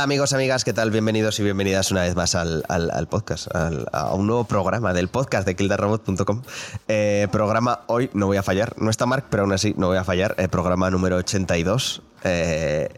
[0.00, 0.90] Hola, amigos, amigas, ¿qué tal?
[0.90, 2.62] Bienvenidos y bienvenidas una vez más al,
[3.10, 6.40] podcast, a un nuevo programa del podcast de kildarrobot.com.
[6.88, 9.98] Eh, programa hoy, no voy a fallar, no está Mark, pero aún así no voy
[9.98, 12.00] a fallar, eh, programa número 82.
[12.24, 12.88] Eh,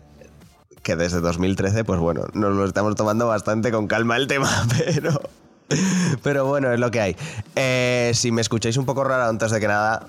[0.85, 4.49] que desde 2013, pues bueno, nos lo estamos tomando bastante con calma el tema,
[4.87, 5.21] pero...
[6.23, 7.17] Pero bueno, es lo que hay.
[7.57, 10.07] Eh, si me escucháis un poco raro antes de que nada,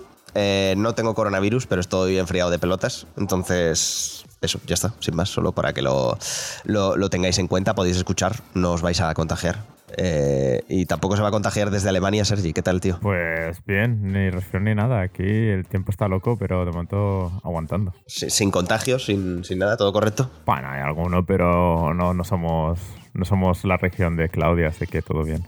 [0.77, 3.07] no tengo coronavirus, pero estoy enfriado de pelotas.
[3.17, 6.17] Entonces, eso, ya está, sin más, solo para que lo,
[6.65, 9.63] lo, tengáis en cuenta, podéis escuchar, no os vais a contagiar.
[9.95, 12.51] Eh, y tampoco se va a contagiar desde Alemania, Sergi.
[12.51, 12.97] ¿Qué tal, tío?
[12.99, 15.01] Pues bien, ni resfriado ni nada.
[15.01, 17.93] Aquí el tiempo está loco, pero de momento aguantando.
[18.07, 20.31] sin contagios, sin, sin, nada, todo correcto.
[20.47, 22.79] Bueno, hay alguno, pero no, no somos
[23.13, 25.47] no somos la región de Claudia, así que todo bien.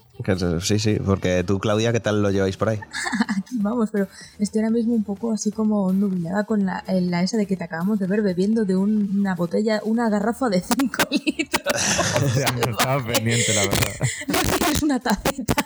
[0.61, 2.80] Sí, sí, porque tú, Claudia, ¿qué tal lo lleváis por ahí?
[3.38, 4.07] Aquí vamos, pero
[4.39, 7.63] estoy ahora mismo un poco así como nublada con la, la esa de que te
[7.63, 12.35] acabamos de ver bebiendo de una botella, una garrafa de 5 litros.
[12.35, 13.79] ya, estaba pendiente, la verdad.
[14.66, 15.66] No es una tacita.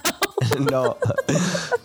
[0.71, 0.97] no,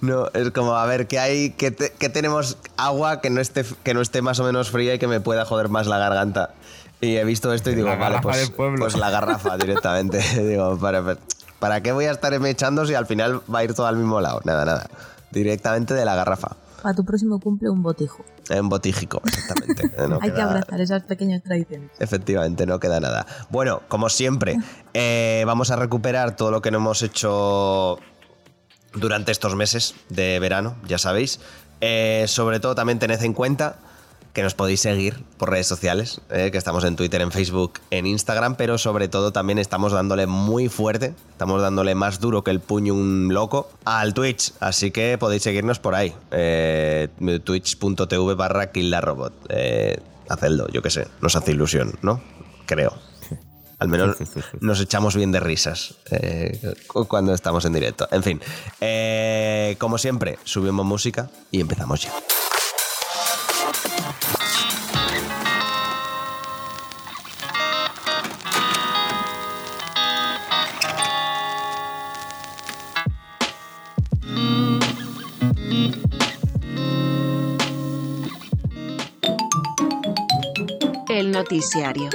[0.00, 1.50] no, es como, a ver, ¿qué hay?
[1.50, 5.06] ¿Qué, tenemos agua que no, esté, que no esté más o menos fría y que
[5.06, 6.54] me pueda joder más la garganta?
[7.00, 10.18] Y he visto esto y digo, vale, pues, pues, la garrafa directamente.
[10.42, 11.16] digo, para,
[11.58, 14.20] ¿para qué voy a estar echando si al final va a ir todo al mismo
[14.20, 14.40] lado?
[14.44, 14.88] Nada, nada.
[15.30, 16.56] Directamente de la garrafa.
[16.82, 18.24] Para tu próximo cumple un botijo.
[18.50, 19.90] Un botíjico, exactamente.
[20.20, 21.90] Hay que abrazar esas pequeñas tradiciones.
[21.98, 23.26] Efectivamente, no queda nada.
[23.48, 24.58] Bueno, como siempre,
[24.92, 27.98] eh, vamos a recuperar todo lo que no hemos hecho
[28.92, 31.40] durante estos meses de verano, ya sabéis.
[31.80, 33.76] Eh, sobre todo también tened en cuenta
[34.34, 38.04] que nos podéis seguir por redes sociales, eh, que estamos en Twitter, en Facebook, en
[38.04, 42.58] Instagram, pero sobre todo también estamos dándole muy fuerte, estamos dándole más duro que el
[42.58, 47.08] puño un loco al Twitch, así que podéis seguirnos por ahí, eh,
[47.44, 49.32] twitch.tv barra killarrobot.
[49.50, 52.20] Eh, hacedlo, yo qué sé, nos hace ilusión, ¿no?
[52.66, 52.92] Creo.
[53.78, 54.16] Al menos
[54.60, 56.74] nos echamos bien de risas eh,
[57.08, 58.08] cuando estamos en directo.
[58.10, 58.40] En fin,
[59.78, 62.12] como siempre, subimos música y empezamos ya.
[81.44, 82.08] Noticiario.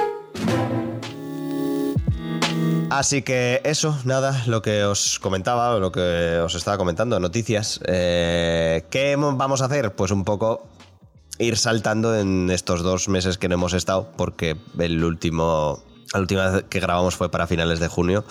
[2.89, 7.79] Así que eso, nada, lo que os comentaba, lo que os estaba comentando, noticias.
[7.85, 9.93] Eh, ¿Qué vamos a hacer?
[9.93, 10.67] Pues un poco
[11.37, 15.83] ir saltando en estos dos meses que no hemos estado, porque el último
[16.13, 18.25] la última vez que grabamos fue para finales de junio.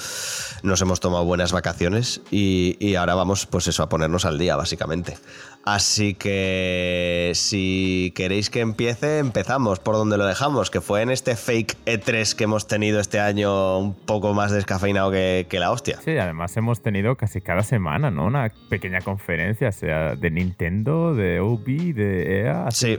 [0.63, 5.17] Nos hemos tomado buenas vacaciones y, ahora vamos, pues eso, a ponernos al día, básicamente.
[5.65, 11.37] Así que si queréis que empiece, empezamos por donde lo dejamos, que fue en este
[11.37, 16.01] fake E3 que hemos tenido este año un poco más descafeinado que, que la hostia.
[16.03, 18.27] Sí, además hemos tenido casi cada semana, ¿no?
[18.27, 22.71] Una pequeña conferencia, sea de Nintendo, de Ubi, de EA.
[22.71, 22.99] Sí.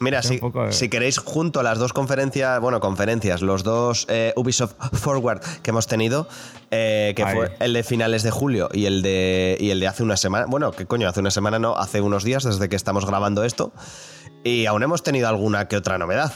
[0.00, 0.40] Mira, si,
[0.70, 5.70] si, queréis, junto a las dos conferencias, bueno, conferencias, los dos eh, Ubisoft Forward que
[5.70, 6.28] hemos tenido,
[6.70, 10.02] eh, que fue el de finales de julio y el de, y el de hace
[10.02, 11.08] una semana, bueno, ¿qué coño?
[11.08, 13.72] Hace una semana no, hace unos días desde que estamos grabando esto,
[14.44, 16.32] y aún hemos tenido alguna que otra novedad.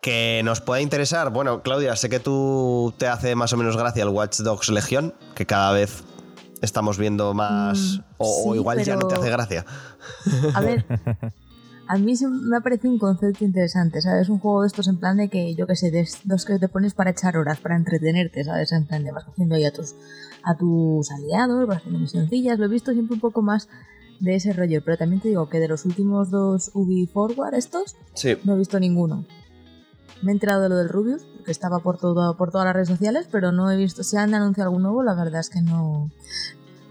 [0.00, 4.02] Que nos pueda interesar, bueno, Claudia, sé que tú te hace más o menos gracia
[4.02, 6.04] el Watch Dogs Legion, que cada vez
[6.60, 9.64] estamos viendo más, mm, o, igual ya no te hace gracia.
[10.52, 10.84] A ver.
[11.86, 14.28] a mí me ha parecido un concepto interesante, ¿sabes?
[14.28, 16.68] Un juego de estos en plan de que, yo qué sé, de dos que te
[16.68, 18.72] pones para echar horas, para entretenerte, ¿sabes?
[18.72, 19.94] En plan de vas haciendo ahí a tus,
[20.42, 23.68] a tus aliados, vas haciendo misioncillas, lo he visto siempre un poco más
[24.20, 27.96] de ese rollo, pero también te digo que de los últimos dos Ubi Forward estos,
[28.44, 29.26] no he visto ninguno.
[30.22, 32.88] Me he enterado de lo del Rubius, que estaba por, todo, por todas las redes
[32.88, 36.10] sociales, pero no he visto, si han anunciado algún nuevo, la verdad es que no,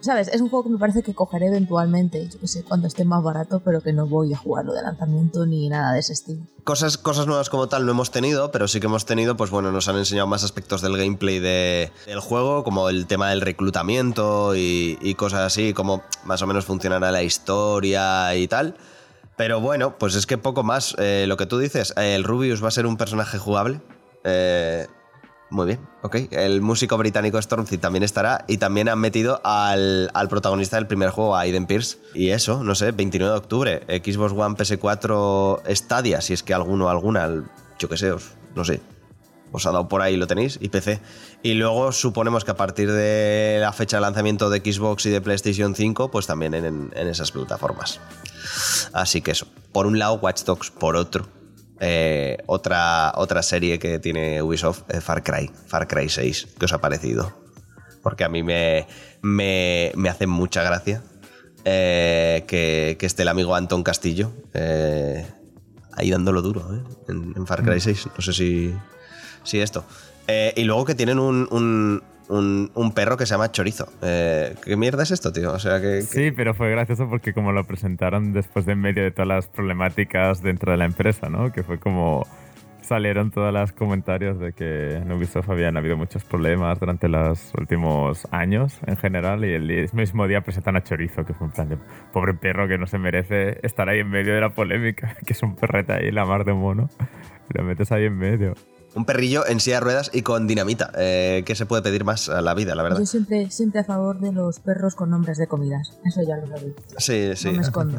[0.03, 0.27] ¿Sabes?
[0.27, 3.23] Es un juego que me parece que cogeré eventualmente, yo que sé, cuando esté más
[3.23, 6.43] barato, pero que no voy a jugarlo de lanzamiento ni nada de ese estilo.
[6.65, 9.71] Cosas, cosas nuevas como tal no hemos tenido, pero sí que hemos tenido, pues bueno,
[9.71, 15.15] nos han enseñado más aspectos del gameplay del juego, como el tema del reclutamiento y,
[15.15, 18.75] cosas así, como más o menos funcionará la historia y tal.
[19.37, 20.95] Pero bueno, pues es que poco más.
[20.99, 23.79] Eh, lo que tú dices, el Rubius va a ser un personaje jugable.
[24.25, 24.85] Eh,
[25.53, 26.15] muy bien, ok.
[26.31, 31.35] El músico británico Stormzy también estará y también han metido al, protagonista del primer juego,
[31.35, 31.99] a Aiden Pierce.
[32.15, 36.89] Y eso, no sé, 29 de octubre, Xbox One, PS4, Stadia, si es que alguno,
[36.89, 37.29] alguna,
[37.77, 38.11] yo qué sé,
[38.55, 38.81] no sé,
[39.51, 40.99] os ha dado por ahí, lo tenéis, y PC.
[41.43, 45.21] Y luego suponemos que a partir de la fecha de lanzamiento de Xbox y de
[45.21, 47.99] PlayStation 5, pues también en, en esas plataformas.
[48.91, 51.42] Así que eso, por un lado Watch Dogs, por otro
[51.85, 56.55] eh, otra, otra serie que tiene Ubisoft, eh, Far Cry, Far Cry 6.
[56.57, 57.33] ¿Qué os ha parecido?
[58.01, 58.87] Porque a mí me,
[59.21, 61.03] me, me hace mucha gracia
[61.65, 64.31] eh, que, que, esté el amigo Anton Castillo
[65.91, 68.07] ahí dándolo duro en, en, Far Cry 6.
[68.15, 68.73] No sé si,
[69.43, 69.83] si esto.
[70.55, 72.01] y luego que tienen un, un,
[72.93, 73.87] perro que se llama Chorizo.
[74.01, 75.51] Eh, ¿Qué mierda es esto, tío?
[75.51, 79.03] O sea, que, Sí, pero fue gracioso porque como lo presentaron después de en medio
[79.03, 81.51] de todas las problemáticas dentro de la empresa, ¿no?
[81.51, 82.25] Que fue como
[82.83, 88.27] salieron todos los comentarios de que en Ubisoft habían habido muchos problemas durante los últimos
[88.31, 91.77] años en general y el mismo día presentan a Chorizo, que fue un plan de
[92.11, 95.43] pobre perro que no se merece estar ahí en medio de la polémica, que es
[95.43, 96.89] un perrete ahí, la mar de mono,
[97.49, 98.53] lo metes ahí en medio.
[98.95, 100.91] Un perrillo en silla de ruedas y con dinamita.
[100.95, 102.99] Eh, ¿Qué se puede pedir más a la vida, la verdad?
[102.99, 105.97] Yo siempre, siempre a favor de los perros con nombres de comidas.
[106.05, 106.73] Eso ya lo sabéis.
[106.97, 107.47] Sí, sí.
[107.47, 107.97] No me escondo.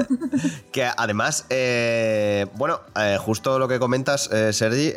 [0.72, 4.94] que además, eh, bueno, eh, justo lo que comentas, Sergi,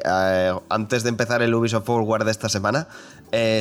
[0.70, 2.88] antes de empezar el Ubisoft Forward de esta semana,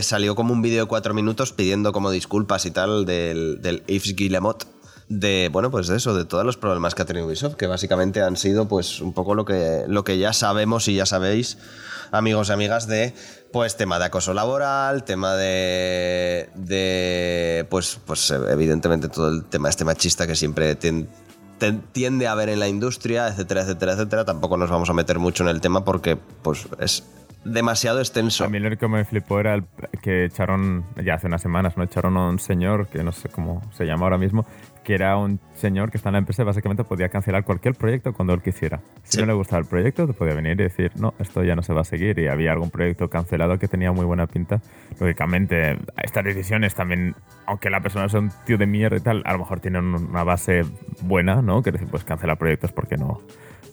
[0.03, 4.15] salió como un vídeo de cuatro minutos pidiendo como disculpas y tal del, del Yves
[4.15, 4.76] Guillemot
[5.09, 8.23] de, bueno, pues de eso, de todos los problemas que ha tenido Ubisoft, que básicamente
[8.23, 11.59] han sido pues un poco lo que, lo que ya sabemos y ya sabéis,
[12.11, 13.15] amigos y amigas, de
[13.53, 19.85] pues tema de acoso laboral, tema de, de pues, pues evidentemente todo el tema este
[19.85, 24.25] machista que siempre tiende a haber en la industria, etcétera, etcétera, etcétera.
[24.25, 27.05] Tampoco nos vamos a meter mucho en el tema porque pues es
[27.45, 28.45] demasiado extenso.
[28.45, 29.65] A mí lo que me flipó era el
[30.03, 31.85] que echaron, ya hace unas semanas, ¿no?
[31.85, 34.47] Echaron a un señor, que no sé cómo se llama ahora mismo,
[34.87, 38.13] que era un señor que está en la empresa y básicamente podía cancelar cualquier proyecto
[38.13, 38.81] cuando él quisiera.
[39.03, 41.63] Si no le gustaba el proyecto, te podía venir y decir, no, esto ya no
[41.65, 42.17] se va a seguir.
[42.21, 44.61] Y había algún proyecto cancelado que tenía muy buena pinta.
[45.01, 47.17] Lógicamente, estas decisiones también,
[47.47, 50.23] aunque la persona sea un tío de mierda y tal, a lo mejor tienen una
[50.23, 50.63] base
[51.03, 51.65] buena, ¿no?
[51.65, 53.23] Que decir, pues cancelar proyectos porque no,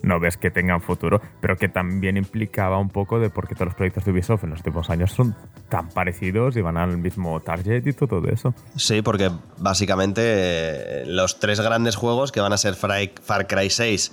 [0.03, 3.67] no ves que tengan futuro, pero que también implicaba un poco de por qué todos
[3.67, 5.35] los proyectos de Ubisoft en los últimos años son
[5.69, 8.53] tan parecidos y van al mismo target y todo eso.
[8.75, 14.11] Sí, porque básicamente eh, los tres grandes juegos que van a ser Far Cry 6,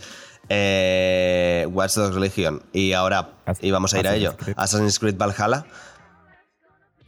[0.48, 5.66] eh, Watch Dogs Legion y ahora, y vamos a ir a ello, Assassin's Creed Valhalla,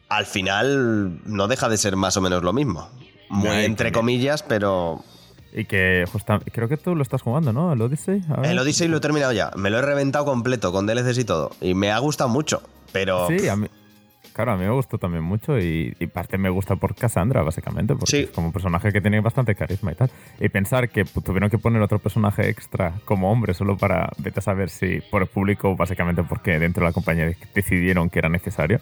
[0.09, 2.91] al final no deja de ser más o menos lo mismo.
[3.31, 5.03] Muy entre comillas, pero
[5.53, 6.05] y que
[6.53, 7.73] creo que tú lo estás jugando, ¿no?
[7.73, 8.23] El Odyssey.
[8.43, 9.51] El Odyssey lo he terminado ya.
[9.57, 11.51] Me lo he reventado completo con DLCs y todo.
[11.61, 12.63] Y me ha gustado mucho.
[12.93, 13.29] Pero.
[13.29, 13.69] Sí, a mí.
[14.33, 17.95] Claro, a mí me gustó también mucho y, y parte me gusta por Cassandra, básicamente,
[17.95, 20.11] porque es como un personaje que tiene bastante carisma y tal.
[20.41, 24.43] Y pensar que tuvieron que poner otro personaje extra como hombre solo para, vete a
[24.43, 28.81] saber si por el público, básicamente porque dentro de la compañía decidieron que era necesario,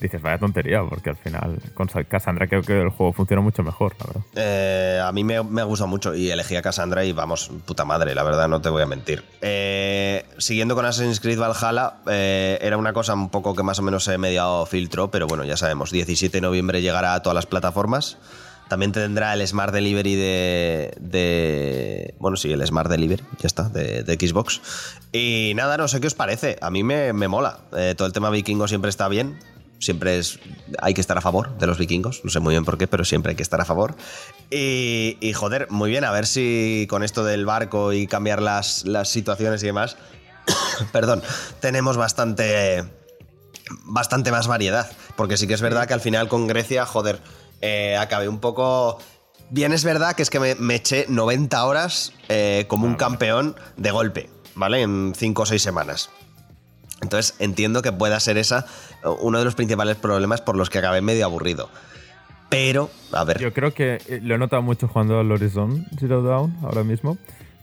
[0.00, 3.94] dices, vaya tontería, porque al final con Cassandra creo que el juego funciona mucho mejor,
[3.98, 4.22] la verdad.
[4.36, 7.84] Eh, a mí me, me, ha gustado mucho y elegí a Cassandra y vamos, puta
[7.84, 9.24] madre, la verdad, no te voy a mentir.
[9.40, 13.82] Eh, siguiendo con Assassin's Creed Valhalla, eh, era una cosa un poco que más o
[13.82, 17.46] menos he mediado filtro, pero bueno, ya sabemos, 17 de noviembre llegará a todas las
[17.46, 18.18] plataformas.
[18.68, 20.94] También tendrá el Smart Delivery de,
[22.18, 24.60] Bueno, sí, el Smart Delivery, ya está, de, de, Xbox.
[25.10, 26.58] Y nada, no sé qué os parece.
[26.60, 27.60] A mí me, me mola.
[27.96, 29.38] todo el tema vikingo siempre está bien
[29.80, 30.40] siempre es,
[30.80, 33.04] hay que estar a favor de los vikingos, no sé muy bien por qué, pero
[33.04, 33.96] siempre hay que estar a favor.
[34.50, 39.08] Y, joder, muy bien, a ver si con esto del barco y cambiar las, las
[39.08, 39.96] situaciones y demás,
[40.92, 41.22] perdón,
[41.60, 42.84] tenemos bastante,
[43.84, 47.20] bastante más variedad, porque sí que es verdad que al final con Grecia, joder,
[47.60, 48.98] eh, acabé un poco...
[49.50, 53.90] Bien es verdad que es que me, eché 90 horas eh, como un campeón de
[53.90, 54.82] golpe, ¿vale?
[54.82, 56.10] En 5 o 6 semanas.
[57.00, 58.66] Entonces entiendo que pueda ser esa
[59.20, 61.70] uno de los principales problemas por los que acabé medio aburrido.
[62.48, 63.38] Pero, a ver.
[63.38, 67.18] Yo creo que eh, lo he notado mucho jugando al Horizon Zero Dawn ahora mismo.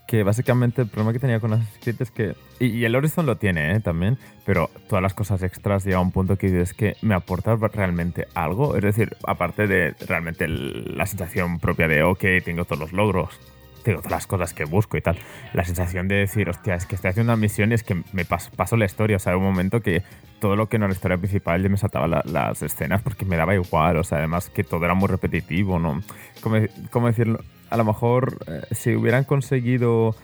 [0.07, 2.35] Que básicamente el problema que tenía con Assassin's Creed es que.
[2.59, 3.79] Y, el Horizon lo tiene ¿eh?
[3.79, 4.19] también.
[4.45, 8.27] Pero todas las cosas extras llega a un punto que dices que me aporta realmente
[8.35, 8.75] algo.
[8.75, 13.39] Es decir, aparte de realmente la sensación propia de, ok, tengo todos los logros,
[13.85, 15.17] tengo todas las cosas que busco y tal.
[15.53, 18.25] La sensación de decir, hostia, es que estoy haciendo una misión y es que me
[18.25, 19.17] paso, la historia.
[19.17, 20.03] O sea, un momento que
[20.39, 23.37] todo lo que no era la historia principal ya me saltaba las escenas porque me
[23.37, 23.97] daba igual.
[23.97, 26.01] O sea, además que todo era muy repetitivo, ¿no?
[26.41, 27.39] ¿Cómo, decirlo?
[27.69, 30.15] A lo mejor eh, si hubieran conseguido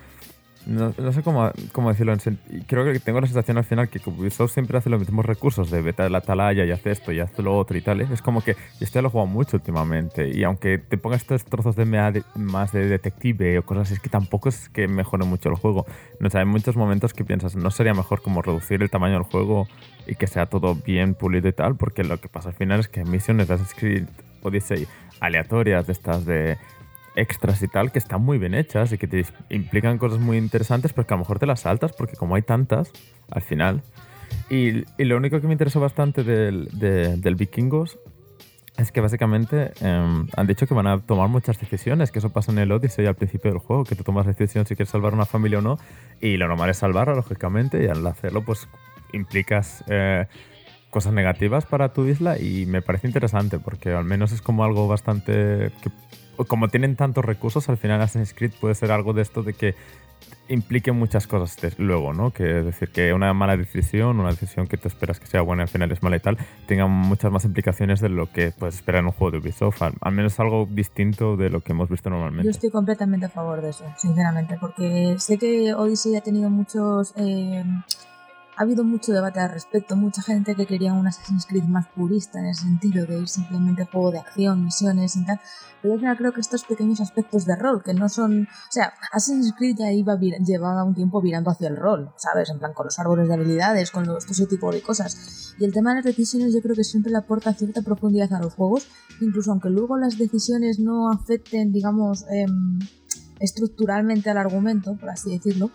[0.66, 2.16] no, sé cómo, cómo decirlo.
[2.68, 5.82] Creo que tengo la sensación al final que Ubisoft siempre hace los mismos recursos de
[5.82, 8.02] vete a la atalaya y hace esto y hace lo otro y tal.
[8.02, 8.08] ¿eh?
[8.12, 10.30] Es como que este lo he jugado mucho últimamente.
[10.30, 11.86] Y aunque te pongas estos trozos de
[12.36, 15.86] más de detective o cosas así, es que tampoco es que mejore mucho el juego.
[16.20, 19.68] No hay muchos momentos que piensas, ¿no sería mejor como reducir el tamaño del juego
[20.08, 21.76] y que sea todo bien pulido y tal?
[21.76, 24.06] Porque lo que pasa al final es que misiones de Assassin's Creed
[24.44, 24.88] Odyssey
[25.20, 26.58] aleatorias de estas de
[27.16, 30.94] extras y tal que están muy bien hechas y que te implican cosas muy interesantes,
[30.94, 32.92] pero que a lo mejor te las saltas porque como hay tantas,
[33.30, 33.82] al final.
[34.50, 38.00] Y, lo único que me interesó bastante del, del Vikingos
[38.78, 42.52] es que básicamente em, han dicho que van a tomar muchas decisiones, que eso pasa
[42.52, 45.26] en el Odyssey al principio del juego, que tú tomas decisión si quieres salvar una
[45.26, 45.78] familia o no,
[46.20, 48.68] y lo normal es salvarla, lógicamente, y al hacerlo, pues
[49.14, 50.26] implicas eh,
[50.90, 54.88] cosas negativas para tu isla, y me parece interesante, porque al menos es como algo
[54.88, 55.72] bastante...
[56.46, 59.76] como tienen tantos recursos, al final Assassin's Creed puede ser algo de esto de que
[60.50, 62.32] implique muchas cosas luego, ¿no?
[62.32, 65.64] Que es decir, que una mala decisión, una decisión que tú esperas que sea buena
[65.64, 69.00] al final es mala y tal, tenga muchas más implicaciones de lo que puedes esperar
[69.00, 69.82] en un juego de Ubisoft.
[69.82, 72.46] Al, menos algo distinto de lo que hemos visto normalmente.
[72.46, 77.14] Yo estoy completamente a favor de eso, sinceramente, porque sé que Odyssey ha tenido muchos...
[77.16, 77.64] Eh,
[78.56, 82.40] ha habido mucho debate al respecto, mucha gente que quería un Assassin's Creed más purista
[82.40, 85.40] en el sentido de ir simplemente juego de acción, misiones y tal,
[85.82, 88.44] pero yo creo que estos pequeños aspectos de rol, que no son...
[88.44, 92.50] O sea, Assassin's Creed ya iba llevaba un tiempo virando hacia el rol, ¿sabes?
[92.50, 95.56] En plan, con los árboles de habilidades, con los, todo ese tipo de cosas.
[95.58, 98.40] Y el tema de las decisiones yo creo que siempre le aporta cierta profundidad a
[98.40, 98.88] los juegos,
[99.22, 102.80] incluso aunque luego las decisiones no afecten, digamos, em,
[103.40, 105.72] estructuralmente al argumento, por así decirlo,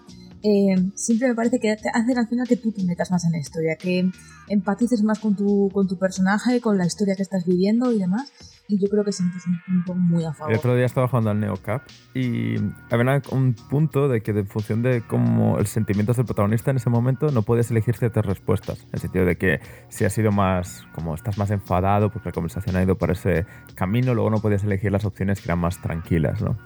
[0.48, 3.38] eh, siempre me parece que hacen al final que tú te metas más en la
[3.38, 4.08] historia, que
[4.48, 8.32] empatices más con tu, con tu personaje, con la historia que estás viviendo y demás.
[8.68, 10.52] Y yo creo que siempre es un punto muy a favor.
[10.52, 11.82] El otro día estaba jugando al NeoCap
[12.14, 12.56] y
[12.90, 16.90] había un punto de que, en función de cómo el sentimiento del protagonista en ese
[16.90, 18.80] momento, no puedes elegir ciertas respuestas.
[18.82, 22.32] En el sentido de que si has sido más, como estás más enfadado porque la
[22.32, 25.80] conversación ha ido por ese camino, luego no podías elegir las opciones que eran más
[25.80, 26.56] tranquilas, ¿no?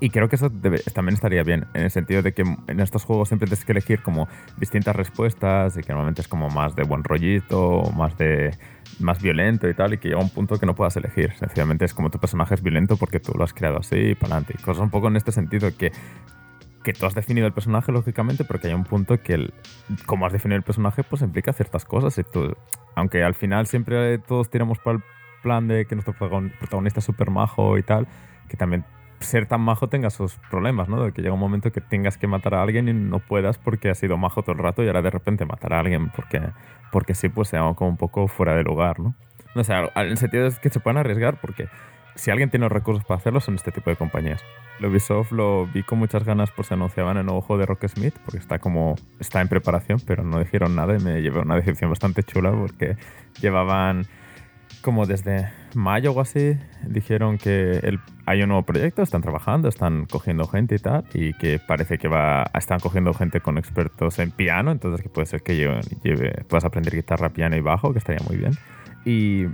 [0.00, 0.50] Y creo que eso
[0.94, 4.02] también estaría bien, en el sentido de que en estos juegos siempre tienes que elegir
[4.02, 4.28] como
[4.58, 8.50] distintas respuestas y que normalmente es como más de buen rollito, más de
[8.98, 11.32] más violento y tal, y que llega un punto que no puedas elegir.
[11.34, 14.34] Sencillamente es como tu personaje es violento porque tú lo has creado así y para
[14.34, 14.54] adelante.
[14.58, 15.92] Y cosas un poco en este sentido que
[16.86, 19.54] que tú has definido el personaje, lógicamente, porque hay un punto que, el,
[20.06, 22.16] como has definido el personaje, pues implica ciertas cosas.
[22.16, 22.54] Y tú,
[22.94, 25.02] aunque al final siempre todos tiramos para el
[25.42, 28.06] plan de que nuestro protagonista es súper majo y tal,
[28.48, 28.84] que también
[29.20, 31.02] ser tan majo tenga sus problemas, ¿no?
[31.02, 33.90] De que llega un momento que tengas que matar a alguien y no puedas porque
[33.90, 36.40] has sido majo todo el rato y ahora de repente matar a alguien porque,
[36.92, 39.14] porque sí, pues se como un poco fuera de lugar, ¿no?
[39.54, 41.68] No sé, en el sentido es que se pueden arriesgar porque
[42.16, 44.42] si alguien tiene los recursos para hacerlo son este tipo de compañías.
[44.80, 47.86] Lo Ubisoft lo vi con muchas ganas por se anunciaban el nuevo juego de Rock
[47.88, 51.56] Smith porque está como está en preparación, pero no dijeron nada y me llevé una
[51.56, 52.96] decepción bastante chula porque
[53.40, 54.06] llevaban
[54.86, 60.46] como desde mayo o así, dijeron que hay un nuevo proyecto, están trabajando, están cogiendo
[60.46, 64.70] gente y tal, y que parece que va, están cogiendo gente con expertos en piano,
[64.70, 68.36] entonces que puede ser que lleve, puedas aprender guitarra, piano y bajo, que estaría muy
[68.36, 68.52] bien.
[69.04, 69.46] Y,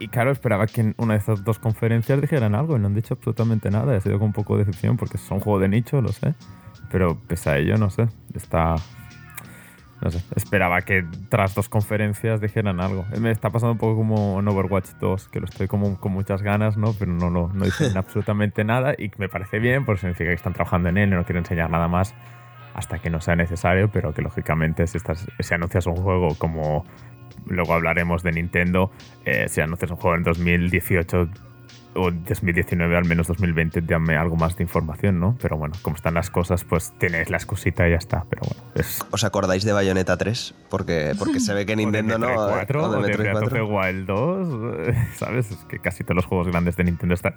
[0.00, 2.94] y claro, esperaba que en una de estas dos conferencias dijeran algo y no han
[2.96, 3.96] dicho absolutamente nada.
[3.96, 6.34] Ha sido con un poco de decepción porque es un juego de nicho, lo sé.
[6.90, 8.74] Pero pese a ello, no sé, está
[10.00, 13.06] no sé, esperaba que tras dos conferencias dijeran algo.
[13.18, 16.42] Me está pasando un poco como en Overwatch 2, que lo estoy como con muchas
[16.42, 16.92] ganas, ¿no?
[16.98, 20.52] Pero no, no, no dicen absolutamente nada y me parece bien, porque significa que están
[20.52, 22.14] trabajando en él y no quieren enseñar nada más
[22.74, 26.84] hasta que no sea necesario, pero que lógicamente si, estás, si anuncias un juego como
[27.46, 28.90] luego hablaremos de Nintendo,
[29.24, 31.28] eh, si anuncias un juego en 2018
[31.96, 35.36] o 2019, al menos 2020, dame algo más de información, ¿no?
[35.40, 38.24] Pero bueno, como están las cosas, pues tienes la excusita y ya está.
[38.28, 38.62] Pero bueno,
[39.10, 40.54] ¿Os acordáis de Bayonetta 3?
[40.68, 42.34] Porque, porque se ve que Nintendo no.
[42.34, 45.50] 4, o de, of the Wild 2, ¿sabes?
[45.50, 47.34] Es que casi todos los juegos grandes de Nintendo están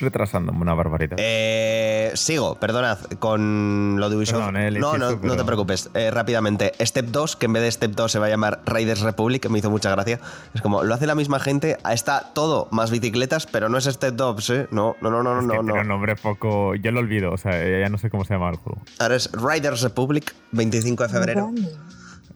[0.00, 1.16] retrasándome una barbaridad.
[1.18, 4.54] Eh, sigo, perdonad, con lo de Ubisoft.
[4.54, 5.90] Eh, no, no, no te preocupes.
[5.94, 9.00] Eh, rápidamente, Step 2, que en vez de Step 2 se va a llamar Raiders
[9.00, 10.20] Republic, que me hizo mucha gracia.
[10.54, 14.14] Es como, lo hace la misma gente, está todo más bicicletas, pero no es Step
[14.14, 14.68] 2, ¿eh?
[14.70, 15.52] No, no, no, no, es no.
[15.52, 15.64] Que no.
[15.64, 16.74] Tiene un nombre poco.
[16.74, 18.82] Yo lo olvido, o sea, ya no sé cómo se llama el juego.
[18.98, 21.52] Ahora es Raiders Republic, 25 de febrero.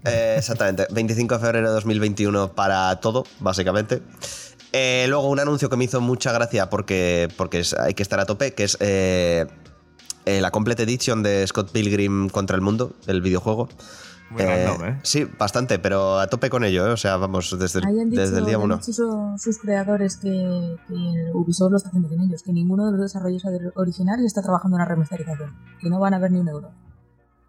[0.04, 4.02] exactamente, 25 de febrero de 2021 para todo, básicamente.
[4.72, 8.24] Eh, luego un anuncio que me hizo mucha gracia porque, porque hay que estar a
[8.24, 9.46] tope, que es eh,
[10.24, 13.68] eh, la Complete Edition de Scott Pilgrim contra el Mundo, el videojuego.
[14.30, 15.00] Muy random, ¿eh?
[15.02, 18.56] Sí, bastante, pero a tope con ello, o sea, vamos, desde, el, desde el día
[18.56, 18.76] uno.
[18.76, 20.94] Han sus creadores que, que,
[21.34, 24.84] Ubisoft lo está haciendo con ellos, que ninguno de los desarrolladores originales está trabajando en
[24.84, 26.70] la remasterización, que no van a ver ni un euro.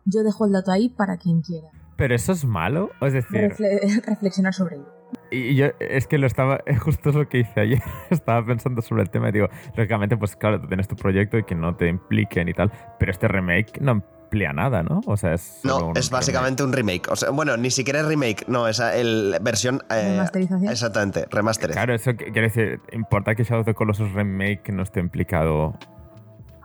[0.03, 1.69] Yo dejo el dato ahí para quien quiera.
[1.95, 2.89] ¿Pero eso es malo?
[2.99, 3.55] Es decir...
[4.05, 5.02] reflexionar sobre ello.
[5.33, 9.01] Y yo, es que lo estaba, justo es lo que hice ayer, estaba pensando sobre
[9.01, 11.87] el tema y digo, lógicamente, pues claro, tú tienes tu proyecto y que no te
[11.87, 15.01] impliquen y tal, pero este remake no amplía nada, ¿no?
[15.07, 15.61] O sea, es...
[15.63, 17.09] No, es básicamente un remake.
[17.09, 19.83] O sea, bueno, ni siquiera es remake, no, es el versión...
[19.89, 20.71] Eh, Remasterización.
[20.71, 21.71] Exactamente, remaster.
[21.71, 25.77] Claro, eso quiere decir, importa que Shadow of the Colossus Remake no esté implicado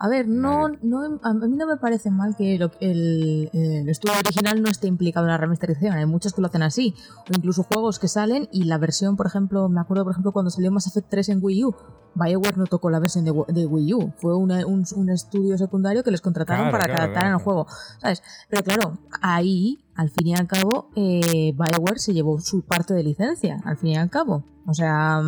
[0.01, 4.15] A ver, no, no, a mí no me parece mal que el, el, el, estudio
[4.17, 5.93] original no esté implicado en la remasterización.
[5.93, 6.95] Hay muchos que lo hacen así.
[7.29, 10.51] O incluso juegos que salen y la versión, por ejemplo, me acuerdo, por ejemplo, cuando
[10.51, 11.75] salió Mass Effect 3 en Wii U,
[12.15, 14.13] Bioware no tocó la versión de, de Wii U.
[14.17, 17.37] Fue una, un, un, estudio secundario que les contrataron Claro, para claro, que adaptaran claro,
[17.37, 17.67] el juego.
[17.99, 18.23] ¿Sabes?
[18.49, 23.03] Pero claro, ahí, al fin y al cabo, eh, Bioware se llevó su parte de
[23.03, 24.45] licencia, al fin y al cabo.
[24.65, 25.21] O sea,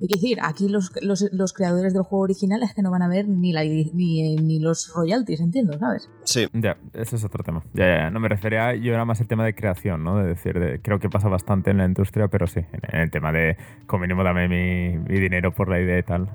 [0.00, 3.02] hay que decir, aquí los, los, los creadores del juego original es que no van
[3.02, 6.08] a ver ni, la, ni, ni los royalties, entiendo, ¿sabes?
[6.24, 6.46] Sí.
[6.52, 7.64] Ya, ese es otro tema.
[7.74, 8.10] Ya, ya, ya.
[8.10, 10.18] No me refería, yo era más el tema de creación, ¿no?
[10.18, 13.10] De decir, de- creo que pasa bastante en la industria, pero sí, en, en el
[13.10, 16.28] tema de, como mínimo, dame mi, mi dinero por la idea y tal.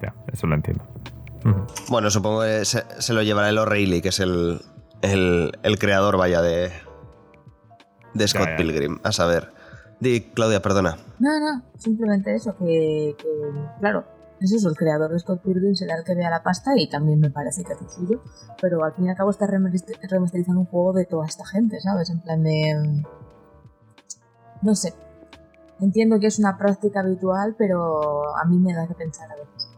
[0.00, 0.84] Ya, eso lo entiendo.
[1.88, 4.60] Bueno, supongo que se, se lo llevará el O'Reilly, que es el,
[5.02, 6.70] el, el creador, vaya, de,
[8.14, 8.56] de Scott ya.
[8.56, 8.98] Pilgrim.
[9.02, 9.48] A saber.
[10.00, 10.96] Di, Claudia, perdona.
[11.18, 13.26] No, no, simplemente eso, que, que,
[13.80, 14.04] claro,
[14.40, 17.18] es eso, el creador de Scott Pilgrim será el que vea la pasta y también
[17.18, 18.22] me parece que es suyo,
[18.62, 21.80] pero al fin y al cabo está remaster- remasterizando un juego de toda esta gente,
[21.80, 22.10] ¿sabes?
[22.10, 23.02] En plan de...
[24.62, 24.94] No sé.
[25.80, 29.68] Entiendo que es una práctica habitual, pero a mí me da que pensar a veces.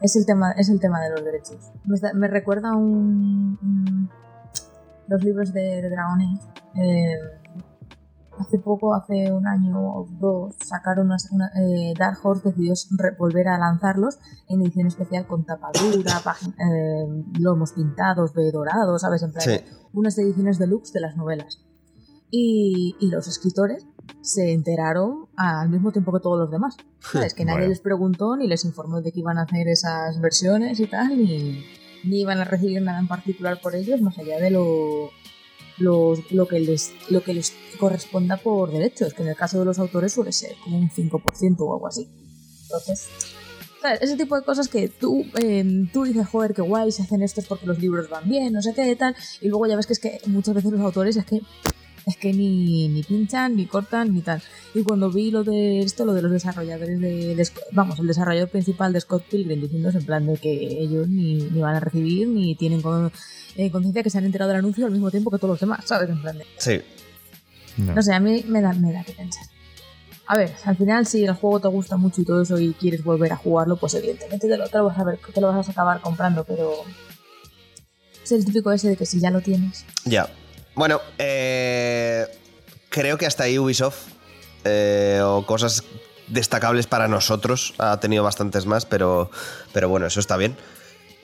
[0.00, 1.72] Es el tema, es el tema de los derechos.
[1.84, 4.10] Me, da- me recuerda un, un-
[5.08, 6.48] los libros de, de Dragon Age.
[6.82, 7.16] eh,
[8.40, 12.74] hace poco, hace un año o dos, sacaron unas- una, eh, Dark Horse decidió
[13.18, 14.18] volver a lanzarlos
[14.48, 16.20] en edición especial con tapadura,
[16.58, 19.22] eh, lomos pintados de dorado, ¿sabes?
[19.22, 19.60] En plan, Sí.
[19.92, 21.64] unas ediciones deluxe de las novelas.
[22.30, 23.86] Y, y los escritores
[24.20, 26.76] se enteraron al mismo tiempo que todos los demás.
[27.00, 27.32] ¿Sabes?
[27.34, 27.70] Que nadie Bueno.
[27.70, 31.64] les preguntó ni les informó de que iban a hacer esas versiones y tal, ni,
[32.04, 35.10] ni iban a recibir nada en particular por ellos, más allá de lo,
[35.78, 39.64] los- lo, que les, lo que les corresponda por derechos, que en el caso de
[39.64, 42.08] los autores suele ser como un 5% o algo así.
[42.62, 43.06] Entonces,
[43.80, 44.02] ¿sabes?
[44.02, 47.46] ese tipo de cosas que tú, eh, tú dices, joder, qué guay, se hacen estos
[47.46, 49.98] porque los libros van bien, no sé qué, tal, y luego ya ves que es
[50.00, 51.40] que muchas veces los autores es que
[52.08, 54.42] es que ni, ni pinchan, ni cortan, ni tal.
[54.74, 58.48] Y cuando vi lo de esto, lo de los desarrolladores de, de vamos, el desarrollador
[58.48, 62.26] principal de Scott Pilgrim diciéndose en plan de que ellos ni, ni van a recibir,
[62.28, 63.12] ni tienen con-
[63.56, 65.84] eh, conciencia que se han enterado del anuncio al mismo tiempo que todos los demás,
[65.84, 66.08] ¿sabes?
[66.10, 66.80] En plan de, Sí.
[67.76, 67.94] No.
[67.94, 69.44] no sé, a mí me da, me da que pensar.
[70.26, 73.02] A ver, al final si el juego te gusta mucho y todo eso y quieres
[73.02, 75.68] volver a jugarlo, pues evidentemente te lo, te lo vas a ver, te lo vas
[75.68, 76.72] a acabar comprando, pero
[78.22, 79.84] es el típico ese de que si ya lo tienes.
[80.04, 80.28] Ya.
[80.78, 82.24] Bueno, eh,
[82.88, 83.96] creo que hasta ahí Ubisoft
[84.62, 85.82] eh, o cosas
[86.28, 89.28] destacables para nosotros ha tenido bastantes más, pero,
[89.72, 90.56] pero bueno, eso está bien.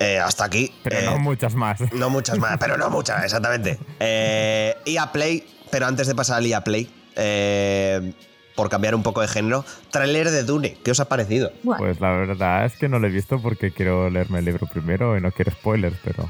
[0.01, 0.75] Eh, hasta aquí.
[0.83, 1.81] Pero eh, no muchas más.
[1.93, 3.79] no muchas más, pero no muchas, exactamente.
[4.01, 8.13] Eh, EA Play, pero antes de pasar al EA Play, eh,
[8.57, 11.53] por cambiar un poco de género, tráiler de Dune, ¿qué os ha parecido?
[11.79, 15.17] Pues la verdad es que no lo he visto porque quiero leerme el libro primero
[15.17, 16.29] y no quiero spoilers, pero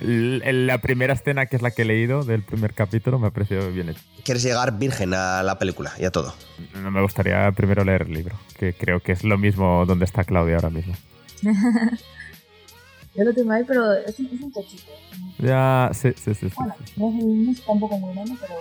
[0.00, 3.70] la primera escena, que es la que he leído del primer capítulo, me ha parecido
[3.72, 4.00] bien hecho.
[4.24, 6.34] ¿Quieres llegar virgen a la película y a todo?
[6.74, 10.24] No me gustaría primero leer el libro, que creo que es lo mismo donde está
[10.24, 10.94] Claudia ahora mismo.
[11.42, 14.92] yo lo tengo ahí, pero es un, es un tochito.
[15.38, 16.48] Ya, sí, sí, sí.
[16.50, 16.92] sí, Bueno, sí.
[16.96, 18.54] no es, no es tampoco muy bueno, pero...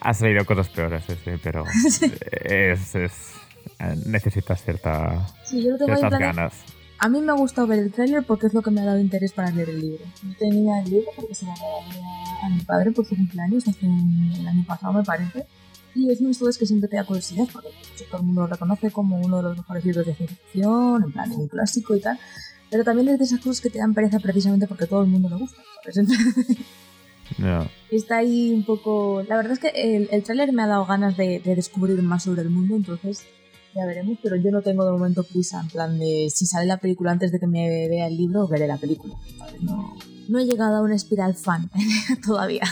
[0.00, 1.64] Has leído cosas peores, sí, sí, pero
[2.44, 3.32] es, es-
[3.78, 6.54] eh, necesitas cierta, Sí, yo lo tengo ahí en ciertas de- ganas.
[7.02, 8.98] A mí me ha gustado ver el tráiler porque es lo que me ha dado
[8.98, 10.04] interés para leer el libro.
[10.22, 12.00] Yo tenía el libro porque se lo regalé
[12.42, 15.46] a- mi padre por su cumpleaños hace el año pasado, me parece.
[15.94, 18.46] Y es de estos que siempre te da curiosidad porque pues, todo el mundo lo
[18.48, 22.00] reconoce como uno de los mejores libros de ciencia ficción, en plan un clásico y
[22.00, 22.18] tal.
[22.70, 25.28] Pero también es de esas cosas que te dan pereza precisamente porque todo el mundo
[25.30, 25.60] le gusta.
[27.38, 27.68] Ya.
[27.90, 29.22] está ahí un poco...
[29.28, 32.24] La verdad es que el, el tráiler me ha dado ganas de, de descubrir más
[32.24, 33.24] sobre el mundo, entonces
[33.74, 36.78] ya veremos, pero yo no tengo de momento prisa, en plan de si sale la
[36.78, 39.14] película antes de que me vea el libro, veré la película.
[40.28, 41.70] no he llegado a una espiral fan
[42.26, 42.62] todavía.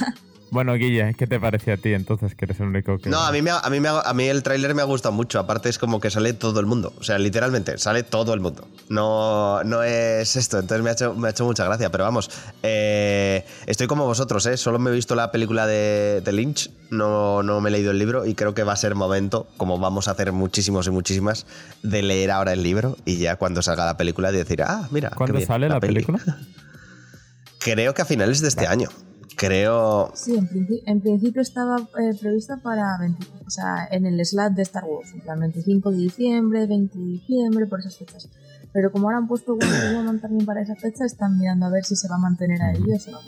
[0.51, 3.11] Bueno, Guille, ¿qué te parece a ti entonces, que eres el único que...
[3.11, 5.39] No, a mí, me a mí, me a mí el tráiler me ha gustado mucho.
[5.39, 6.95] Aparte es como que sale todo el mundo.
[6.99, 8.67] O sea, literalmente, sale todo el mundo.
[8.89, 10.59] No, no es esto.
[10.59, 11.91] Entonces me ha hecho, me ha hecho mucha gracia.
[11.91, 12.31] Pero vamos,
[12.63, 14.57] eh, estoy como vosotros, ¿eh?
[14.57, 16.71] Solo me he visto la película de, de Lynch.
[16.91, 18.25] No, no me he leído el libro.
[18.25, 21.47] Y creo que va a ser momento, como vamos a hacer muchísimos y muchísimas,
[21.83, 22.97] de leer ahora el libro.
[23.05, 25.11] Y ya cuando salga la película, de decir, ah, mira.
[25.11, 25.95] ¿Cuándo bien, sale la, peli".
[25.95, 26.21] película?
[27.59, 28.89] Creo que a finales de este año.
[29.39, 30.11] Creo.
[30.15, 30.49] Sí, en,
[30.85, 35.11] en principio estaba eh, prevista para 20 o sea, en el slot de Star Wars,
[35.15, 38.29] en plan 25 de diciembre, 20 de diciembre, por esas fechas.
[38.75, 41.85] Pero como ahora han puesto Wonder Woman también para esa fecha, están mirando a ver
[41.85, 43.21] si se va a mantener a ellos o no.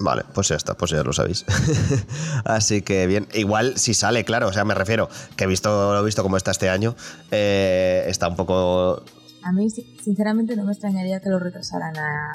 [0.00, 1.44] Vale, pues ya está, pues ya lo sabéis.
[2.44, 6.00] Así que bien, igual si sale, claro, o sea, me refiero que he visto, lo
[6.00, 6.96] he visto como está este año,
[7.30, 9.04] eh, está un poco
[9.44, 12.30] A mí, si- sinceramente, no me extrañaría que lo retrasaran a,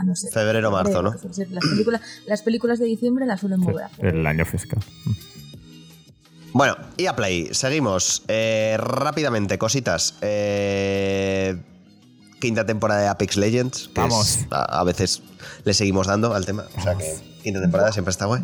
[0.00, 0.30] a, no sé.
[0.30, 1.10] Febrero, marzo, ¿no?
[1.12, 3.84] Las películas, las películas de diciembre las suelen Sí, mover.
[3.84, 4.18] a febrero.
[4.20, 4.78] el año fiscal.
[6.52, 8.22] Bueno, y a Play, seguimos.
[8.28, 10.14] Eh, rápidamente, cositas.
[10.22, 11.60] Eh,
[12.40, 13.88] quinta temporada de Apex Legends.
[13.88, 14.36] que Vamos.
[14.36, 15.22] es- a, a veces
[15.64, 16.64] le seguimos dando al tema.
[16.76, 17.12] O sea que
[17.42, 18.40] quinta temporada siempre está guay.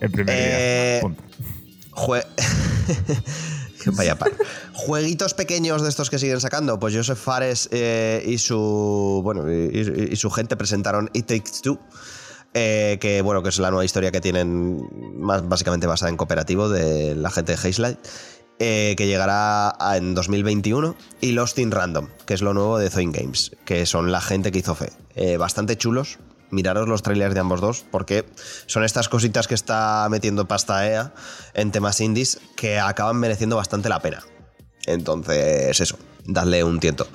[0.00, 1.00] El primer Eh, día.
[1.00, 1.22] Punto.
[1.92, 2.26] Jue-
[3.92, 4.32] Vaya par.
[4.72, 6.78] Jueguitos pequeños de estos que siguen sacando.
[6.78, 9.20] Pues Joseph Fares eh, y su.
[9.22, 11.78] Bueno, y, su gente presentaron It Takes Two.
[12.54, 14.80] eh, que bueno, que es la nueva historia que tienen
[15.18, 17.98] más básicamente basada en cooperativo de la gente de Hazelight.
[18.60, 23.10] eh, que llegará en 2021 y Lost in Random, que es lo nuevo de Zoin
[23.10, 24.92] Games, que son la gente que hizo Fe.
[25.38, 26.18] Bastante chulos,
[26.54, 28.24] miraros los trailers de ambos dos, porque
[28.66, 31.12] son estas cositas que está metiendo pasta EA
[31.52, 34.22] en temas indies que acaban mereciendo bastante la pena.
[34.86, 37.06] Entonces, eso, dadle un tiento.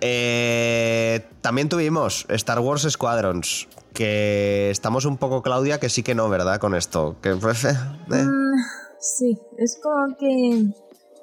[0.00, 6.28] Eh, también tuvimos Star Wars Squadrons, que estamos un poco, Claudia, que sí que no,
[6.28, 6.60] ¿verdad?
[6.60, 7.16] Con esto.
[7.22, 7.34] Que, eh,
[8.12, 8.24] eh.
[8.24, 8.54] Mm,
[9.00, 10.66] sí, es como que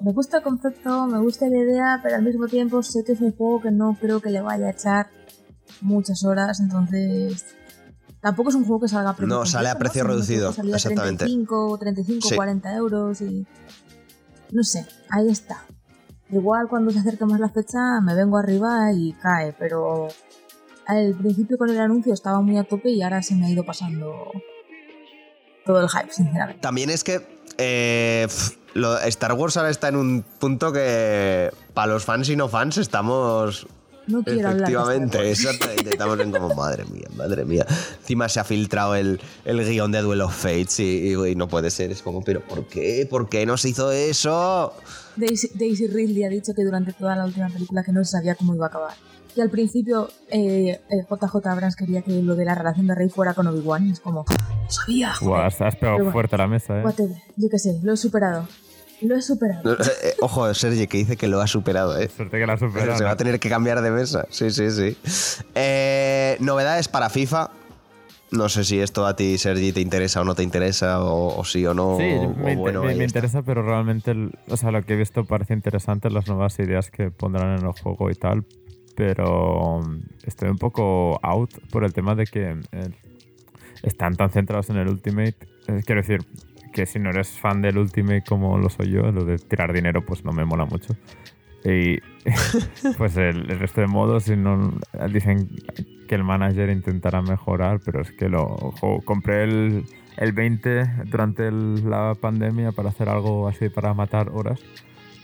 [0.00, 3.20] me gusta el concepto, me gusta la idea, pero al mismo tiempo sé que es
[3.20, 5.06] un juego que no creo que le vaya a echar
[5.84, 7.44] muchas horas, entonces
[8.20, 11.24] tampoco es un juego que salga a precio No, sale a precio reducido, exactamente.
[11.24, 12.34] 35, 35, Sí.
[12.34, 13.46] 40 euros y
[14.50, 15.64] no sé, ahí está.
[16.30, 20.08] Igual cuando se acerque más la fecha me vengo arriba y cae, pero
[20.86, 23.64] al principio con el anuncio estaba muy a tope y ahora se me ha ido
[23.64, 24.30] pasando
[25.64, 26.60] todo el hype, sinceramente.
[26.60, 27.26] También es que
[27.58, 28.26] eh,
[29.04, 33.66] Star Wars ahora está en un punto que para los fans y no fans estamos
[34.06, 35.28] No quiero hablar Efectivamente, Wars.
[35.40, 35.90] exactamente.
[35.90, 37.66] Estamos en como, madre mía, madre mía.
[38.00, 41.48] Encima se ha filtrado el, el guion de Duel of Fates y, y- y no
[41.48, 41.90] puede ser.
[41.90, 43.06] Es como, ¿pero por qué?
[43.08, 44.72] ¿Por qué no se hizo eso?
[45.16, 48.34] Daisy, Daisy Ridley ha dicho que durante toda la última película que no se sabía
[48.34, 48.94] cómo iba a acabar.
[49.36, 53.08] Y al principio eh, eh, JJ Abrams quería que lo de la relación de Rey
[53.08, 53.90] fuera con Obi-Wan.
[53.90, 55.28] Es como, "No sabía, joder".
[55.28, 56.84] Buah, has, has pegado Pero bueno, fuerte a la mesa, ¿eh?
[56.84, 58.46] Whatever, yo qué sé, lo he superado.
[59.02, 59.74] Lo he superado.
[59.74, 62.08] Eh, eh, Ojo, Sergi, que dice que lo ha superado, ¿eh?
[62.08, 62.98] Suerte que has Pero superado.
[62.98, 63.16] se va a ¿no?
[63.18, 64.26] tener que cambiar de mesa.
[64.30, 64.96] Sí, sí, sí.
[65.54, 67.50] Eh, novedades para FIFA.
[68.30, 71.44] No sé si esto a ti, Sergi, te interesa o no te interesa, o, o
[71.44, 71.96] sí o no.
[71.98, 73.18] Sí, o, me, o bueno, me- ahí me está.
[73.20, 76.90] interesa, pero realmente el- o sea, lo que he visto parece interesante, las nuevas ideas
[76.90, 78.44] que pondrán en el juego y tal,
[78.96, 82.90] pero mm, estoy un poco out por el tema de que eh,
[83.82, 85.36] están tan centrados en el Ultimate.
[85.68, 86.20] Eh, quiero decir,
[86.74, 90.04] que si no eres fan del Ultimate como lo soy yo, lo de tirar dinero
[90.04, 90.94] pues no me mola mucho.
[91.64, 91.98] Y
[92.98, 94.74] pues el, el resto de modos, no,
[95.10, 95.48] dicen
[96.08, 98.44] que el manager intentará mejorar, pero es que lo
[98.80, 99.84] jo, compré el,
[100.18, 104.60] el 20 durante el- la pandemia para hacer algo así para matar horas.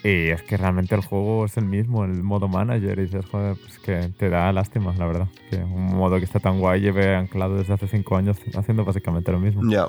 [0.03, 2.99] Y es que realmente el juego es el mismo, el modo manager.
[2.99, 5.29] Y dices, joder, pues que te da lástima, la verdad.
[5.51, 9.31] Que un modo que está tan guay lleve anclado desde hace 5 años haciendo básicamente
[9.31, 9.61] lo mismo.
[9.71, 9.89] Ya.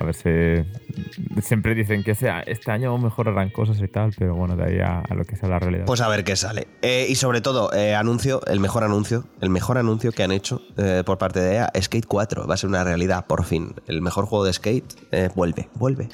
[0.00, 1.40] A ver si.
[1.42, 5.00] Siempre dicen que sea, este año mejorarán cosas y tal, pero bueno, de ahí a,
[5.00, 5.84] a lo que sea la realidad.
[5.86, 6.66] Pues a ver qué sale.
[6.82, 10.62] Eh, y sobre todo, eh, anuncio, el mejor anuncio, el mejor anuncio que han hecho
[10.78, 12.46] eh, por parte de EA, Skate 4.
[12.46, 13.74] Va a ser una realidad, por fin.
[13.86, 14.94] El mejor juego de skate
[15.34, 16.08] vuelve, vuelve.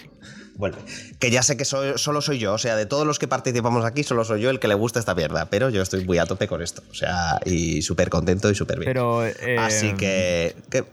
[0.56, 0.78] Vuelve.
[1.20, 3.84] Que ya sé que soy- solo soy yo, o sea, de todos los que participamos
[3.84, 6.24] aquí, solo soy yo el que le gusta esta mierda, pero yo estoy muy a
[6.24, 8.88] tope con esto, o sea, y súper contento y súper bien.
[8.90, 9.20] pero.
[9.58, 10.84] Así que, que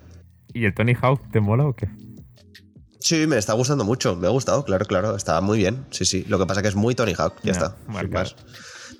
[0.53, 1.87] ¿Y el Tony Hawk te mola o qué?
[3.03, 6.25] Sí, me está gustando mucho, me ha gustado, claro, claro, está muy bien, sí, sí.
[6.27, 8.35] Lo que pasa que es muy Tony Hawk, ya está, sin más.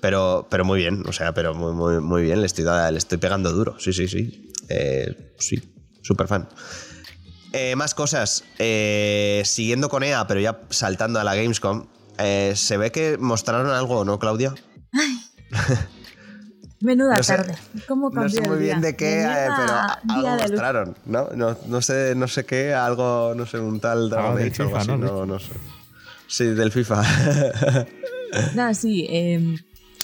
[0.00, 3.18] Pero, pero muy bien, o sea, pero muy, muy, muy bien, le estoy, le estoy
[3.18, 4.52] pegando duro, sí, sí, sí.
[4.68, 5.60] Eh, sí,
[6.02, 6.48] súper fan.
[7.52, 11.86] Eh, más cosas, eh, siguiendo con EA, pero ya saltando a la Gamescom,
[12.18, 14.54] eh, se ve que mostraron algo, ¿no, Claudia?
[16.80, 17.54] Menuda No sé- tarde.
[17.88, 19.72] ¿Cómo No sé muy el bien de qué, eh, pero
[20.14, 21.28] algo de mostraron, ¿no?
[21.34, 24.62] No, no sé, no sé qué, algo, no sé, un tal Dragon Algo del Age
[24.62, 25.06] o algo FIFA, así, ¿no?
[25.06, 25.52] no, no sé.
[26.26, 27.02] Sí, del FIFA.
[28.54, 29.06] Nada, sí.
[29.08, 29.56] Eh,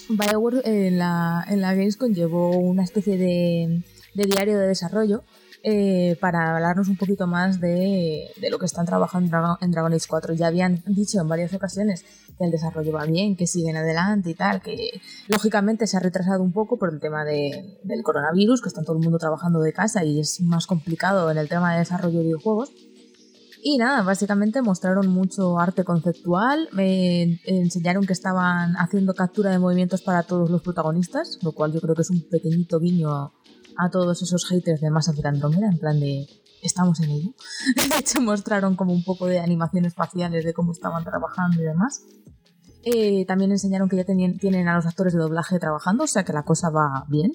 [0.08, 3.82] Bioware en la, en la Gamescom llevó una especie de,
[4.14, 5.22] de diario de desarrollo
[5.62, 9.70] eh, para hablarnos un poquito más de, de lo que están trabajando en Dragon, en
[9.70, 10.34] Dragon Age 4.
[10.34, 12.04] Ya habían dicho en varias ocasiones
[12.40, 16.42] que el desarrollo va bien, que siguen adelante y tal, que lógicamente se ha retrasado
[16.42, 19.72] un poco por el tema de- del coronavirus, que está todo el mundo trabajando de
[19.74, 22.72] casa y es más complicado en el tema de desarrollo de videojuegos.
[23.62, 30.00] Y nada, básicamente mostraron mucho arte conceptual, me enseñaron que estaban haciendo captura de movimientos
[30.00, 33.10] para todos los protagonistas, lo cual yo creo que es un pequeñito guiño
[33.76, 36.26] a todos esos haters de Mass Effect Andromeda, en plan de
[36.62, 37.30] estamos en ello.
[37.90, 42.02] De hecho mostraron como un poco de animaciones faciales de cómo estaban trabajando y demás.
[42.84, 46.32] Eh, también enseñaron que ya tienen a los actores de doblaje trabajando, o sea que
[46.32, 47.32] la cosa va bien.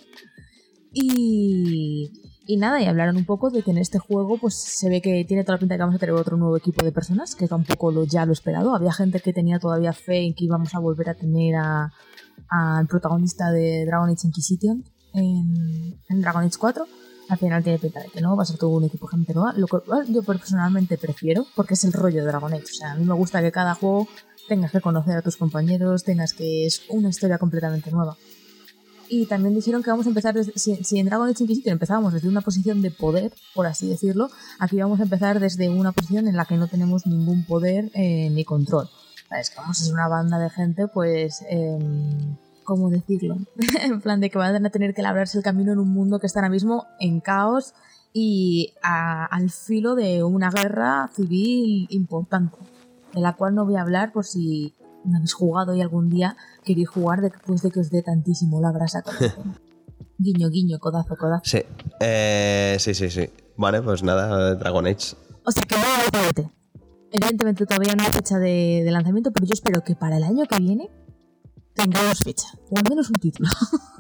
[0.92, 2.12] Y,
[2.48, 5.26] y nada, y hablaron un poco de que en este juego pues se ve que
[5.26, 7.48] tiene toda la pinta de que vamos a tener otro nuevo equipo de personas, que
[7.48, 8.76] tampoco lo, ya lo esperado.
[8.76, 13.52] Había gente que tenía todavía fe en que íbamos a volver a tener al protagonista
[13.52, 16.86] de Dragon Age Inquisition en, en Dragon Age 4
[17.28, 19.54] al final tiene pinta de que no, va a ser todo un equipo gente nueva,
[19.54, 19.80] lo que
[20.10, 22.64] yo personalmente prefiero, porque es el rollo de Dragon Age.
[22.64, 24.08] O sea, a mí me gusta que cada juego
[24.48, 28.18] tengas que conocer a tus compañeros, tengas que es una historia completamente nueva.
[29.08, 32.28] Y también dijeron que vamos a empezar, desde, si, en Dragon Age Inquisition empezábamos desde
[32.28, 34.30] una posición de poder, por así decirlo,
[34.60, 38.30] aquí vamos a empezar desde una posición en la que no tenemos ningún poder eh,
[38.32, 38.90] ni control.
[39.40, 41.78] Es que vamos a ser una banda de gente, pues, eh,
[42.64, 43.38] ¿cómo decirlo?
[43.82, 46.28] en plan de que van a tener que labrarse el camino en un mundo que
[46.28, 47.74] está ahora mismo en caos
[48.12, 52.58] y al filo de una guerra civil importante,
[53.16, 54.76] de la cual no voy a hablar por si
[55.06, 58.72] no habéis jugado y algún día queréis jugar después de que os dé tantísimo la
[58.72, 59.04] brasa.
[60.18, 61.44] guiño, guiño, codazo, codazo.
[61.46, 61.62] Sí,
[62.00, 63.30] eh, sí, sí, sí.
[63.58, 65.16] Vale, pues nada, Dragon Age.
[65.44, 66.50] O sea que no hay
[67.12, 70.58] Evidentemente todavía no hay fecha de lanzamiento, pero yo espero que para el año que
[70.58, 70.90] viene
[71.74, 73.50] tengamos fecha, o al menos un título.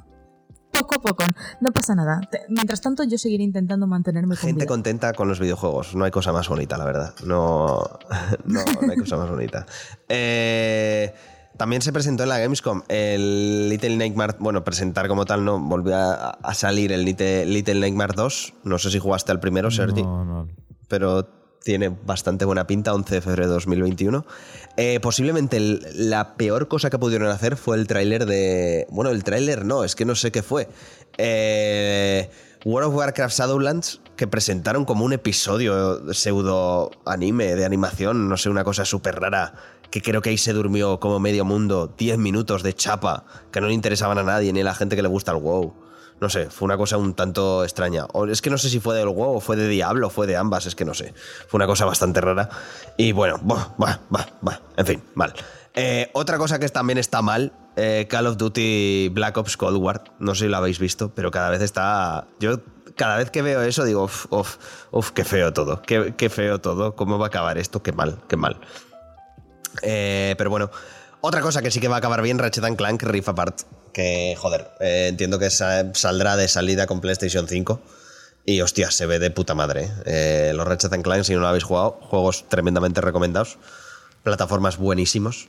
[0.79, 1.23] poco a poco,
[1.61, 2.21] no pasa nada.
[2.49, 6.31] Mientras tanto, yo seguiré intentando mantenerme con Gente contenta con los videojuegos, no hay cosa
[6.31, 7.13] más bonita, la verdad.
[7.25, 7.83] No,
[8.45, 9.65] no, hay cosa más bonita.
[10.07, 11.13] Eh,
[11.57, 15.95] también se presentó en la Gamescom el Little Nightmare, bueno, presentar como tal no, volvió
[15.97, 18.53] a, salir el Little, Little Nightmare 2.
[18.63, 20.03] No sé si jugaste al primero, Sergi.
[20.03, 20.47] No, no.
[20.87, 21.34] Pero
[21.65, 24.23] tiene bastante buena pinta, 11 de febrero de 2021.
[24.77, 28.85] Eh, posiblemente la peor cosa que pudieron hacer fue el tráiler de...
[28.91, 30.69] Bueno, el tráiler no, es que no sé qué fue.
[31.17, 32.29] Eh,
[32.65, 38.49] World of Warcraft Shadowlands, que presentaron como un episodio pseudo anime, de animación, no sé,
[38.49, 39.55] una cosa súper rara,
[39.89, 43.67] que creo que ahí se durmió como medio mundo, 10 minutos de chapa, que no
[43.67, 45.73] le interesaban a nadie, ni a la gente que le gusta el WoW.
[46.21, 48.05] No sé, fue una cosa un tanto extraña.
[48.13, 50.37] O es que no sé si fue del WoW fue de Diablo o fue de
[50.37, 51.13] ambas, es que no sé.
[51.47, 52.49] Fue una cosa bastante rara.
[52.97, 55.33] Y bueno, bah, bah, bah, en fin, mal.
[55.73, 60.03] Eh, otra cosa que también está mal, eh, Call of Duty Black Ops Cold War.
[60.19, 62.27] No sé si lo habéis visto, pero cada vez está...
[62.39, 62.59] Yo
[62.95, 64.57] cada vez que veo eso digo, uff, uff,
[64.91, 68.19] uff, qué feo todo, qué, qué, feo todo, cómo va a acabar esto, qué mal,
[68.29, 68.57] qué mal.
[69.81, 70.71] Eh, pero bueno,
[71.25, 73.61] otra cosa que sí que va a acabar bien, Ratchet Clank Rift Apart
[73.95, 77.81] que, joder, eh, entiendo que saldrá de salida con PlayStation 5.
[78.45, 79.89] Y hostia, se ve de puta madre.
[80.05, 83.57] Eh, los Ratchet Clank, si no lo habéis jugado, juegos tremendamente recomendados.
[84.21, 85.47] Plataformas buenísimos.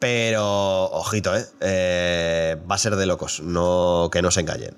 [0.00, 1.44] Pero, ojito, ¿eh?
[1.60, 2.56] ¿eh?
[2.68, 4.74] Va a ser de locos, no, que no se engañen.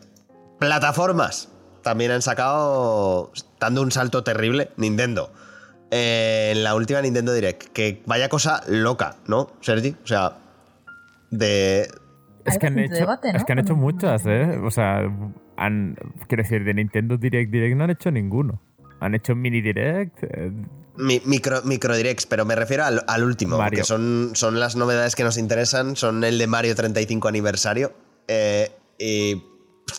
[0.59, 1.49] Plataformas.
[1.83, 5.33] También han sacado, dando un salto terrible, Nintendo.
[5.91, 7.73] En la última Nintendo Direct.
[7.73, 9.97] Que vaya cosa loca, ¿no, Sergi?
[10.03, 10.39] O sea,
[11.31, 11.89] de,
[12.45, 14.59] es que han hecho, es que han hecho muchas, ¿eh?
[14.63, 15.03] O sea,
[15.57, 18.61] han, quiero decir, de Nintendo Direct Direct no han hecho ninguno.
[19.01, 20.23] Han hecho mini direct.
[20.23, 20.53] Eh,
[20.97, 25.39] micro, micro directs, pero me refiero al, último, que son, son las novedades que nos
[25.39, 27.93] interesan, son el de Mario 35 aniversario.
[28.29, 29.43] Eh, y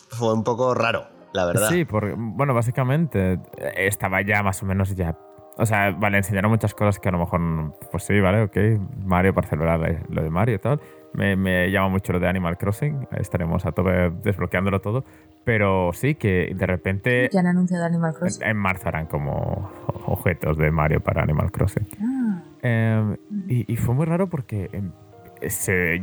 [0.10, 1.70] fue un poco raro, la verdad.
[1.70, 3.40] Sí, porque, bueno, básicamente
[3.76, 5.18] estaba ya más o menos ya.
[5.58, 8.58] O sea, vale, enseñaron muchas cosas que a lo mejor, pues sí, vale, ok,
[9.04, 10.80] Mario para celebrar lo de Mario y tal
[11.14, 13.08] me, llama mucho lo de Animal Crossing.
[13.12, 15.04] Estaremos a tope desbloqueándolo todo.
[15.44, 17.30] Pero sí que de repente.
[17.32, 18.44] ¿Qué han anunciado Animal Crossing?
[18.44, 19.70] En, marzo harán como
[20.06, 21.88] objetos de Mario para Animal Crossing.
[22.02, 22.44] Ah.
[22.62, 24.92] Em, y, fue muy raro porque em,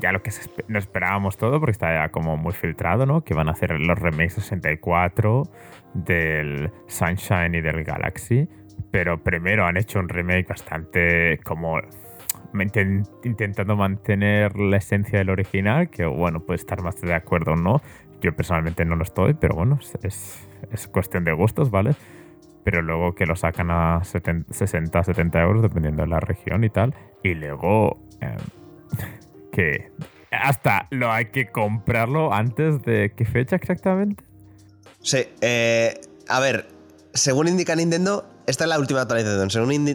[0.00, 0.30] ya lo que
[0.66, 3.22] no esperábamos todo, porque está ya como muy filtrado, ¿no?
[3.22, 5.44] Que van a hacer los remakes 64
[5.94, 8.48] del Sunshine y del Galaxy.
[8.90, 11.78] Pero primero han hecho un remake bastante como
[13.24, 17.82] intentando mantener la esencia del original, que bueno, puede estar más de acuerdo o no.
[18.20, 21.94] Yo personalmente no lo estoy, pero bueno, es, es cuestión de gustos, ¿vale?
[22.64, 24.52] Pero luego que lo sacan a 60,
[25.04, 26.94] 70 euros, dependiendo de la región y tal.
[27.22, 28.36] Y luego em,
[29.52, 29.90] que
[30.30, 34.24] hasta lo hay que comprarlo antes de qué fecha exactamente.
[35.00, 36.68] Sí, eh, a ver,
[37.14, 39.50] según indica Nintendo, esta es la última actualización.
[39.50, 39.94] Según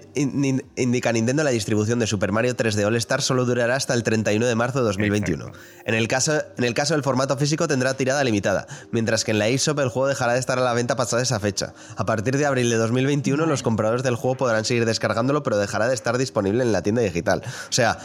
[0.75, 4.45] indica Nintendo, la distribución de Super Mario 3D All Star solo durará hasta el 31
[4.45, 5.51] de marzo de 2021.
[5.85, 9.39] En el, caso, en el caso del formato físico tendrá tirada limitada, mientras que en
[9.39, 11.73] la eShop el juego dejará de estar a la venta pasada esa fecha.
[11.97, 15.87] A partir de abril de 2021 los compradores del juego podrán seguir descargándolo, pero dejará
[15.87, 17.41] de estar disponible en la tienda digital.
[17.69, 17.97] O sea,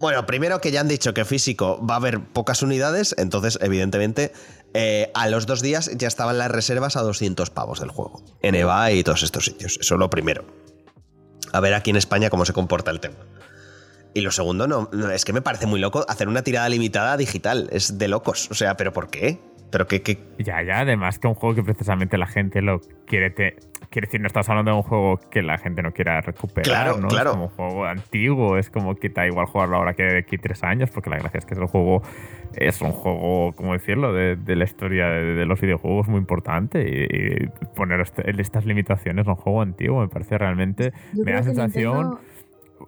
[0.00, 4.32] bueno, primero que ya han dicho que físico va a haber pocas unidades, entonces evidentemente
[4.74, 8.22] eh, a los dos días ya estaban las reservas a 200 pavos del juego.
[8.42, 9.78] En EVA y todos estos sitios.
[9.80, 10.44] Eso es lo primero.
[11.52, 13.16] A ver aquí en España cómo se comporta el tema.
[14.14, 17.16] Y lo segundo, no, no, es que me parece muy loco hacer una tirada limitada
[17.16, 17.68] digital.
[17.72, 18.48] Es de locos.
[18.50, 19.40] O sea, ¿pero por qué?
[19.70, 23.30] Pero que, que Ya, ya, además que un juego que precisamente la gente lo quiere.
[23.30, 23.56] Te,
[23.90, 26.64] quiere decir, no estamos hablando de un juego que la gente no quiera recuperar.
[26.64, 27.08] Claro, ¿no?
[27.08, 27.30] claro.
[27.30, 30.38] Es como un juego antiguo, es como que da igual jugarlo ahora que de aquí
[30.38, 32.02] tres años, porque la gracia es que es un juego.
[32.56, 36.82] Es un juego, ¿cómo decirlo?, de, de la historia de, de los videojuegos muy importante.
[36.82, 40.92] Y, y poner este- estas limitaciones a un juego antiguo me parece realmente.
[41.14, 42.18] Yo me da que sensación.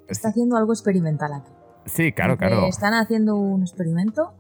[0.09, 1.53] Está haciendo algo experimental aquí.
[1.87, 2.67] Sí, claro, claro.
[2.67, 4.33] Están haciendo un experimento,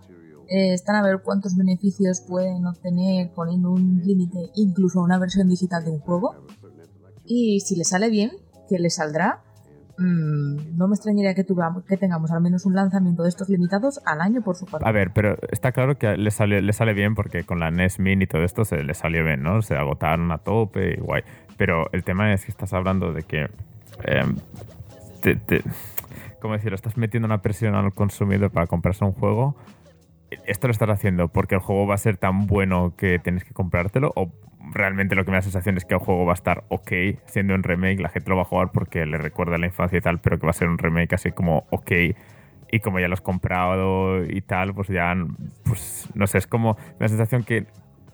[0.48, 5.48] eh, están a ver cuántos beneficios pueden obtener poniendo un límite, incluso a una versión
[5.48, 6.46] digital de un juego.
[7.24, 8.30] Y si le sale bien,
[8.68, 9.42] que le saldrá,
[9.98, 11.44] mm, no me extrañaría que,
[11.96, 14.88] tengamos al menos un lanzamiento de estos limitados al año por su parte.
[14.88, 17.98] A ver, pero está claro que le sale, le sale bien porque con la NES
[17.98, 19.62] Mini y todo esto se le salió bien, ¿no?
[19.62, 21.02] Se agotaron a tope y.
[21.56, 23.48] Pero el tema es que estás hablando de que.
[25.22, 25.62] te- te-
[26.40, 26.74] ¿Cómo decirlo?
[26.74, 29.54] Estás metiendo una presión al consumidor para comprarse un juego.
[30.46, 33.52] ¿Esto lo estás haciendo porque el juego va a ser tan bueno que tienes que
[33.52, 34.12] comprártelo?
[34.14, 34.32] ¿O
[34.72, 36.92] realmente lo que me da sensación es que el juego va a estar ok
[37.26, 38.00] siendo un remake?
[38.00, 40.46] La gente lo va a jugar porque le recuerda la infancia y tal, pero que
[40.46, 41.92] va a ser un remake así como ok
[42.72, 45.14] y como ya lo has comprado y tal, pues ya,
[45.64, 47.66] pues no sé, es como la sensación que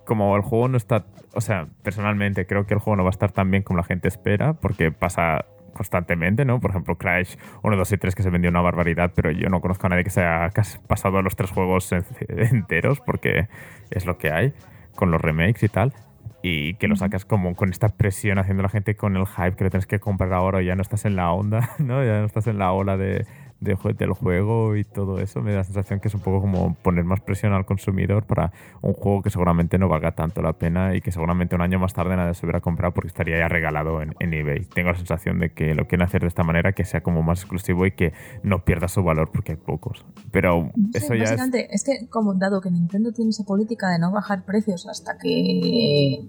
[0.05, 1.05] como el juego no está,
[1.35, 3.85] o sea, personalmente creo que el juego no va a estar tan bien como la
[3.85, 5.45] gente espera, porque pasa
[5.79, 6.61] constantemente, ¿no?
[6.61, 9.63] Por ejemplo, Crash 1, 2 y 3 que se vendió una barbaridad, pero yo no
[9.63, 10.53] conozco a nadie que se haya
[10.87, 13.49] pasado los tres juegos en- enteros, porque
[13.91, 14.53] es lo que hay
[14.95, 15.95] con los remakes y tal.
[16.43, 19.57] Y que lo sacas como con esta presión haciendo a la gente con el hype
[19.57, 22.05] que lo tienes que comprar ahora, ya no estás en la onda, ¿no?
[22.05, 23.27] Ya no estás en la ola de,
[23.61, 25.41] de del juego y todo eso.
[25.43, 28.53] Me da la sensación que es un poco como poner más presión al consumidor para
[28.83, 31.93] un juego que seguramente no valga tanto la pena y que seguramente un año más
[31.93, 34.65] tarde nadie se hubiera comprado porque estaría ya regalado en, en eBay.
[34.67, 37.41] Tengo la sensación de que lo quieren hacer de esta manera, que sea como más
[37.41, 40.05] exclusivo y que no pierda su valor porque hay pocos.
[40.31, 41.41] Pero eso ya es...
[41.71, 41.85] es...
[41.85, 46.27] que como dado que Nintendo tiene esa política de no bajar precios hasta que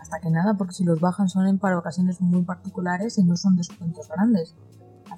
[0.00, 3.36] hasta que nada, porque si los bajan son en para ocasiones muy particulares y no
[3.36, 4.54] son descuentos grandes.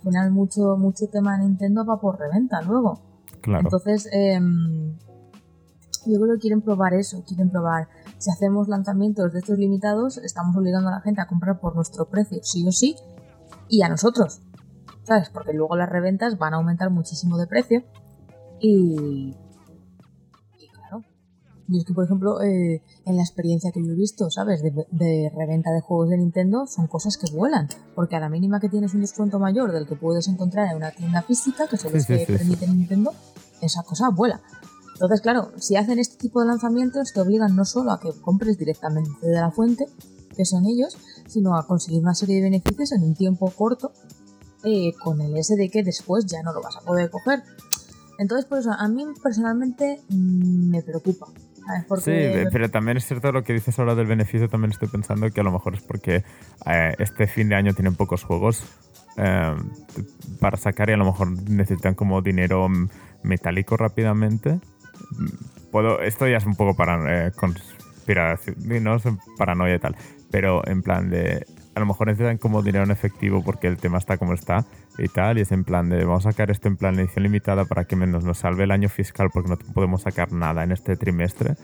[0.03, 3.01] Al final mucho mucho tema de Nintendo va por reventa luego.
[3.41, 3.63] Claro.
[3.65, 4.97] Entonces, em,
[6.07, 7.89] yo creo que quieren probar eso, quieren probar.
[8.19, 12.07] Si hacemos lanzamientos de estos limitados, estamos obligando a la gente a comprar por nuestro
[12.07, 12.97] precio, sí o sí,
[13.69, 14.41] y a nosotros.
[15.05, 15.31] ¿Sabes?
[15.31, 17.85] Porque luego las reventas van a aumentar muchísimo de precio.
[18.61, 19.37] Y.
[21.73, 24.63] Y es que, por ejemplo, eh, en la experiencia que yo he visto, ¿sabes?
[24.63, 27.69] De, de reventa de juegos de Nintendo, son cosas que vuelan.
[27.95, 30.91] Porque a la mínima que tienes un descuento mayor del que puedes encontrar en una
[30.91, 33.13] tienda física, que es sí, que permite Nintendo,
[33.63, 34.43] esa cosa vuela.
[34.93, 38.59] Entonces, claro, si hacen este tipo de lanzamientos, te obligan no solo a que compres
[38.59, 39.87] directamente de la fuente,
[40.37, 43.93] que son ellos, sino a conseguir una serie de beneficios en un tiempo corto,
[44.65, 47.43] eh, con el SD que después ya no lo vas a poder coger.
[48.19, 51.27] Entonces, por eso, a mí personalmente mm, me preocupa.
[51.89, 55.31] Porque Sí, pero también es cierto lo que dices ahora del beneficio, también estoy pensando
[55.31, 56.25] que a lo mejor es porque
[56.67, 58.65] eh, este fin de año tienen pocos juegos
[59.17, 59.55] eh,
[60.41, 62.69] para sacar y a lo mejor necesitan como dinero
[63.23, 64.59] metálico rápidamente.
[65.71, 68.99] Puedo, esto ya es un poco para, eh, conspiración, no
[69.39, 69.97] paranoia y tal,
[70.31, 73.99] pero en plan de, a lo mejor necesitan como dinero en efectivo porque el tema
[73.99, 74.65] está como está
[74.99, 77.65] y tal, y es en plan de, vamos a sacar esto en plan edición limitada
[77.65, 80.97] para que menos nos salve el año fiscal porque no podemos sacar nada en este
[80.97, 81.55] trimestre.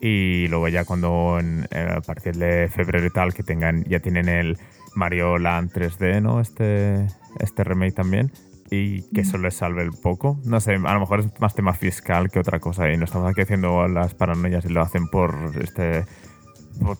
[0.00, 4.00] Y luego ya cuando en- eh, a partir de febrero y tal, que tengan, ya
[4.00, 4.58] tienen el
[4.94, 6.40] Mario Land 3D, ¿no?
[6.40, 7.06] Este,
[7.40, 8.30] este remake también.
[8.70, 10.38] Y que eso les salve el poco.
[10.44, 12.90] No sé, a lo mejor es más tema fiscal que otra cosa.
[12.90, 16.04] Y no estamos aquí haciendo las paranoias y lo hacen por este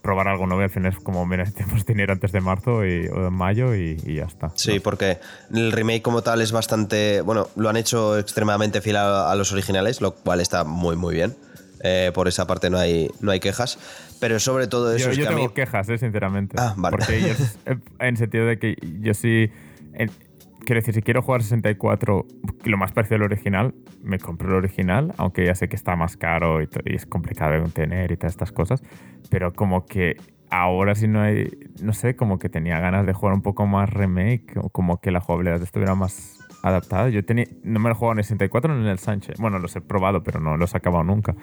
[0.02, 0.60] probar algo nuevo.
[0.62, 3.74] y Al final es como, mira, tenemos dinero antes de marzo y, o de mayo
[3.74, 4.52] y, y ya está.
[4.54, 5.18] Sí, porque
[5.52, 7.20] el remake como tal es bastante.
[7.22, 11.14] Bueno, lo han hecho extremadamente fiel a, a los originales, lo cual está muy, muy
[11.14, 11.34] bien.
[11.86, 13.78] Eh, por esa parte no hay, no hay quejas.
[14.20, 15.54] Pero sobre todo eso Yo, es yo que a tengo mí.
[15.54, 16.56] quejas, eh, sinceramente.
[16.58, 16.96] Ah, vale.
[16.96, 17.34] Porque yo,
[17.72, 19.50] eh, en sentido de que yo sí.
[19.92, 20.10] en-
[20.64, 22.26] quiero decir, si quiero jugar 64,
[22.64, 26.16] lo más parecido al original, me compro el original, aunque ya sé que está más
[26.16, 28.82] caro y, y es complicado de tener y todas estas cosas.
[29.30, 30.16] Pero como que
[30.50, 31.50] ahora si no hay.
[31.82, 35.10] No sé, como que tenía ganas de jugar un poco más remake, o como que
[35.10, 37.08] la jugabilidad estuviera más adaptada.
[37.08, 39.38] Yo tenía, no me lo he jugado en el 64 ni en el Sánchez.
[39.38, 41.34] Bueno, los he probado, pero no los he acabado nunca.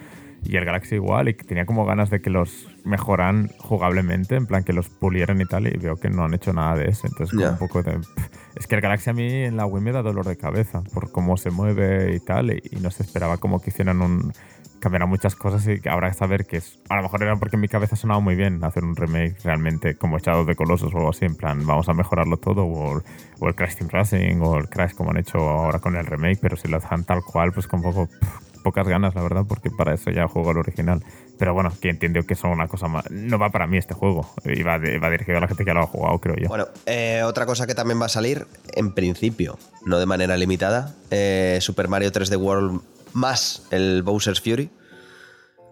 [0.43, 4.63] Y el Galaxy igual, y tenía como ganas de que los mejoran jugablemente, en plan
[4.63, 7.07] que los pulieran y tal, y veo que no han hecho nada de eso.
[7.07, 7.99] Entonces, como un poco de.
[8.55, 11.09] Es que el Galaxy a mí en la Wii me da dolor de cabeza por
[11.11, 14.33] cómo se mueve y tal, y, y no se esperaba como que hicieran un.
[14.81, 16.79] cambiarán muchas cosas y habrá que saber que es.
[16.89, 19.95] A lo mejor era porque en mi cabeza sonaba muy bien hacer un remake realmente
[19.95, 23.03] como Shadow de Colossus o algo así, en plan, vamos a mejorarlo todo, o, el-
[23.39, 26.39] o el Crash Team Racing, o el Crash como han hecho ahora con el remake,
[26.41, 29.69] pero si lo dejan tal cual, pues con poco, pff, pocas ganas, la verdad, porque
[29.69, 31.03] para eso ya juego el original.
[31.37, 33.09] Pero bueno, que entiendo que son una cosa más.
[33.11, 35.81] No va para mí este juego, y va, de- dirigido a la gente que lo
[35.81, 36.47] ha jugado, creo yo.
[36.47, 40.95] Bueno, eh, otra cosa que también va a salir, en principio, no de manera limitada,
[41.09, 42.81] eh, Super Mario 3D World
[43.13, 44.69] más el Bowser's Fury,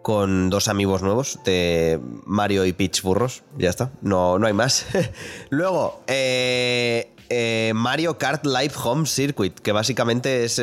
[0.01, 3.43] con dos amigos nuevos de Mario y Peach Burros.
[3.57, 4.85] Ya está, no, no hay más.
[5.49, 10.59] Luego, eh, eh, Mario Kart Live Home Circuit, que básicamente es...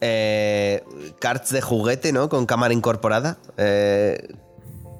[0.00, 0.82] eh,
[1.20, 2.28] karts de juguete, ¿no?
[2.28, 3.38] Con cámara incorporada.
[3.56, 4.28] Eh,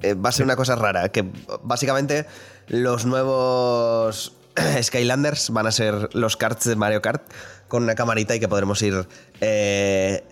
[0.01, 1.25] eh, va a ser una cosa rara, que
[1.63, 2.25] básicamente
[2.67, 4.33] los nuevos
[4.81, 7.23] Skylanders van a ser los karts de Mario Kart
[7.67, 9.07] con una camarita y que podremos ir,
[9.41, 10.23] eh,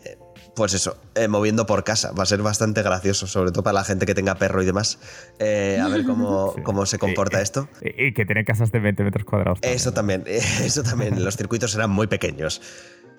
[0.55, 2.11] pues eso, eh, moviendo por casa.
[2.13, 4.97] Va a ser bastante gracioso, sobre todo para la gente que tenga perro y demás.
[5.37, 6.61] Eh, a ver cómo, Sí.
[6.63, 7.69] cómo se comporta Y- esto.
[7.81, 9.59] Y, y que tiene casas de 20 metros cuadrados.
[9.61, 11.23] Eso también, eso también.
[11.23, 12.61] Los circuitos serán muy pequeños.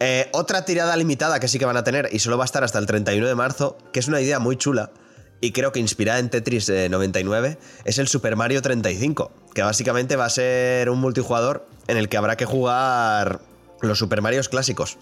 [0.00, 2.62] Eh, otra tirada limitada que sí que van a tener y solo va a estar
[2.62, 4.92] hasta el 31 de marzo, que es una idea muy chula
[5.40, 10.16] y creo que inspirada en Tetris eh, 99, es el Super Mario 35, que básicamente
[10.16, 13.40] va a ser un multijugador en el que habrá que jugar
[13.80, 14.98] los Super Marios clásicos.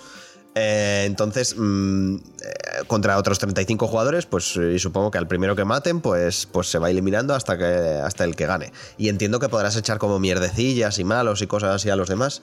[0.54, 2.20] Eh, entonces, mm, eh,
[2.86, 6.78] contra otros 35 jugadores, pues y supongo que al primero que maten, pues, pues se
[6.78, 8.72] va eliminando hasta, que, hasta el que gane.
[8.96, 12.42] Y entiendo que podrás echar como mierdecillas y malos y cosas así a los demás.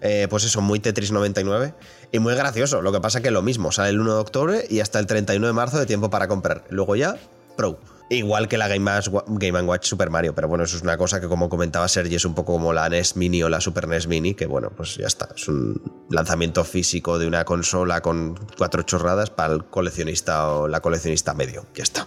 [0.00, 1.74] Eh, pues eso, muy Tetris 99
[2.12, 2.82] y muy gracioso.
[2.82, 5.46] Lo que pasa que lo mismo, sale el 1 de octubre y hasta el 31
[5.46, 6.64] de marzo de tiempo para comprar.
[6.70, 7.16] Luego ya,
[7.56, 7.78] Pro.
[8.08, 11.48] Igual que la Game, Watch Super Mario, pero bueno, eso es una cosa que como
[11.48, 14.46] comentaba Sergi, es un poco como la NES Mini o la Super NES Mini, que
[14.46, 15.28] bueno, pues ya está.
[15.34, 20.80] Es un lanzamiento físico de una consola con cuatro chorradas para el coleccionista o la
[20.80, 21.66] coleccionista medio.
[21.74, 22.06] Ya está.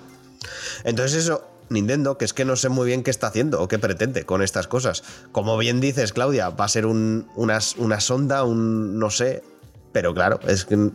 [0.86, 3.80] Entonces eso, Nintendo, que es que no sé muy bien qué está haciendo o qué
[3.80, 5.04] pretende con estas cosas.
[5.32, 9.44] Como bien dices, Claudia, va a ser un, una, una sonda, un no sé,
[9.92, 10.92] pero claro, es que...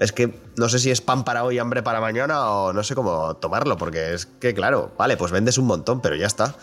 [0.00, 2.96] Es que no sé si es pan para hoy, hambre para mañana o no sé
[2.96, 6.56] cómo tomarlo, porque es que claro, vale, pues vendes un montón, pero ya está.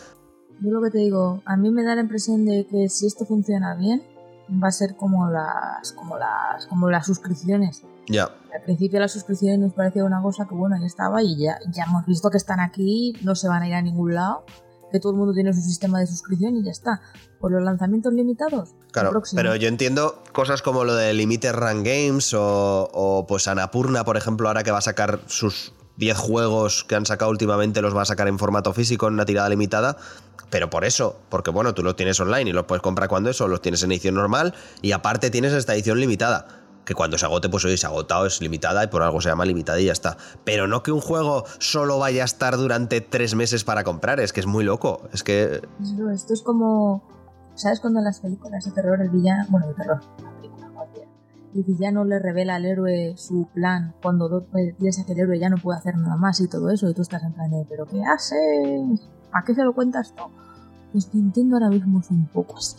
[0.62, 3.26] Yo lo que te digo, a mí me da la impresión de que si esto
[3.26, 4.03] funciona bien,
[4.52, 7.84] va a ser como las, como las, como las suscripciones.
[8.08, 8.24] Ya,
[8.54, 11.84] Al principio las suscripciones nos parecía una cosa que bueno, ya estaba y ya, ya
[11.84, 14.45] hemos visto que están aquí, no se van a ir a ningún lado,
[14.91, 17.02] que todo el mundo tiene su sistema de suscripción y ya está.
[17.39, 19.22] Por los lanzamientos limitados, claro.
[19.34, 24.18] Pero yo entiendo cosas como lo de Limited Run Games o, o pues Anapurna, por
[24.18, 28.04] ejemplo, ahora que va a sacar sus 10 juegos que han sacado últimamente, los va
[28.04, 29.97] a sacar en formato físico, en una tirada limitada.
[30.50, 33.47] Pero por eso, porque bueno, tú lo tienes online y los puedes comprar cuando eso,
[33.47, 36.47] los tienes en edición normal y aparte tienes esta edición limitada.
[36.86, 39.45] Que cuando se agote, pues hoy se agotado, es limitada y por algo se llama
[39.45, 40.18] limitada y ya está.
[40.43, 44.34] Pero no que un juego solo vaya a estar durante tres meses para comprar, es
[44.34, 45.08] que es muy loco.
[45.12, 45.62] Es que.
[46.14, 47.04] Esto es como,
[47.56, 50.00] ¿sabes cuando en las películas de terror el villano, bueno, de terror,
[51.56, 55.39] el villano le revela al héroe su plan cuando do- eh, piensa que el héroe
[55.39, 57.66] ya no puede hacer nada más y todo eso y tú estás en plan de,
[57.70, 59.08] ¿pero qué haces?
[59.32, 60.24] ¿A qué se lo cuentas tú?
[60.91, 62.76] Pues Nintendo ahora mismo es un poco así.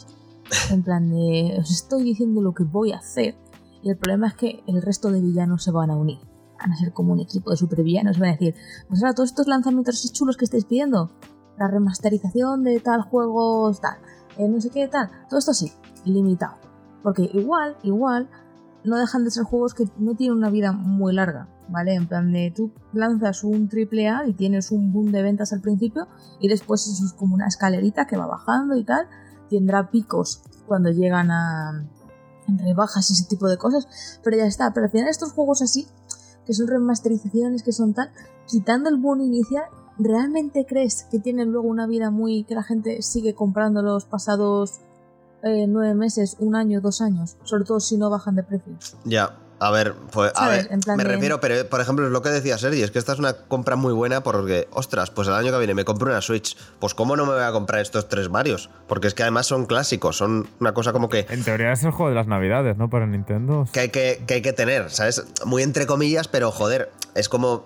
[0.73, 3.37] En plan de, os estoy diciendo lo que voy a hacer
[3.83, 6.19] y el problema es que el resto de villanos se van a unir.
[6.59, 8.55] Van a ser como un equipo de supervillanos y van a decir,
[8.89, 11.11] pues ahora todos estos lanzamientos chulos que estáis pidiendo,
[11.57, 13.97] la remasterización de tal juego, tal,
[14.39, 15.73] eh, no sé qué, tal, todo esto sí,
[16.05, 16.57] limitado.
[17.03, 18.29] Porque igual, igual,
[18.85, 21.95] no dejan de ser juegos que no tienen una vida muy larga, ¿vale?
[21.95, 25.61] En plan de tú lanzas un triple A y tienes un boom de ventas al
[25.61, 26.09] principio
[26.41, 29.07] y después eso es como una escalerita que va bajando y tal,
[29.49, 31.87] tendrá picos cuando llegan a
[32.47, 35.87] rebajas y ese tipo de cosas, pero ya está, pero al final estos juegos así,
[36.47, 38.11] que son remasterizaciones, que son tal,
[38.47, 39.65] quitando el boom inicial,
[39.99, 42.45] ¿realmente crees que tienen luego una vida muy...
[42.45, 44.81] que la gente sigue comprando los pasados
[45.43, 47.37] eh, nueve meses, un año, dos años?
[47.45, 48.73] Sobre todo si no bajan de precio.
[49.05, 52.31] Ya, a ver, pues, a ver, me de- refiero, pero por ejemplo, es lo que
[52.31, 55.53] decía Sergi, es que esta es una compra muy buena porque, ostras, pues el año
[55.53, 56.57] que viene me compro una Switch.
[56.79, 58.71] Pues, ¿cómo no me voy a comprar estos tres Marios?
[58.89, 61.91] Porque es que además son clásicos, son una cosa como que, En teoría es el
[61.91, 62.89] juego de las navidades, ¿no?
[62.89, 63.67] Para Nintendo.
[63.73, 65.23] que, hay que, que hay que tener, ¿sabes?
[65.45, 67.65] Muy entre comillas, pero joder, es como.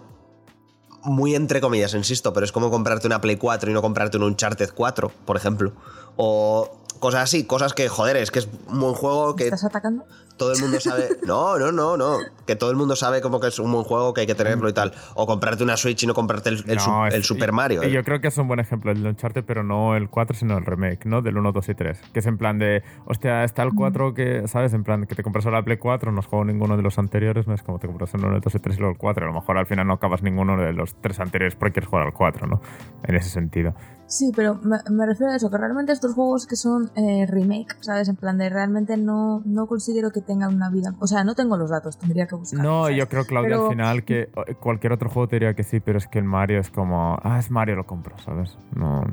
[1.07, 4.23] Muy entre comillas, insisto, pero es como comprarte una Play 4 y no comprarte un
[4.23, 5.73] Uncharted 4, por ejemplo.
[6.17, 9.65] O cosas así, cosas que, joder, es que es un buen juego ¿Me que ¿Estás
[9.65, 10.05] atacando?
[10.37, 11.09] Todo el mundo sabe.
[11.27, 12.19] No, no, no, no.
[12.47, 14.69] Que todo el mundo sabe como que es un buen juego, que hay que tenerlo
[14.69, 14.93] y tal.
[15.15, 17.83] O comprarte una Switch y no comprarte el, el No, su- es- el Super Mario.
[17.83, 17.91] y ¿eh?
[17.93, 20.59] Yo creo que es un buen ejemplo el de Uncharted, pero no el 4, sino
[20.59, 21.23] el remake, ¿no?
[21.23, 22.01] Del 1, 2 y 3.
[22.13, 24.75] Que es en plan de, hostia, está el 4 que, ¿sabes?
[24.75, 26.99] En plan que te compras ahora la Play 4, no has jugado ninguno de los
[26.99, 28.99] anteriores, no es como te compras el 1, el 2 y 3 y luego el
[28.99, 29.25] 4.
[29.25, 32.07] A lo mejor al final no acabas ninguno de los tres anteriores porque quieres jugar
[32.07, 32.61] al 4, ¿no?
[33.05, 33.75] En ese sentido.
[34.07, 37.77] Sí, pero me, me refiero a eso, que realmente estos juegos que son eh, remake,
[37.81, 38.09] ¿sabes?
[38.09, 40.95] En plan de realmente no, no considero que tengan una vida.
[41.01, 42.63] O sea, no tengo los datos, tendría que buscar.
[42.63, 44.29] No, yo creo, Claudia, Pero- al final que
[44.61, 47.39] cualquier otro juego te diría que sí, pero es que el Mario es como, ah,
[47.39, 48.59] es Mario, lo compro, ¿sabes?
[48.75, 49.05] No,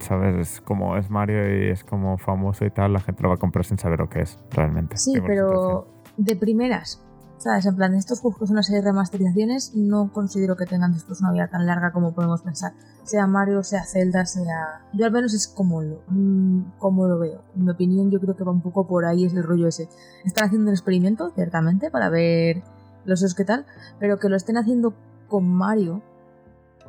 [0.00, 0.36] ¿sabes?
[0.36, 3.38] Es como es Mario y es como famoso y tal, la gente lo va a
[3.38, 4.96] comprar sin saber lo que es realmente.
[4.96, 5.86] Sí, Tengo pero
[6.16, 7.02] de primeras,
[7.44, 11.32] En plan, estos juegos son una serie de remasterizaciones, no considero que tengan después una
[11.32, 12.72] vida tan larga como podemos pensar.
[13.02, 14.82] Sea Mario, sea Zelda, sea.
[14.92, 17.42] Yo al menos es como lo, mm, como lo veo.
[17.56, 19.88] En mi opinión, yo creo que va un poco por ahí es el rollo ese.
[20.24, 22.62] Están haciendo un experimento, ciertamente, para ver
[23.04, 23.66] los esos qué tal,
[23.98, 24.94] pero que lo estén haciendo
[25.26, 26.00] con Mario,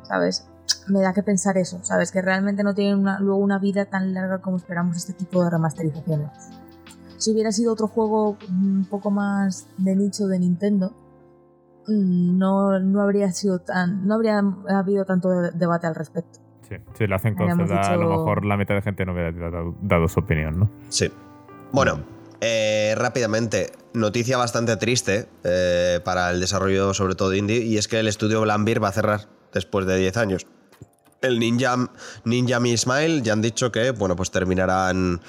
[0.04, 0.46] ¿sabes?
[0.86, 2.12] Me da que pensar eso, ¿sabes?
[2.12, 6.30] Que realmente no tienen luego una vida tan larga como esperamos este tipo de remasterizaciones.
[7.18, 10.92] Si hubiera sido otro juego un poco más de nicho de Nintendo,
[11.86, 14.06] mm, no, no habría sido tan.
[14.06, 16.38] no habría habido tanto de- debate al respecto.
[16.68, 19.12] Sí, si lo hacen con Zelda, a lo dicho- mejor la mitad de gente no
[19.12, 20.70] hubiera dado, dado su opinión, ¿no?
[20.88, 21.10] Sí.
[21.72, 22.00] Bueno,
[22.40, 28.00] eh, rápidamente, noticia bastante triste eh, para el desarrollo, sobre todo indie, y es que
[28.00, 30.46] el estudio Blambir va a cerrar después de 10 años.
[31.20, 31.74] El Ninja,
[32.24, 35.20] Ninja Mi Smile ya han dicho que, bueno, pues terminarán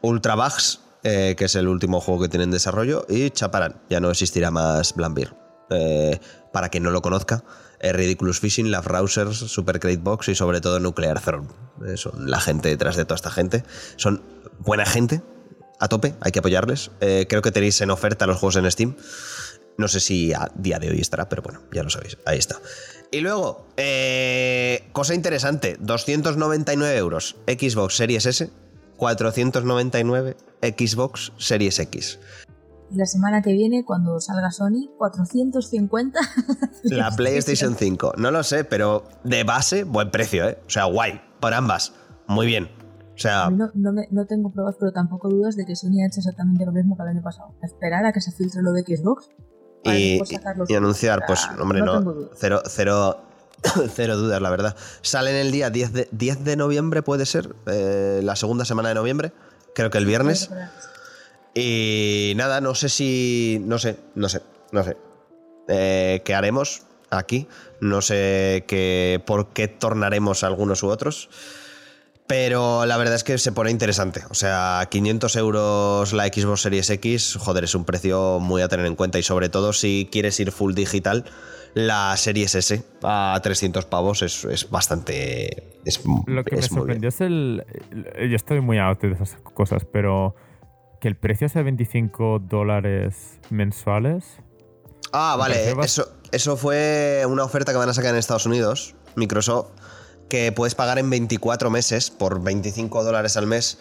[0.00, 4.00] Ultra Bugs, eh, que es el último juego que tienen en desarrollo, y chaparán, ya
[4.00, 5.34] no existirá más Blambir.
[5.74, 6.20] Eh,
[6.52, 7.44] para quien no lo conozca,
[7.80, 11.48] eh, Ridiculous Fishing, Love Rousers, Super Crate Box y sobre todo Nuclear Throne.
[11.86, 13.64] Eh, son la gente detrás de toda esta gente.
[13.96, 14.22] Son
[14.58, 15.22] buena gente,
[15.80, 16.90] a tope, hay que apoyarles.
[17.00, 18.96] Creo que tenéis en oferta los juegos en Steam.
[19.78, 22.60] No sé si a día de hoy estará, pero bueno, ya lo sabéis, ahí está.
[23.10, 23.66] Y luego,
[24.92, 28.50] cosa interesante, 299 euros Xbox Series S,
[28.96, 32.18] 499 Xbox Series X.
[32.90, 36.20] Y la semana que viene, cuando salga Sony, 450.
[36.84, 40.58] La PlayStation 5, no lo sé, pero de base, buen precio, ¿eh?
[40.66, 41.94] O sea, guay, por ambas,
[42.26, 42.68] muy bien.
[43.14, 46.06] O sea, no, no, me- no tengo pruebas, pero tampoco dudas de que Sony ha
[46.06, 47.54] hecho exactamente lo mismo que el año pasado.
[47.62, 49.28] Esperar a que se filtre lo de Xbox.
[49.84, 50.20] y,
[50.74, 52.30] anunciar, pues, hombre, no, dudas.
[52.36, 53.20] cero, cero,
[53.94, 54.76] cero dudas, la verdad.
[55.02, 58.94] Salen el día 10 de, 10 de noviembre, puede ser, eh, la segunda semana de
[58.94, 59.32] noviembre,
[59.74, 60.50] creo que el viernes.
[61.54, 63.60] Y nada, no sé si.
[63.64, 64.40] No sé, no sé,
[64.70, 64.96] no sé.
[65.68, 67.46] Eh, ¿Qué haremos aquí?
[67.80, 71.28] No sé qué, por qué tornaremos algunos u otros.
[72.26, 74.22] Pero la verdad es que se pone interesante.
[74.30, 78.86] O sea, 500 euros la Xbox Series X, joder, es un precio muy a tener
[78.86, 79.18] en cuenta.
[79.18, 81.26] Y sobre todo si quieres ir full digital,
[81.74, 85.78] la Series S a 300 pavos es, es bastante.
[85.84, 87.64] Es, Lo que me es sorprendió es el,
[88.16, 90.34] Yo estoy muy out de esas cosas, pero
[91.00, 94.38] que el precio sea 25 dólares mensuales.
[95.12, 95.74] Ah, vale.
[95.82, 99.70] Eso, eso fue una oferta que van a sacar en Estados Unidos, Microsoft,
[100.28, 103.78] que puedes pagar en 24 meses por 25 dólares al mes.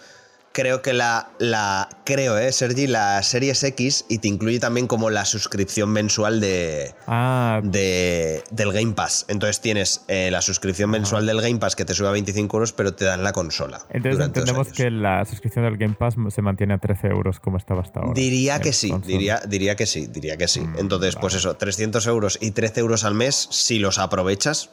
[0.53, 5.09] Creo que la, la creo, eh, Sergi, la Series X y te incluye también como
[5.09, 9.25] la suscripción mensual de, Ah, de- del Game Pass.
[9.29, 12.73] Entonces tienes eh, la suscripción mensual del Game Pass que te sube a 25 euros,
[12.73, 13.79] pero te dan la consola.
[13.91, 17.81] entonces entendemos que la suscripción del Game Pass se mantiene a 13 euros como estaba
[17.81, 18.13] hasta ahora.
[18.13, 20.59] Diría que sí, diría, diría que sí, diría que sí.
[20.59, 24.71] Mm, Entonces, pues eso, 300 euros y 13 euros al mes, si los aprovechas,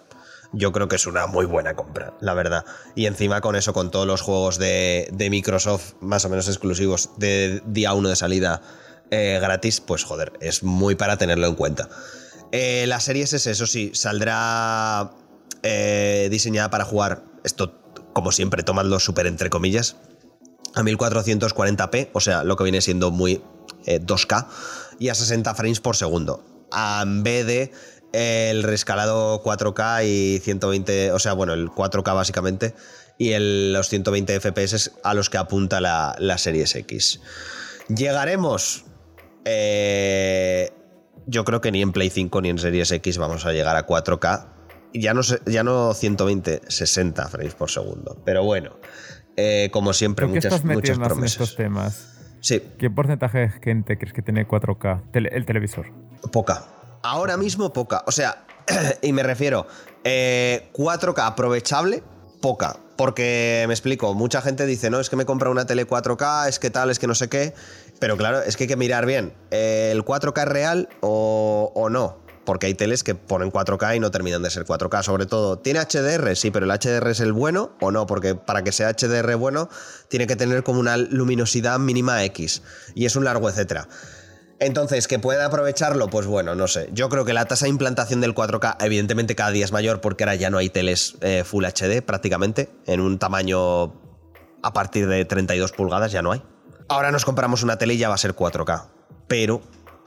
[0.52, 2.64] yo creo que es una muy buena compra, la verdad.
[2.94, 7.10] Y encima con eso, con todos los juegos de, de Microsoft, más o menos exclusivos,
[7.16, 8.62] de día 1 de salida
[9.10, 11.88] eh, gratis, pues joder, es muy para tenerlo en cuenta.
[12.52, 15.10] Eh, la serie S, eso sí, saldrá
[15.62, 17.74] eh, diseñada para jugar, esto
[18.12, 19.96] como siempre, tomadlo súper entre comillas,
[20.74, 23.42] a 1440p, o sea, lo que viene siendo muy
[23.86, 24.46] eh, 2K,
[24.98, 26.42] y a 60 frames por segundo.
[26.72, 27.72] En vez de
[28.12, 32.74] el rescalado 4K y 120, o sea, bueno, el 4K básicamente,
[33.18, 37.20] y el- los 120 FPS a los que apunta la, la Series X.
[37.88, 38.84] Llegaremos.
[39.44, 40.70] eh,
[41.26, 43.86] yo creo que ni en Play 5 ni en Series X vamos a llegar a
[43.86, 44.48] 4K.
[44.92, 48.20] Y Ya no, ya no 120, 60 frames por segundo.
[48.24, 48.78] Pero bueno,
[49.36, 51.32] eh, como siempre, ¿Tú qué muchas, estás muchas en promesas.
[51.42, 52.14] estos temas?
[52.40, 55.02] Sí, ¿Qué porcentaje de gente crees que tiene 4K?
[55.12, 55.86] Tele- el televisor.
[56.32, 56.64] poca.
[57.08, 58.04] Ahora mismo poca.
[58.06, 58.44] O sea,
[59.02, 59.66] y me refiero,
[60.04, 62.02] eh, 4K aprovechable,
[62.42, 62.76] poca.
[62.98, 66.58] Porque me explico, mucha gente dice, no, es que me compra una tele 4K, es
[66.58, 67.54] que tal, es que no sé qué.
[67.98, 71.88] Pero claro, es que hay que mirar bien, eh, ¿el 4K es real o, o
[71.88, 72.18] no?
[72.44, 75.02] Porque hay teles que ponen 4K y no terminan de ser 4K.
[75.02, 76.36] Sobre todo, ¿tiene HDR?
[76.36, 79.70] Sí, pero el HDR es el bueno o no, porque para que sea HDR bueno,
[80.08, 82.62] tiene que tener como una luminosidad mínima X.
[82.94, 83.88] Y es un largo etcétera.
[84.60, 86.88] Entonces, que pueda aprovecharlo, pues bueno, no sé.
[86.92, 90.24] Yo creo que la tasa de implantación del 4K, evidentemente, cada día es mayor porque
[90.24, 92.68] ahora ya no hay teles eh, Full HD prácticamente.
[92.86, 93.94] En un tamaño
[94.62, 96.42] a partir de 32 pulgadas ya no hay.
[96.88, 98.86] Ahora nos compramos una tele y ya va a ser 4K.
[99.28, 99.60] Pero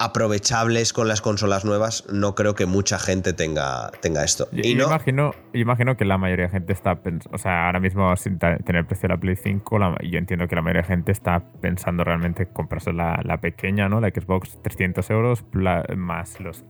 [0.04, 4.48] aprovechables con las consolas nuevas, no creo que mucha gente tenga, tenga esto.
[4.52, 7.38] Yo, y yo no, imagino, yo imagino que la mayoría de gente está pensando, o
[7.38, 10.62] sea, ahora mismo sin tener precio de la Play 5, la- yo entiendo que la
[10.62, 14.00] mayoría de gente está pensando realmente comprarse la, la pequeña, ¿no?
[14.02, 15.44] La Xbox 300 euros
[15.96, 16.64] más los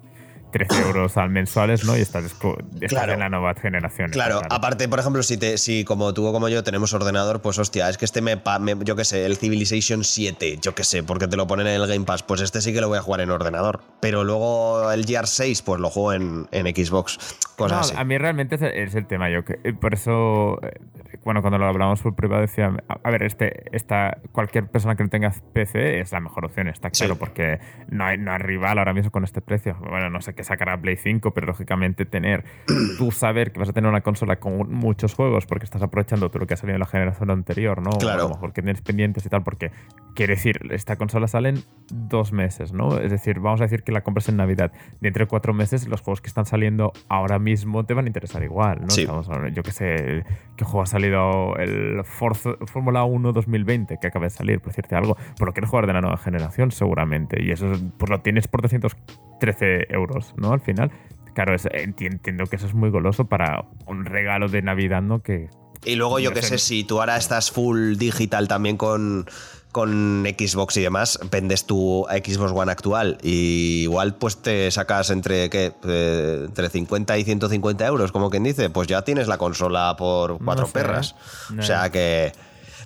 [0.52, 1.98] 13 euros al mensuales, ¿no?
[1.98, 2.44] Y estás, estás
[2.90, 3.14] Claro.
[3.14, 4.12] en la nueva generación.
[4.12, 7.58] Claro, aparte, por ejemplo, si, te, si como tú o como yo tenemos ordenador, pues
[7.60, 11.04] hostia, es que este me, me- yo qué sé, el Civilization 7, yo qué sé,
[11.04, 13.02] porque te lo ponen en el Game Pass, pues este sí que lo voy a
[13.02, 13.82] jugar en ordenador.
[14.02, 17.18] Pero luego el GR 6, pues lo juego en, en Xbox.
[17.58, 17.94] Cosas No, así.
[17.98, 19.30] a mí realmente es, es el tema.
[19.30, 20.80] Yo que, eh, por eso, eh,
[21.24, 25.04] bueno, cuando lo hablamos por privado decía, a, a ver, este, esta, cualquier persona que
[25.04, 27.20] no tenga PC es la mejor opción, está claro, Sí.
[27.20, 29.78] porque no hay, no hay rival ahora mismo con este precio.
[29.80, 32.44] Bueno, no sé qué sacará Play 5, pero lógicamente tener,
[32.98, 36.40] tú saber que vas a tener una consola con muchos juegos porque estás aprovechando todo
[36.40, 37.92] lo que ha salido en la generación anterior, ¿no?
[37.92, 38.20] O Claro.
[38.22, 39.72] a lo mejor que tienes pendientes y tal, porque
[40.16, 42.98] quiere decir, esta consola sale en dos meses, ¿no?
[42.98, 44.72] Es decir, vamos a decir que la compras en Navidad.
[45.00, 48.44] De entre cuatro meses, los juegos que están saliendo ahora mismo te van a interesar
[48.44, 48.90] igual, ¿no?
[48.90, 49.02] Sí.
[49.02, 50.24] Estamos yo qué sé,
[50.56, 51.56] ¿qué juego ha salido?
[51.58, 55.16] El Forza- Fórmula 1 2020, que acaba de salir, por decirte algo.
[55.38, 57.42] Por lo quieres jugar de la nueva generación, seguramente.
[57.44, 60.54] Y eso es- pues lo tienes por 213 euros, ¿no?
[60.54, 60.92] Al final.
[61.34, 65.22] Claro, es- enti- entiendo que eso es muy goloso para un regalo de Navidad, ¿no?
[65.22, 65.50] Que,
[65.86, 69.26] Y luego yo qué sé, si tú ahora estás full digital también con,
[69.72, 75.50] con Xbox y demás, vendes tu Xbox One actual y igual pues te sacas entre,
[75.50, 75.72] ¿qué?
[75.86, 80.38] Eh, entre 50 y 150 euros, como quien dice, pues ya tienes la consola por
[80.44, 81.16] cuatro sé, perras.
[81.50, 81.62] no.
[81.62, 82.34] O sea que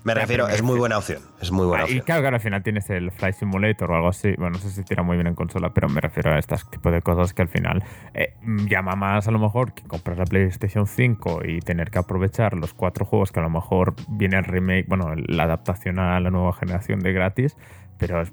[0.05, 2.05] me refiero, es muy buena opción, es muy buena Ah, y opción.
[2.05, 4.33] claro, claro, al final tienes el Flight Simulator o algo así.
[4.37, 6.91] Bueno, no sé si tira muy bien en consola, pero me refiero a este tipo
[6.91, 7.83] de cosas que al final
[8.13, 8.35] eh,
[8.69, 12.73] llama más a lo mejor que comprar la PlayStation 5 y tener que aprovechar los
[12.73, 16.53] cuatro juegos que a lo mejor viene el remake, bueno, la adaptación a la nueva
[16.53, 17.57] generación de gratis,
[17.97, 18.31] pero es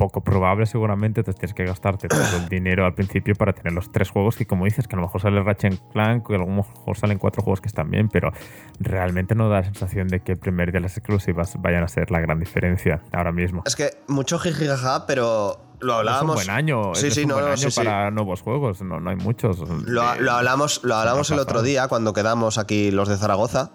[0.00, 3.92] poco probable seguramente, entonces tienes que gastarte todo el dinero al principio para tener los
[3.92, 6.46] tres juegos que como dices, que a lo mejor sale Ratchet Clank, que a lo
[6.46, 8.32] mejor salen cuatro juegos que están bien, pero
[8.78, 12.10] realmente no da la sensación de que el primer de las exclusivas vayan a ser
[12.10, 13.62] la gran diferencia ahora mismo.
[13.66, 16.36] Es que mucho jijijaja, pero lo Es hablábamos.
[16.40, 18.80] un buen año, Sí, es sí, un no, buen no, año sí, para nuevos juegos,
[18.82, 19.58] no, no hay muchos.
[19.86, 23.70] Lo, Eh, lo hablamos, lo hablamos el otro día cuando quedamos aquí los de Zaragoza,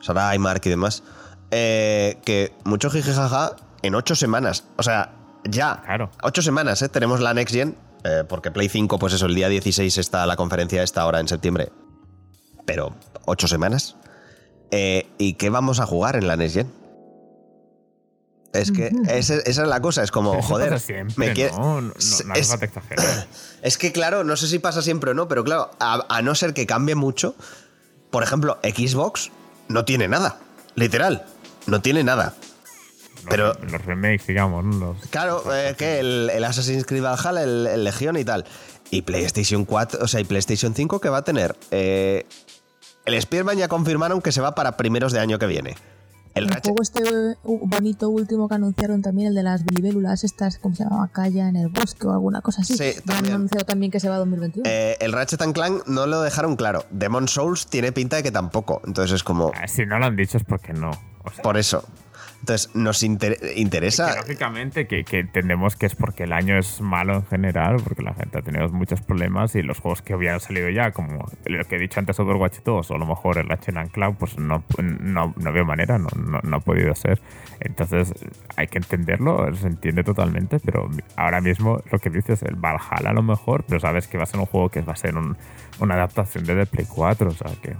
[0.00, 1.04] Sara y Mark y demás,
[1.52, 3.52] eh, que mucho jijijaja
[3.82, 4.64] en ocho semanas.
[4.76, 5.12] O sea,
[5.44, 5.82] ya.
[5.84, 6.10] Claro.
[6.22, 6.88] Ocho semanas, ¿eh?
[6.88, 10.36] Tenemos la Next Gen, eh, porque Play 5, pues eso, el día 16 está la
[10.36, 11.70] conferencia esta ahora en septiembre.
[12.64, 13.96] Pero, ocho semanas.
[14.70, 16.72] Eh, ¿Y qué vamos a jugar en la Next Gen?
[18.52, 21.52] Es que esa, esa es la cosa, es como, eso joder, pasa siempre, me quiere-
[21.52, 21.80] ¿no?
[21.80, 21.94] No, no,
[23.62, 26.34] es- que, claro, no sé si pasa siempre o no, pero claro, a, a no
[26.34, 27.34] ser que cambie mucho,
[28.10, 29.30] por ejemplo, Xbox
[29.68, 30.36] no tiene nada.
[30.74, 31.24] Literal,
[31.66, 32.34] no tiene nada.
[33.24, 34.94] Los- Pero- los remakes, digamos, ¿no?
[34.94, 38.44] Los- Claro, eh, que el, el Assassin's Creed Valhalla, el, el Legion y tal.
[38.90, 41.56] Y PlayStation 4, o sea, y PlayStation 5 que va a tener.
[41.70, 42.26] Eh,
[43.04, 45.76] el Spearman ya confirmaron que se va para primeros de año que viene.
[46.34, 47.02] El El juego este
[47.42, 51.10] uh, bonito último que anunciaron también, el de las bilibélulas estas, ¿cómo se llama?
[51.12, 52.74] Calla en el bosque o alguna cosa así.
[52.74, 53.34] Sí, Ya han también.
[53.34, 54.62] anunciado también que se va a 2021.
[54.66, 56.86] eh, el Ratchet and Clank no lo dejaron claro.
[56.90, 58.80] Demon Souls tiene pinta de que tampoco.
[58.86, 59.52] Entonces es como.
[59.54, 60.90] Ah, Si no lo han dicho es porque no.
[61.24, 61.84] O sea, Por eso.
[62.42, 64.12] Entonces, nos inter- interesa.
[64.14, 68.14] que lógicamente que, entendemos que es porque el año es malo en general, porque la
[68.14, 71.76] gente ha tenido muchos problemas y los juegos que habían salido ya, como lo que
[71.76, 75.32] he dicho antes Overwatch 2 o a lo mejor el and Cloud, pues no, no,
[75.36, 77.20] no veo manera, no, no, no ha podido ser.
[77.60, 78.12] Entonces
[78.56, 83.12] hay que entenderlo, se entiende totalmente, pero ahora mismo lo que dices, el Valhalla a
[83.12, 85.36] lo mejor, pero sabes que va a ser un juego que va a ser un-
[85.78, 87.76] una adaptación de The Play 4, o sea que...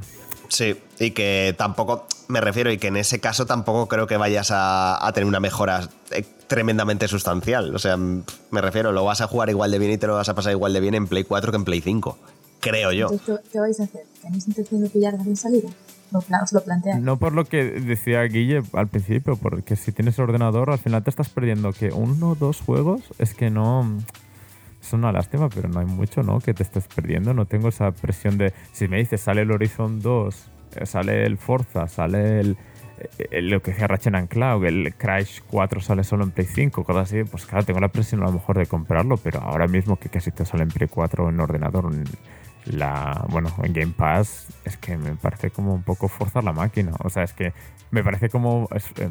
[0.52, 4.50] Sí, y que tampoco, me refiero, y que en ese caso tampoco creo que vayas
[4.50, 7.74] a, a tener una mejora eh, tremendamente sustancial.
[7.74, 10.28] O sea, me refiero, lo vas a jugar igual de bien y te lo vas
[10.28, 12.18] a pasar igual de bien en Play 4 que en Play 5.
[12.60, 13.06] Creo yo.
[13.10, 14.02] Entonces, ¿qué, qué vais a hacer?
[14.20, 15.70] ¿Tenéis intención de pillar de salida?
[16.12, 17.02] Os lo planteáis.
[17.02, 21.08] No por lo que decía Guille al principio, porque si tienes ordenador al final te
[21.08, 23.98] estás perdiendo que uno o dos juegos es que no...
[24.82, 26.40] Es una lástima, pero no hay mucho, ¿no?
[26.40, 27.32] Que te estés perdiendo.
[27.34, 28.52] No tengo esa presión de...
[28.72, 32.56] Si me dices, sale el Horizon 2, eh, sale el Forza, sale el,
[33.18, 36.84] eh, lo que decía Ratchet and Cloud, el Crash 4 sale solo en Play 5,
[36.84, 39.96] cosas así, pues claro, tengo la presión a lo mejor de comprarlo, pero ahora mismo
[39.96, 42.04] que casi te sale en Play 4 en ordenador, en
[42.64, 46.92] la, bueno, en Game Pass, es que me parece como un poco forzar la máquina.
[47.02, 47.52] O sea, es que
[47.90, 49.10] me parece como es, eh,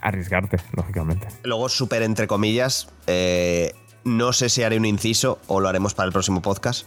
[0.00, 1.26] arriesgarte, lógicamente.
[1.42, 3.72] Luego, súper entre comillas, eh,
[4.06, 6.86] no sé si haré un inciso o lo haremos para el próximo podcast.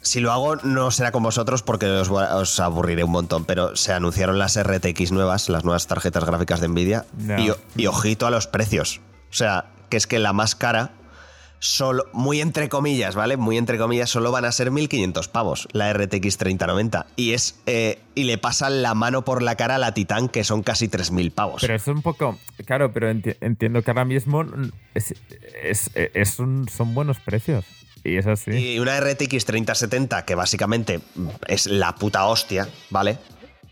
[0.00, 4.38] Si lo hago, no será con vosotros porque os, aburriré un montón, pero se anunciaron
[4.38, 7.06] las RTX nuevas, las nuevas tarjetas gráficas de Nvidia,
[7.38, 9.00] y, y ojito a los precios.
[9.30, 10.92] O sea, que es que la más cara,
[11.64, 13.36] solo, muy entre comillas, ¿vale?
[13.36, 17.06] Muy entre comillas, solo van a ser 1500 pavos la RTX 3090.
[17.14, 20.42] Y, es, eh, y le pasan la mano por la cara a la Titan, que
[20.42, 21.60] son casi 3000 pavos.
[21.62, 22.36] Pero es un poco,
[22.66, 24.44] claro, pero enti- entiendo que ahora mismo
[24.94, 25.14] es,
[25.62, 27.64] es- es un- son buenos precios.
[28.02, 28.50] Y es así.
[28.50, 30.98] Y una RTX 3070, que básicamente
[31.46, 33.18] es la puta hostia, ¿vale?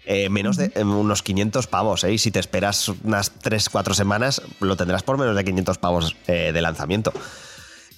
[0.07, 2.12] Eh, menos de eh, unos 500 pavos, ¿eh?
[2.12, 6.53] Y si te esperas unas 3-4 semanas, lo tendrás por menos de 500 pavos eh,
[6.55, 7.12] de lanzamiento.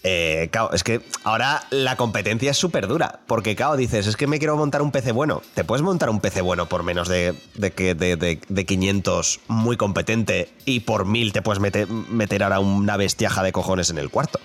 [0.05, 3.21] Eh, claro, es que ahora la competencia es súper dura.
[3.27, 5.43] Porque, claro, dices, es que me quiero montar un PC bueno.
[5.55, 9.77] Te puedes montar un PC bueno por menos de, de, de, de- de 500, muy
[9.77, 14.11] competente, y por 1000 te puedes meter, meter ahora una bestiaja de cojones en el
[14.11, 14.41] cuarto.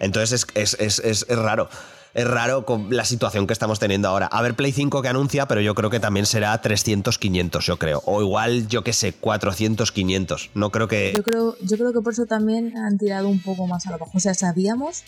[0.00, 1.68] Entonces es, es- es- es- es raro.
[2.14, 4.26] Es raro con la situación que estamos teniendo ahora.
[4.26, 7.78] A ver, Play 5 que anuncia, pero yo creo que también será 300, 500, yo
[7.78, 8.02] creo.
[8.04, 10.50] O igual, yo qué sé, 400, 500.
[10.54, 11.14] No creo que...
[11.16, 13.98] Yo creo, yo creo que por eso también han tirado un poco más a lo
[13.98, 14.12] bajo.
[14.14, 15.04] O sea, sabíamos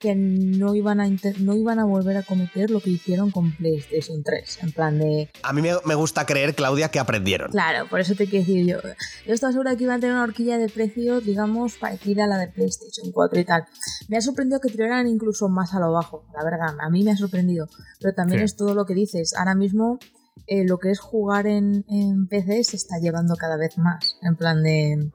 [0.00, 1.08] que no iban a
[1.40, 4.58] no iban a volver a cometer lo que hicieron con PlayStation 3.
[4.62, 5.30] En plan de.
[5.42, 7.50] A mí me, me gusta creer, Claudia, que aprendieron.
[7.50, 8.78] Claro, por eso te quiero decir yo.
[9.26, 12.38] Yo estaba segura que iban a tener una horquilla de precio, digamos, parecida a la
[12.38, 13.64] de PlayStation 4 y tal.
[14.08, 16.76] Me ha sorprendido que tiraran incluso más a lo bajo, la verdad.
[16.80, 17.68] A mí me ha sorprendido.
[18.00, 18.44] Pero también Sí.
[18.46, 19.34] es todo lo que dices.
[19.36, 19.98] Ahora mismo
[20.46, 24.16] eh, lo que es jugar en, en PC se está llevando cada vez más.
[24.22, 25.10] En plan de.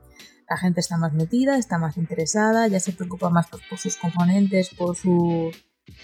[0.49, 3.97] La gente está más metida, está más interesada, ya se preocupa más por, por sus
[3.97, 5.51] componentes, por su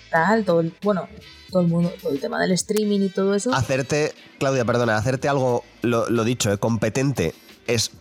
[0.10, 1.08] tal, todo el, bueno,
[1.50, 3.54] todo el mundo, todo el tema del streaming y todo eso.
[3.54, 7.34] Hacerte, Claudia, perdona, hacerte algo, lo, lo dicho, eh, competente
[7.68, 7.92] es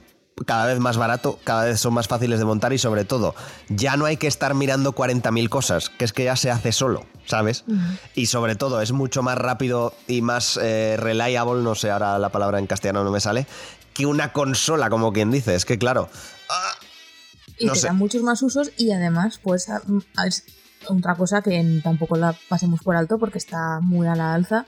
[0.46, 3.34] cada vez más barato, cada vez son más fáciles de montar y sobre todo,
[3.68, 7.04] ya no hay que estar mirando 40.000 cosas, que es que ya se hace solo,
[7.26, 7.64] ¿sabes?
[8.14, 12.30] Y sobre todo es mucho más rápido y más eh, reliable, no sé, ahora la
[12.30, 13.46] palabra en castellano no me sale,
[14.00, 15.54] que una consola, como quien dice.
[15.54, 16.08] Es que claro,
[16.48, 16.72] ah,
[17.58, 17.86] y no te sé.
[17.88, 19.68] dan muchos más usos y además pues
[20.26, 20.44] es
[20.88, 24.64] otra cosa que tampoco la pasemos por alto porque está muy a la alza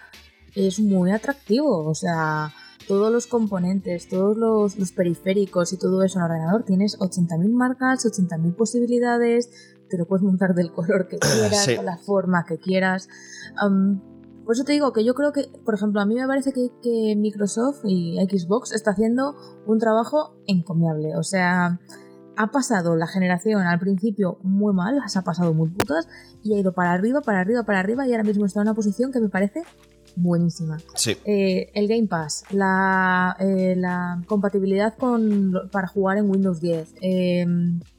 [0.54, 2.52] es muy atractivo o sea
[2.86, 7.48] todos los componentes todos los, los periféricos y todo eso en el ordenador tienes 80.000
[7.54, 9.48] marcas 80.000 posibilidades
[9.88, 11.76] te lo puedes montar del color que quieras Sí.
[11.76, 13.08] con la forma que quieras
[13.56, 14.02] Am,
[14.44, 16.70] por eso te digo que yo creo que, por ejemplo, a mí me parece que,
[16.82, 19.34] que Microsoft y Xbox está haciendo
[19.66, 21.16] un trabajo encomiable.
[21.16, 21.80] O sea,
[22.36, 26.08] ha pasado la generación al principio muy mal, las ha pasado muy putas,
[26.42, 28.74] y ha ido para arriba, para arriba, para arriba, y ahora mismo está en una
[28.74, 29.62] posición que me parece
[30.16, 30.78] buenísima.
[30.94, 31.16] sí.
[31.24, 37.46] Eh, el Game Pass, la, eh, la compatibilidad con, para jugar en Windows 10, eh,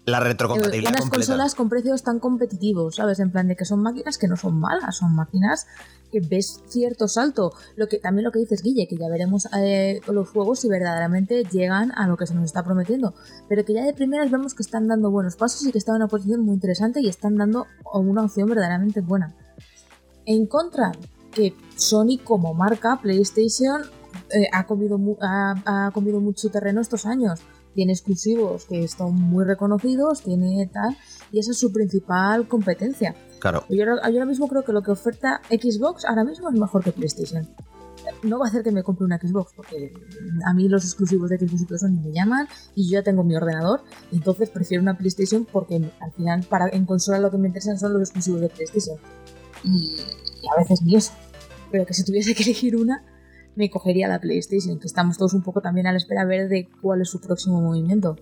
[0.06, 1.26] La eh, retrocompatibilidad unas completa.
[1.28, 3.20] consolas con precios tan competitivos, ¿sabes?
[3.20, 5.68] En plan de que son máquinas que no son malas, son máquinas
[6.12, 7.54] que ves cierto salto.
[7.76, 11.44] Lo que también lo que dices, Guille, que ya veremos eh, los juegos si verdaderamente
[11.44, 13.16] llegan a lo que se nos está prometiendo.
[13.50, 16.04] Pero que ya de primeras vemos que están dando buenos pasos y que están en
[16.04, 19.34] una posición muy interesante y están dando una opción verdaderamente buena.
[20.26, 20.92] En contra,
[21.34, 23.82] que Sony como marca, PlayStation,
[24.30, 27.40] eh, ha, comido ha, ha comido mucho terreno estos años.
[27.74, 30.96] Tiene exclusivos que están muy reconocidos, tiene tal,
[31.32, 33.16] y esa es su principal competencia.
[33.40, 33.64] Claro.
[33.70, 36.84] Yo, ahora- yo ahora mismo creo que lo que oferta Xbox ahora mismo es mejor
[36.84, 37.50] que PlayStation.
[38.22, 39.94] No va a hacer que me compre una Xbox, porque
[40.46, 43.82] a mí los exclusivos de Xbox ni me llaman, y yo ya tengo mi ordenador,
[44.12, 47.94] entonces prefiero una PlayStation porque al final para, en consola lo que me interesan son
[47.94, 48.98] los exclusivos de PlayStation.
[49.64, 49.96] Y,
[50.44, 51.14] y a veces ni eso.
[51.72, 53.04] Pero que si tuviese que elegir una,
[53.56, 56.50] me cogería la PlayStation, que estamos todos un poco también a la espera a ver
[56.50, 58.16] de cuál es su próximo movimiento.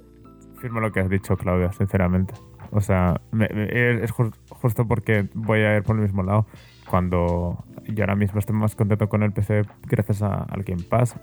[0.60, 2.34] Firmo lo que has dicho, Claudia, sinceramente.
[2.72, 6.46] O sea, me- me- es ju- justo porque voy a ir por el mismo lado.
[6.90, 11.16] Cuando yo ahora mismo estoy más contento con el PC gracias a- al Game Pass.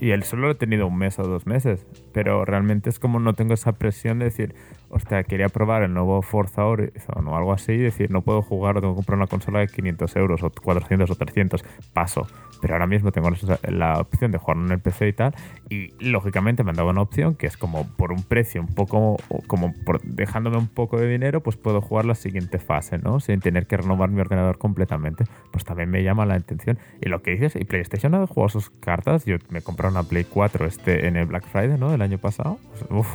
[0.00, 1.86] Y él solo lo he tenido un mes o dos meses.
[2.12, 4.54] Pero realmente es como no tengo esa presión de decir,
[4.90, 7.72] hostia, quería probar el nuevo Forza Horizon o algo así.
[7.72, 11.10] Y decir, no puedo jugar tengo que comprar una consola de 500 euros o 400
[11.10, 11.64] o 300.
[11.92, 12.26] Paso.
[12.60, 13.28] Pero ahora mismo tengo
[13.68, 15.34] la, opción de jugar en el PC y tal.
[15.68, 19.16] Y lógicamente me han dado una opción que es como por un precio un poco,
[19.48, 23.18] como por dejándome un poco de dinero, pues puedo jugar la siguiente fase, ¿no?
[23.18, 25.11] Sin tener que renovar mi ordenador completamente.
[25.50, 26.78] Pues también me llama la atención.
[27.00, 29.24] Y lo que dices, ¿y PlayStation ha jugado sus cartas?
[29.24, 31.94] Yo me compré una Play 4 este, en el Black Friday, ¿no?
[31.94, 32.58] El año pasado.
[32.90, 33.08] Uf,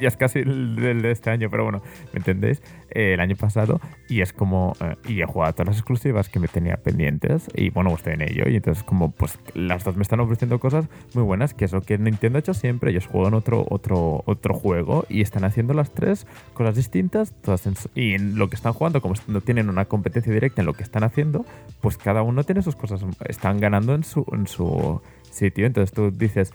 [0.00, 2.62] ya es casi el, de este año, pero bueno, ¿me entendéis?
[2.90, 3.80] Eh, el año pasado.
[4.08, 7.48] Y es como, eh, y he jugado todas las exclusivas que me tenía pendientes.
[7.54, 8.44] Y bueno, estoy en ello.
[8.48, 11.80] Y entonces como, pues las dos me están ofreciendo cosas muy buenas, que es lo
[11.80, 12.90] que Nintendo ha hecho siempre.
[12.90, 17.34] Ellos juegan otro, otro, otro juego y están haciendo las tres cosas distintas.
[17.42, 17.64] Todas
[17.94, 20.82] y en lo que están jugando, como no tienen una competencia directa en lo que
[20.82, 21.44] están haciendo,
[21.80, 23.02] pues cada uno tiene sus cosas.
[23.26, 25.00] Están ganando en su, en su
[25.30, 25.66] sitio.
[25.66, 26.52] Entonces tú dices,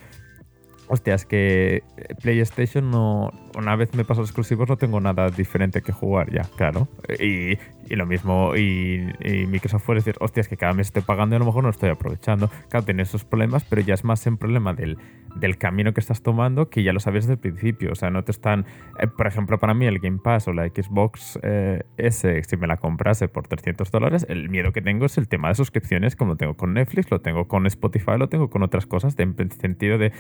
[0.90, 1.84] hostia, es que
[2.22, 3.32] PlayStation no.
[3.58, 6.88] Una vez me paso exclusivos, no tengo nada diferente que jugar ya, claro.
[7.20, 7.58] Y,
[7.90, 9.08] y lo mismo, y,
[9.48, 11.70] Microsoft puede decir, hostia, es que cada mes estoy pagando y a lo mejor no
[11.70, 12.50] estoy aprovechando.
[12.70, 14.98] Claro, tiene esos problemas, pero ya es más en problema del,
[15.36, 17.92] del camino que estás tomando que ya lo sabes desde el principio.
[17.92, 18.66] O sea, no te están.
[19.00, 22.68] Eh, por ejemplo, para mí, el Game Pass o la Xbox eh, S, si me
[22.68, 26.32] la comprase por 300 dólares, el miedo que tengo es el tema de suscripciones, como
[26.32, 29.98] lo tengo con Netflix, lo tengo con Spotify, lo tengo con otras cosas, en sentido
[29.98, 30.12] de,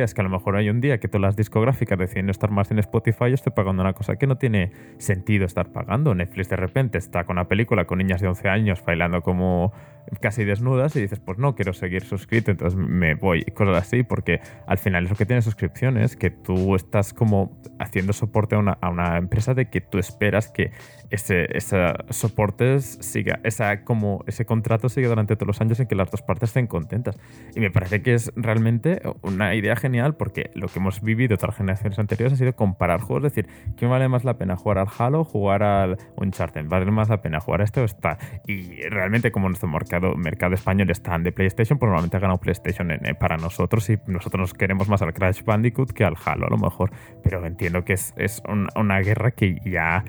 [0.00, 2.70] es que a lo mejor hay un día que todas las discográficas deciden estar más
[2.70, 6.14] en Spotify, yo estoy pagando una cosa que no tiene sentido estar pagando.
[6.14, 9.72] Netflix de repente está con una película con niñas de 11 años bailando como
[10.20, 14.40] casi desnudas y dices, pues no quiero seguir suscrito, entonces me voy, cosas así, porque
[14.66, 18.72] al final es lo que tiene suscripciones, que tú estás como haciendo soporte a una,
[18.80, 20.72] a una empresa de que tú esperas que
[21.12, 25.94] ese, ese soporte siga, esa, como ese contrato siga durante todos los años en que
[25.94, 27.18] las dos partes estén contentas.
[27.54, 31.54] Y me parece que es realmente una idea genial porque lo que hemos vivido otras
[31.54, 34.88] generaciones anteriores ha sido comparar juegos, es decir, ¿qué vale más la pena jugar al
[34.98, 36.66] Halo o jugar al Uncharted?
[36.66, 38.18] ¿Vale más la pena jugar a este o esta?
[38.46, 42.88] Y realmente como nuestro mercado, mercado español está de PlayStation, pues normalmente ha ganado PlayStation
[43.20, 46.56] para nosotros y nosotros nos queremos más al Crash Bandicoot que al Halo a lo
[46.56, 46.90] mejor.
[47.22, 48.42] Pero entiendo que es, es
[48.74, 50.04] una guerra que ya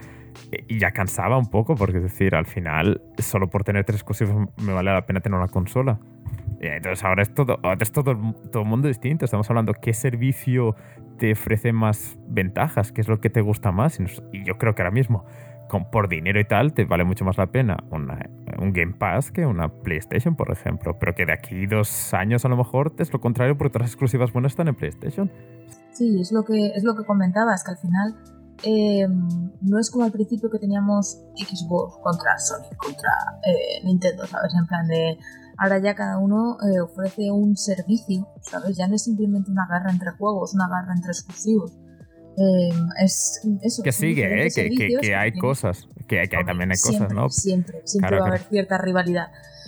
[0.67, 4.49] y ya cansaba un poco, porque es decir, al final, solo por tener tres exclusivos
[4.57, 5.99] me vale la pena tener una consola.
[6.59, 8.17] Entonces ahora es todo, es todo,
[8.51, 9.25] todo mundo distinto.
[9.25, 10.75] Estamos hablando qué servicio
[11.17, 13.99] te ofrece más ventajas, qué es lo que te gusta más.
[14.31, 15.25] Y yo creo que ahora mismo,
[15.69, 17.77] con, por dinero y tal, te vale mucho más la pena
[18.59, 20.97] un Game Pass que una PlayStation, por ejemplo.
[20.99, 23.91] Pero que de aquí dos años a lo mejor es lo contrario, porque todas las
[23.91, 25.29] exclusivas buenas están en PlayStation.
[25.91, 28.15] Sí, es lo que, es lo que comentabas, que al final
[28.63, 33.11] eh, no es como al principio que teníamos Xbox contra Sony, contra
[33.45, 34.53] eh, Nintendo, ¿sabes?
[34.57, 35.17] En plan de.
[35.57, 38.75] Ahora ya cada uno eh, ofrece un servicio, ¿sabes?
[38.77, 41.73] Ya no es simplemente una guerra entre juegos, una guerra entre exclusivos.
[43.03, 43.83] es eso.
[43.83, 44.49] Que sigue, ¿eh?
[44.49, 45.87] Que, hay cosas.
[46.07, 47.29] Que, hay, también hay cosas, ¿no?
[47.29, 49.27] Siempre, siempre va a haber cierta rivalidad.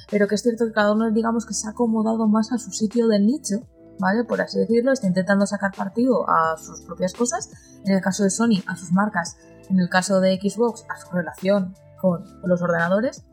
[0.10, 2.72] Pero que es cierto que cada uno, digamos, que se ha acomodado más a su
[2.72, 3.68] sitio del nicho
[4.00, 4.24] ¿vale?
[4.24, 7.50] Por así decirlo, está intentando sacar partido a sus propias cosas,
[7.86, 9.38] en el caso de Sony, a sus marcas,
[9.70, 13.24] en el caso de Xbox, a su relación con los ordenadores,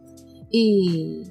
[0.50, 1.22] y,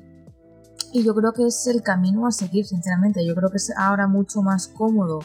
[0.93, 4.07] y yo creo que es el camino a seguir, sinceramente, yo creo que es ahora
[4.07, 5.19] mucho más cómodo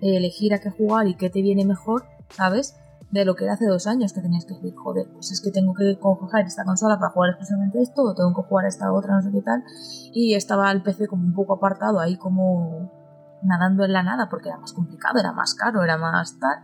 [0.00, 2.76] elegir a qué jugar y qué te viene mejor, ¿sabes?
[3.10, 5.50] De lo que era hace dos años que tenías que decir, joder, pues es que
[5.50, 9.14] tengo que coger esta consola para jugar exclusivamente esto, o tengo que jugar esta otra,
[9.14, 9.64] no sé qué tal.
[10.12, 12.97] Y estaba el PC como un poco apartado ahí como
[13.42, 16.58] nadando en la nada porque era más complicado, era más caro, era más tal.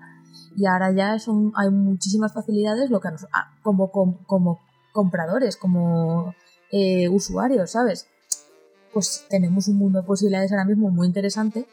[0.57, 4.61] Y ahora ya son, hay muchísimas facilidades lo que ah, como, como,
[4.93, 6.35] compradores, como
[6.71, 8.09] eh, usuarios, ¿sabes?
[8.93, 11.67] Pues tenemos un mundo de posibilidades ahora mismo muy interesante,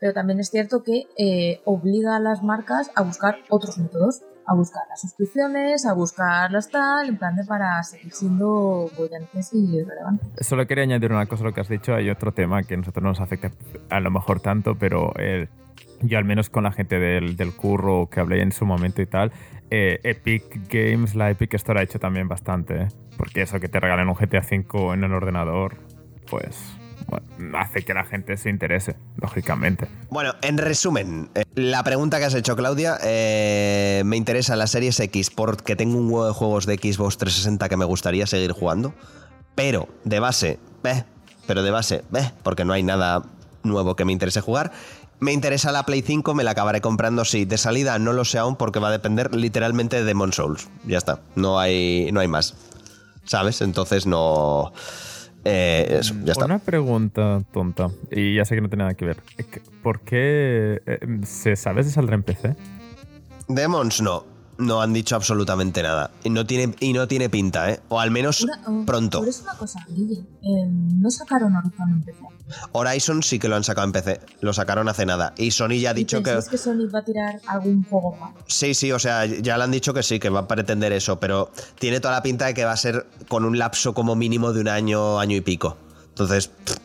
[0.00, 4.54] pero también es cierto que eh, obliga a las marcas a buscar otros métodos a
[4.54, 9.82] buscar las suscripciones, a buscar las tal, en plan de para seguir siendo bollantes y
[9.82, 10.46] relevantes.
[10.46, 11.94] Solo quería añadir una cosa a lo que has dicho.
[11.94, 13.50] Hay otro tema que a nosotros no nos afecta
[13.90, 15.48] a lo mejor tanto, pero eh,
[16.02, 19.06] yo al menos con la gente del, del, curro que hablé en su momento y
[19.06, 19.32] tal,
[19.70, 22.82] eh, Epic Games, la Epic Store ha hecho también bastante.
[22.82, 22.88] ¿eh?
[23.16, 25.76] Porque eso que te regalen un GTA V en el ordenador,
[26.30, 26.76] pues
[27.54, 29.88] hace que la gente se interese, lógicamente.
[30.10, 34.98] Bueno, en resumen, eh, la pregunta que has hecho, Claudia, eh, me interesa la Series
[35.00, 38.94] X porque tengo un huevo de juegos de Xbox 360 que me gustaría seguir jugando,
[39.54, 41.04] pero de base, eh,
[41.46, 42.02] pero de base,
[42.42, 43.22] porque no hay nada
[43.62, 44.72] nuevo que me interese jugar.
[45.20, 47.44] Me interesa la Play 5, me la acabaré comprando sí.
[47.44, 50.68] De salida no lo sé aún porque va a depender literalmente de Demon Souls.
[50.84, 52.54] Ya está, no hay, no hay más.
[53.24, 53.62] ¿Sabes?
[53.62, 54.72] Entonces no...
[55.44, 56.46] Eh, ya está.
[56.46, 59.22] Una pregunta tonta, y ya sé que no tiene nada que ver.
[59.82, 62.56] ¿Por qué eh, se sabe si saldrá en PC?
[63.48, 64.24] Demons no.
[64.56, 66.10] no han dicho absolutamente nada.
[66.22, 67.80] Y no tiene, y no tiene pinta, ¿eh?
[67.88, 69.18] O al menos Una- oh, pronto.
[69.20, 70.20] Pero es una cosa, Guille.
[70.42, 72.20] eh, no sacaron Horizon en PC.
[72.72, 74.20] Horizon sí que lo han sacado en PC.
[74.40, 75.32] Lo sacaron hace nada.
[75.36, 76.38] Y Sony ya ha ¿Y dicho que.
[76.50, 78.32] que Sony va a tirar algún juego más?
[78.46, 81.18] Sí, sí, o sea, ya le han dicho que sí, que va a pretender eso,
[81.20, 84.52] pero tiene toda la pinta de que va a ser con un lapso como mínimo
[84.52, 85.76] de un año, año y pico.
[86.10, 86.76] Entonces, pff,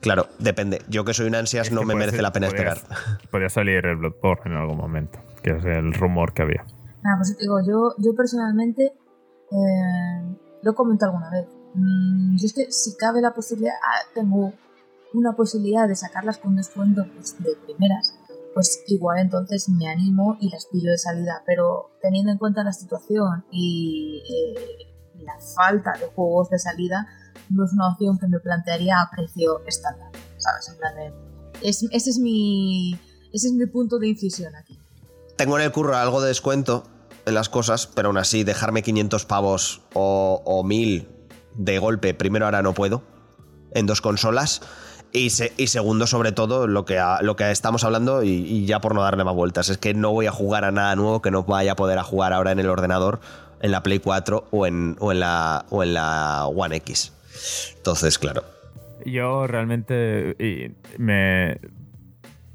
[0.00, 0.82] claro, depende.
[0.88, 3.20] Yo que soy un ansias Es no me merece ser- la pena podría- esperar.
[3.30, 6.64] Podría salir el Bloodborne en algún momento, que es el rumor que había.
[7.02, 8.84] Nada, pues te digo, yo, yo personalmente
[9.50, 11.46] eh, lo he comentado alguna vez.
[11.74, 14.52] Mm, yo es que si cabe la posibilidad, ah, tengo
[15.16, 18.14] una posibilidad de sacarlas con descuento pues, de primeras,
[18.54, 21.42] pues igual entonces me animo y las pillo de salida.
[21.46, 27.06] Pero teniendo en cuenta la situación y eh, la falta de juegos de salida,
[27.50, 30.68] no es una opción que me plantearía a precio estándar, ¿sabes?
[30.68, 31.12] En plan de,
[31.62, 32.98] es, ese, es mi,
[33.32, 34.78] ese es mi punto de incisión aquí.
[35.36, 36.84] Tengo en el curro algo de descuento
[37.26, 41.08] en las cosas, pero aún así dejarme 500 pavos o, o 1000
[41.54, 43.02] de golpe, primero ahora no puedo,
[43.72, 44.62] en dos consolas.
[45.12, 48.94] Y, se- y segundo, sobre todo, lo que, lo que estamos hablando, y, ya por
[48.94, 51.44] no darle más vueltas, es que no voy a jugar a nada nuevo que no
[51.44, 53.20] vaya a poder a jugar ahora en el ordenador,
[53.62, 57.12] en la Play 4 o en, o en, la, o en la One X.
[57.76, 58.42] Entonces, claro.
[59.06, 60.36] Yo realmente
[60.98, 61.60] me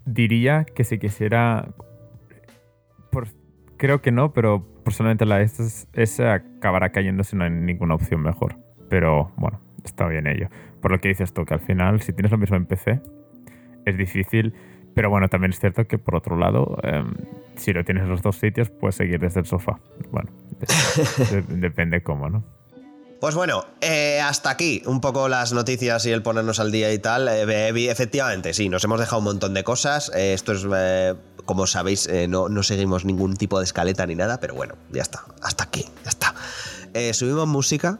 [0.05, 1.69] diría que si quisiera.
[3.77, 8.21] creo que no, pero personalmente la S, S acabará cayendo si no hay ninguna opción
[8.21, 8.57] mejor.
[8.89, 10.49] Pero bueno, está bien ello.
[10.81, 13.01] Por lo que dices tú, que al final, si tienes lo mismo en PC,
[13.85, 14.53] es difícil.
[14.93, 17.13] Pero bueno, también es cierto que por otro lado, em,
[17.55, 19.79] si lo tienes en los dos sitios, puedes seguir desde el sofá.
[20.11, 20.29] Bueno,
[21.29, 22.43] de- de- depende cómo, ¿no?
[23.21, 26.97] Pues bueno, eh, hasta aquí un poco las noticias y el ponernos al día y
[26.99, 27.27] tal.
[27.29, 30.11] Eh, efectivamente, sí, nos hemos dejado un montón de cosas.
[30.15, 31.13] Eh, esto es, eh,
[31.45, 35.03] como sabéis, eh, no, no seguimos ningún tipo de escaleta ni nada, pero bueno, ya
[35.03, 35.19] está.
[35.43, 36.33] Hasta aquí, ya está.
[36.95, 37.99] Eh, subimos música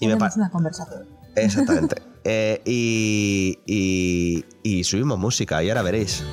[0.00, 1.06] y me Tenemos pa- una conversación.
[1.36, 1.96] Exactamente.
[2.24, 6.24] Eh, y, y, subimos música y ahora veréis.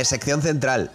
[0.00, 0.90] Eh, sección central.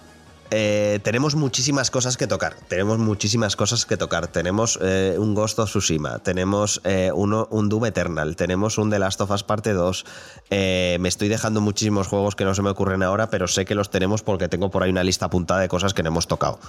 [0.52, 2.56] Eh, tenemos muchísimas cosas que tocar.
[2.68, 4.28] Tenemos muchísimas cosas que tocar.
[4.28, 6.20] Tenemos eh, un Ghost of Tsushima.
[6.20, 8.36] Tenemos eh, uno, un Doom Eternal.
[8.36, 10.06] Tenemos un The Last of Us Parte 2.
[10.52, 13.76] Eh, me estoy dejando muchísimos juegos que no se me ocurren ahora, pero sé que
[13.76, 16.60] los tenemos porque tengo por ahí una lista apuntada de cosas que no hemos tocado.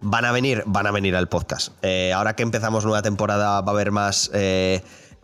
[0.00, 1.72] Van a venir, van a venir al podcast.
[2.14, 4.30] Ahora que empezamos nueva temporada va a haber más.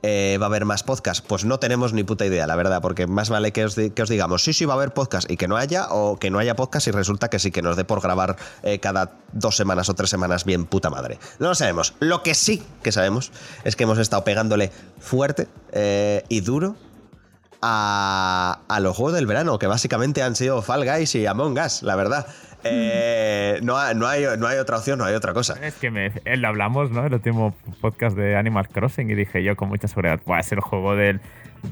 [0.03, 1.25] Eh, va a haber más podcast.
[1.27, 4.03] Pues no tenemos ni puta idea, la verdad, porque más vale que os, di- que
[4.03, 6.39] os digamos, sí, sí, va a haber podcast y que no haya, o que no
[6.39, 9.89] haya podcast y resulta que sí, que nos dé por grabar eh, cada dos semanas
[9.89, 11.19] o tres semanas bien puta madre.
[11.39, 11.95] No lo sabemos.
[12.01, 13.31] Lo que sí que sabemos
[13.65, 16.77] es que hemos estado pegándole fuerte eh, y duro
[17.63, 21.83] a, a los juegos del verano, que básicamente han sido Fall Guys y Among Us,
[21.83, 22.27] la verdad.
[22.65, 25.55] Eh, no, ha- no, hay, no hay otra opción, no hay otra cosa.
[25.65, 27.05] Es que me, él hablamos, ¿no?
[27.07, 30.61] El último podcast de Animal Crossing y dije yo con mucha seguridad, Buah, es el
[30.61, 31.21] juego del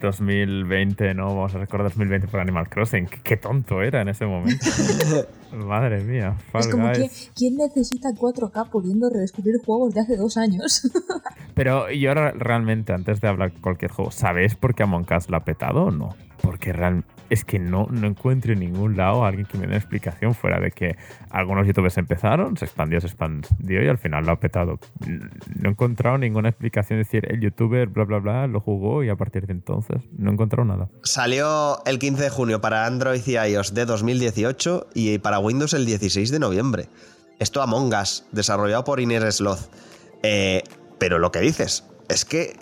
[0.01, 1.29] 2020, ¿no?
[1.29, 3.07] Vamos a recordar 2020 por Animal Crossing.
[3.07, 4.67] Qué, qué tonto era en ese momento.
[5.53, 7.11] Madre mía, Fall Es como que.
[7.35, 10.83] ¿quién necesita 4K pudiendo redescubrir juegos de hace dos años?
[11.55, 15.39] Pero yo ahora realmente, antes de hablar cualquier juego, ¿sabéis por qué Among Us la
[15.39, 16.15] ha petado o no?
[16.43, 19.69] Porque real, es que no, no encuentro en ningún lado a alguien que me dé
[19.69, 20.97] una explicación fuera de que
[21.31, 24.79] algunos youtubers empezaron, se expandió, se expandió y al final lo ha petado.
[25.07, 29.09] No he encontrado ninguna explicación, es decir, el youtuber, bla, bla, bla, lo jugó y
[29.09, 30.89] a partir de entonces no he encontrado nada.
[31.03, 35.87] Salió el 15 de junio para Android y iOS de 2018 y para Windows el
[35.87, 36.89] 16 de noviembre.
[37.39, 39.71] Esto Among Us, desarrollado por Inés Sloth.
[40.23, 40.63] Eh,
[40.99, 42.57] pero lo que dices es que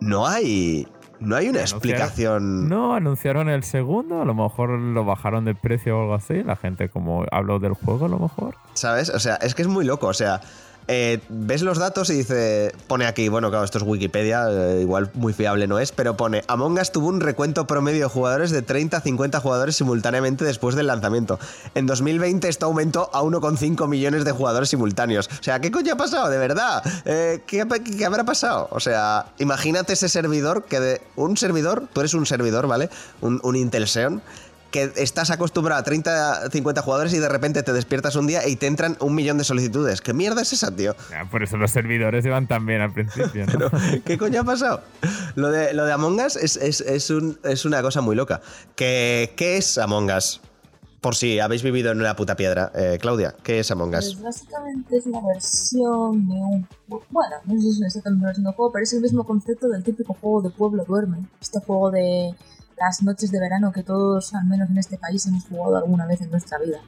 [0.00, 0.86] no hay,
[1.20, 2.68] no hay una explicación.
[2.68, 6.56] No, anunciaron el segundo, a lo mejor lo bajaron de precio o algo así, la
[6.56, 8.54] gente como habló del juego a lo mejor.
[8.74, 9.10] ¿Sabes?
[9.10, 10.06] O sea, es que es muy loco.
[10.06, 10.40] O sea,
[10.88, 12.72] eh, ves los datos y dice.
[12.86, 16.42] Pone aquí, bueno, claro, esto es Wikipedia, eh, igual muy fiable no es, pero pone:
[16.48, 20.74] Among Us tuvo un recuento promedio de jugadores de 30 a 50 jugadores simultáneamente después
[20.74, 21.38] del lanzamiento.
[21.74, 25.28] En 2020 esto aumentó a 1,5 millones de jugadores simultáneos.
[25.38, 26.30] O sea, ¿qué coño ha pasado?
[26.30, 26.82] De verdad.
[27.04, 27.66] Eh, ¿qué,
[27.96, 28.68] qué habrá pasado?
[28.70, 31.02] O sea, imagínate ese servidor que de.
[31.16, 32.88] Un servidor, tú eres un servidor, ¿vale?
[33.20, 34.22] Un, un Intel Xeon
[34.78, 38.56] que estás acostumbrado a 30, 50 jugadores y de repente te despiertas un día y
[38.56, 40.00] te entran un millón de solicitudes.
[40.00, 40.94] ¿Qué mierda es esa, tío?
[41.30, 43.46] por eso los servidores iban tan bien al principio.
[43.58, 43.70] ¿no?
[44.04, 44.82] ¿Qué coño ha pasado?
[45.34, 48.40] Lo de, lo de Among Us es, es, es, un, es una cosa muy loca.
[48.76, 50.40] ¿Qué, ¿Qué es Among Us?
[51.00, 52.72] Por si habéis vivido en una puta piedra.
[52.74, 54.14] Eh, Claudia, ¿qué es Among Us?
[54.14, 56.68] Pues básicamente es una versión de un.
[56.88, 59.24] Bueno, no sé si es exactamente una versión de un juego, pero es el mismo
[59.24, 61.18] concepto del típico juego de Pueblo Duerme.
[61.40, 62.34] Este juego de
[62.78, 66.20] las noches de verano que todos, al menos en este país, hemos jugado alguna vez
[66.20, 66.78] en nuestra vida.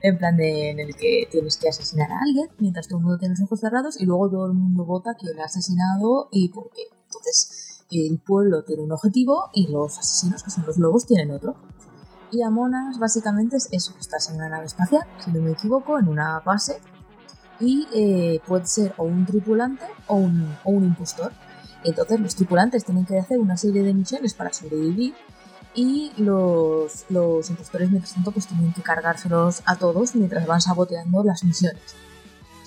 [0.00, 3.18] En plan de en el que tienes que asesinar a alguien mientras todo el mundo
[3.18, 6.48] tiene los ojos cerrados y luego todo el mundo vota quién lo ha asesinado y
[6.48, 6.82] por qué.
[7.06, 11.56] Entonces, el pueblo tiene un objetivo y los asesinos, que son los lobos, tienen otro.
[12.32, 16.08] Y Amonas básicamente es eso, estás en una nave espacial, si no me equivoco, en
[16.08, 16.80] una base
[17.60, 21.32] y eh, puede ser o un tripulante o un, o un impostor.
[21.84, 25.14] Entonces los tripulantes tienen que hacer una serie de misiones para sobrevivir
[25.74, 31.24] y los, los impostores mientras tanto pues tienen que cargárselos a todos mientras van saboteando
[31.24, 31.82] las misiones.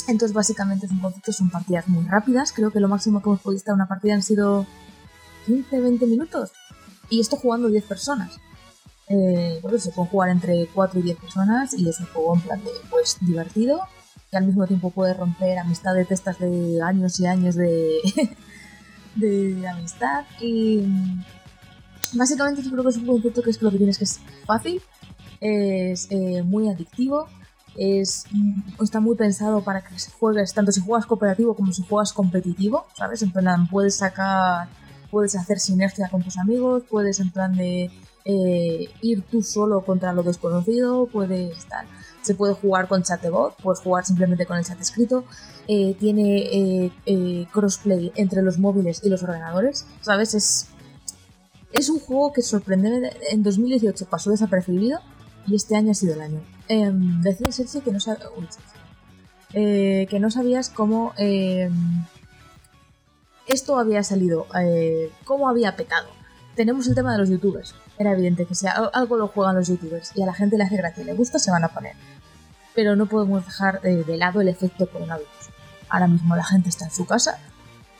[0.07, 3.41] Entonces básicamente es un concepto, son partidas muy rápidas, creo que lo máximo que hemos
[3.41, 4.66] podido estar en una partida han sido
[5.47, 6.51] 15-20 minutos
[7.09, 8.39] y esto jugando 10 personas.
[9.07, 12.63] Eh, se puede jugar entre 4 y 10 personas y es un juego en plan
[12.63, 13.82] de, pues, divertido,
[14.32, 17.99] que al mismo tiempo puede romper amistades de estas de años y años de,
[19.16, 20.26] de amistad.
[20.39, 21.24] Y mm,
[22.13, 24.82] básicamente yo creo que es un concepto que es lo que tienes que es fácil,
[25.41, 27.28] es eh, muy adictivo,
[27.76, 32.13] es, mm, está muy pensado para que juegues, tanto si juegas cooperativo como si juegas
[32.13, 33.22] competitivo, ¿sabes?
[33.22, 34.68] En plan, puedes sacar,
[35.11, 37.91] puedes hacer sinergia con tus amigos, puedes en plan de
[38.26, 41.86] eh, ir tú solo contra lo desconocido, puedes estar.
[42.26, 45.26] Se puede jugar con chat de voz, puedes jugar simplemente con el chat escrito.
[45.68, 50.34] Eh, tiene eh, crossplay entre los móviles y los ordenadores, ¿sabes?
[50.34, 50.70] Es,
[51.72, 53.16] es un juego que sorprende.
[53.30, 55.02] En 2018 pasó desapercibido
[55.46, 56.42] y este año ha sido el año.
[56.68, 57.50] Em, decía
[57.84, 58.00] que no,
[60.10, 62.06] que no sabías cómo em,
[63.46, 64.48] esto había salido,
[65.26, 66.08] cómo había petado.
[66.56, 70.12] Tenemos el tema de los youtubers era evidente que si algo lo juegan los youtubers
[70.16, 71.94] y a la gente le hace gracia y le gusta, se van a poner.
[72.76, 75.30] Pero no podemos dejar eh, de lado el efecto coronavirus.
[75.90, 77.40] Ahora mismo la gente está en su casa,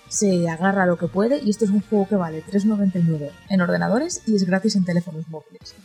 [0.10, 4.22] se agarra lo que puede y esto es un juego que vale 3,99 en ordenadores
[4.26, 5.76] y es gratis en teléfonos móviles.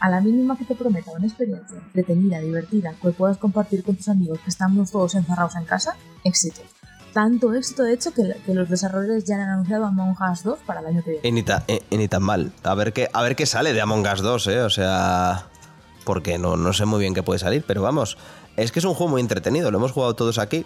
[0.00, 4.08] A la mínima que te prometa una experiencia entretenida, divertida, que puedas compartir con tus
[4.08, 6.62] amigos que estamos todos encerrados en casa, éxito
[7.12, 10.86] tanto éxito de hecho que, los desarrolladores ya han anunciado Among Us 2 para el
[10.86, 11.28] año que viene.
[11.90, 12.52] Y ni, tan mal.
[12.62, 14.60] A ver, qué, a ver qué sale de Among Us 2, ¿eh?
[14.62, 15.46] O sea...
[16.08, 18.16] Porque no, no sé muy bien qué puede salir, pero vamos.
[18.56, 20.64] Es que es un juego muy entretenido, lo hemos jugado todos aquí.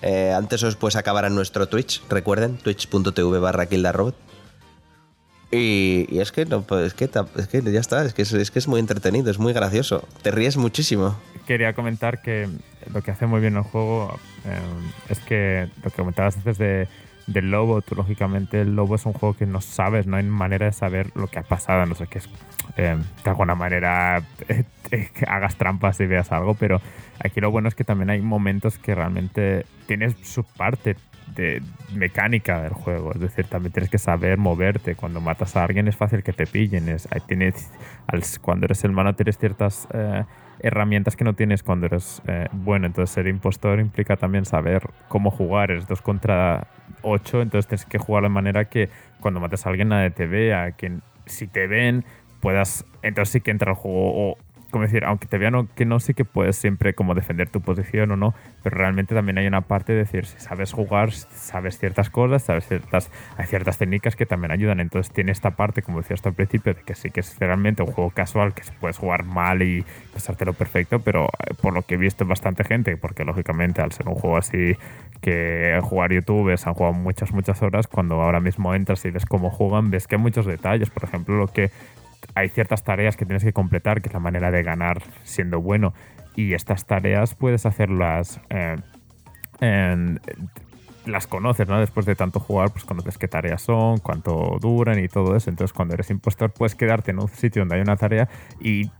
[0.00, 4.14] Eh, antes o después acabará nuestro Twitch, recuerden, twitch.tv barra kildarrobot.
[5.50, 8.68] Y, y, es que no, pues es que ya está, es que es, que es
[8.68, 10.08] muy entretenido, es muy gracioso.
[10.22, 11.14] Te ríes muchísimo.
[11.46, 12.48] Quería comentar que
[12.90, 14.60] lo que hace muy bien el juego eh,
[15.10, 16.88] es que lo que comentabas antes de,
[17.32, 20.66] del lobo, tú lógicamente el lobo es un juego que no sabes, no hay manera
[20.66, 22.28] de saber lo que ha pasado, no sé qué es.
[22.76, 24.22] Eh, de alguna manera
[24.90, 26.80] que hagas trampas y veas algo, pero
[27.22, 30.96] aquí lo bueno es que también hay momentos que realmente tienes su parte
[31.34, 31.62] de
[31.94, 33.12] mecánica del juego.
[33.12, 34.96] Es decir, también tienes que saber moverte.
[34.96, 36.88] Cuando matas a alguien es fácil que te pillen.
[36.88, 37.70] Es, tienes,
[38.40, 40.24] cuando eres el malo tienes ciertas eh,
[40.62, 42.86] herramientas que no tienes cuando eres eh, bueno.
[42.86, 45.70] Entonces ser impostor implica también saber cómo jugar.
[45.70, 46.68] Es 2 contra
[47.02, 48.88] 8, entonces tienes que jugar de manera que
[49.20, 50.72] cuando mates a alguien nadie te vea.
[50.72, 52.04] Que si te ven
[52.40, 52.84] puedas...
[53.02, 54.36] Entonces sí que entra el juego.
[54.70, 58.10] Como decir, aunque te vean que no, sí que puedes siempre como defender tu posición
[58.12, 62.10] o no, pero realmente también hay una parte de decir, si sabes jugar, sabes ciertas
[62.10, 64.80] cosas, sabes ciertas, hay ciertas técnicas que también ayudan.
[64.80, 67.92] Entonces tiene esta parte, como decías al principio, de que sí que es realmente un
[67.92, 71.98] juego casual, que puedes jugar mal y pasártelo perfecto, pero eh, por lo que he
[71.98, 74.76] visto bastante gente, porque lógicamente al ser un juego así
[75.20, 79.50] que jugar youtubers han jugado muchas, muchas horas, cuando ahora mismo entras y ves cómo
[79.50, 80.90] juegan, ves que hay muchos detalles.
[80.90, 81.70] Por ejemplo, lo que
[82.34, 85.94] hay ciertas tareas que tienes que completar, que es la manera de ganar siendo bueno.
[86.36, 88.40] Y estas tareas puedes hacerlas.
[88.50, 88.76] Eh,
[91.06, 91.78] las conoces, ¿no?
[91.80, 95.50] Después de tanto jugar, pues conoces qué tareas son, cuánto duran y todo eso.
[95.50, 98.28] Entonces, cuando eres impostor, puedes quedarte en un sitio donde hay una tarea
[98.60, 98.90] y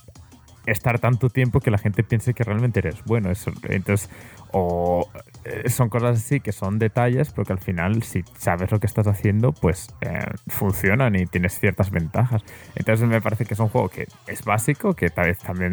[0.67, 3.31] estar tanto tiempo que la gente piense que realmente eres bueno.
[3.69, 4.11] entonces,
[4.53, 5.09] o
[5.45, 8.87] eh, son cosas así que son detalles, pero que al final, si sabes lo que
[8.87, 12.43] estás haciendo, pues eh, funcionan y tienes ciertas ventajas.
[12.75, 15.73] Entonces, me parece que es un juego que es básico, que tal vez también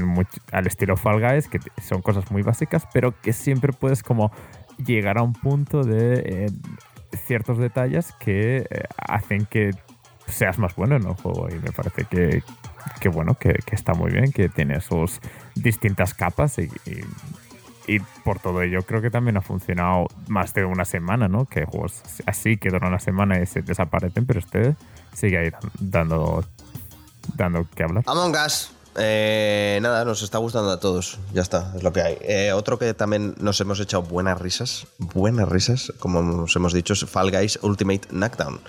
[0.52, 4.32] al estilo Fall Guys, que son cosas muy básicas, pero que siempre puedes como
[4.86, 6.52] llegar a un punto de eh,
[7.26, 9.72] ciertos detalles que hacen que
[10.28, 12.44] seas más bueno en el juego y me parece que,
[13.00, 15.20] que bueno, que, que está muy bien, que tiene sus
[15.56, 17.04] distintas capas y, y-
[18.26, 21.46] por todo ello creo que también ha funcionado más de una semana, ¿no?
[21.46, 24.76] Que juegos así que duran una semana y se desaparecen, pero este
[25.14, 26.44] sigue ahí dando,
[27.36, 28.04] dando que hablar.
[28.08, 28.72] Among Us.
[28.98, 31.18] eh, nada, nos está gustando a todos.
[31.34, 32.18] Ya está, es lo que hay.
[32.22, 36.92] Eh, otro que también nos hemos echado buenas risas, buenas risas, como nos hemos dicho,
[36.92, 38.60] es Fall Guys Ultimate Knockdown.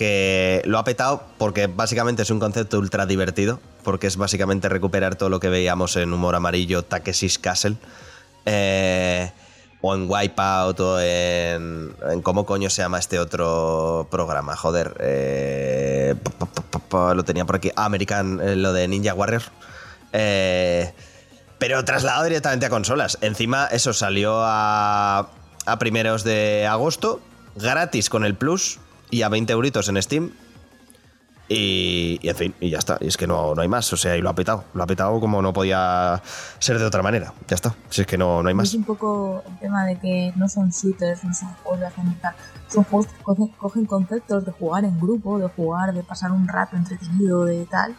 [0.00, 5.14] Que lo ha petado porque básicamente es un concepto ultra divertido, porque es básicamente recuperar
[5.16, 7.76] todo lo que veíamos en Humor Amarillo, Takeshi's Castle,
[8.46, 9.30] eh,
[9.82, 12.22] o en Wipeout, o en, en.
[12.22, 14.56] ¿Cómo coño se llama este otro programa?
[14.56, 14.96] Joder.
[15.00, 16.14] eh,
[16.90, 17.70] lo tenía por aquí.
[17.76, 19.42] American, eh, lo de Ninja Warrior.
[21.58, 23.18] Pero trasladado directamente a consolas.
[23.20, 25.28] Encima, eso salió a,
[25.66, 27.20] a primeros de agosto,
[27.54, 30.30] gratis con el Plus y a 20 euritos en Steam.
[31.52, 32.96] Y, en fin, y ya está.
[33.00, 33.92] Y es que no, no hay más.
[33.92, 34.64] O sea, y lo ha petado.
[34.72, 36.22] Lo ha petado como no podía
[36.60, 37.34] ser de otra manera.
[37.48, 37.74] Ya está.
[37.88, 38.74] Si es que no, no hay Es más.
[38.74, 42.34] un poco el tema de que no son shooters, no son juegos de tal.
[42.68, 46.76] Son juegos que cogen, conceptos de jugar en grupo, de jugar, de pasar un rato
[46.76, 47.96] entretenido, de tal,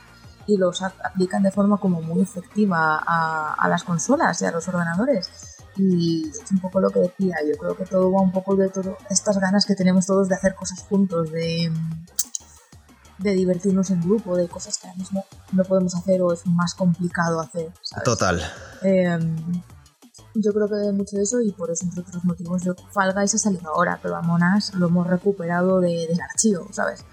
[0.47, 5.50] y los aplican de forma como muy efectiva a las consolas y a los ordenadores.
[5.77, 8.69] Y es un poco lo que decía, yo creo que todo va un poco de
[8.69, 11.71] todo, estas ganas que tenemos todos de hacer cosas juntos, de,
[13.19, 15.23] de divertirnos en grupo, de cosas que ahora mismo
[15.53, 17.71] no podemos hacer o es más complicado hacer.
[17.83, 18.03] ¿sabes?
[18.03, 18.41] Total.
[18.83, 19.17] Eh,
[20.35, 23.35] yo creo que mucho de eso y por eso, entre otros motivos, yo, Fall Guys
[23.35, 27.05] ha salido ahora, pero Among Us lo hemos recuperado de- del archivo, ¿sabes?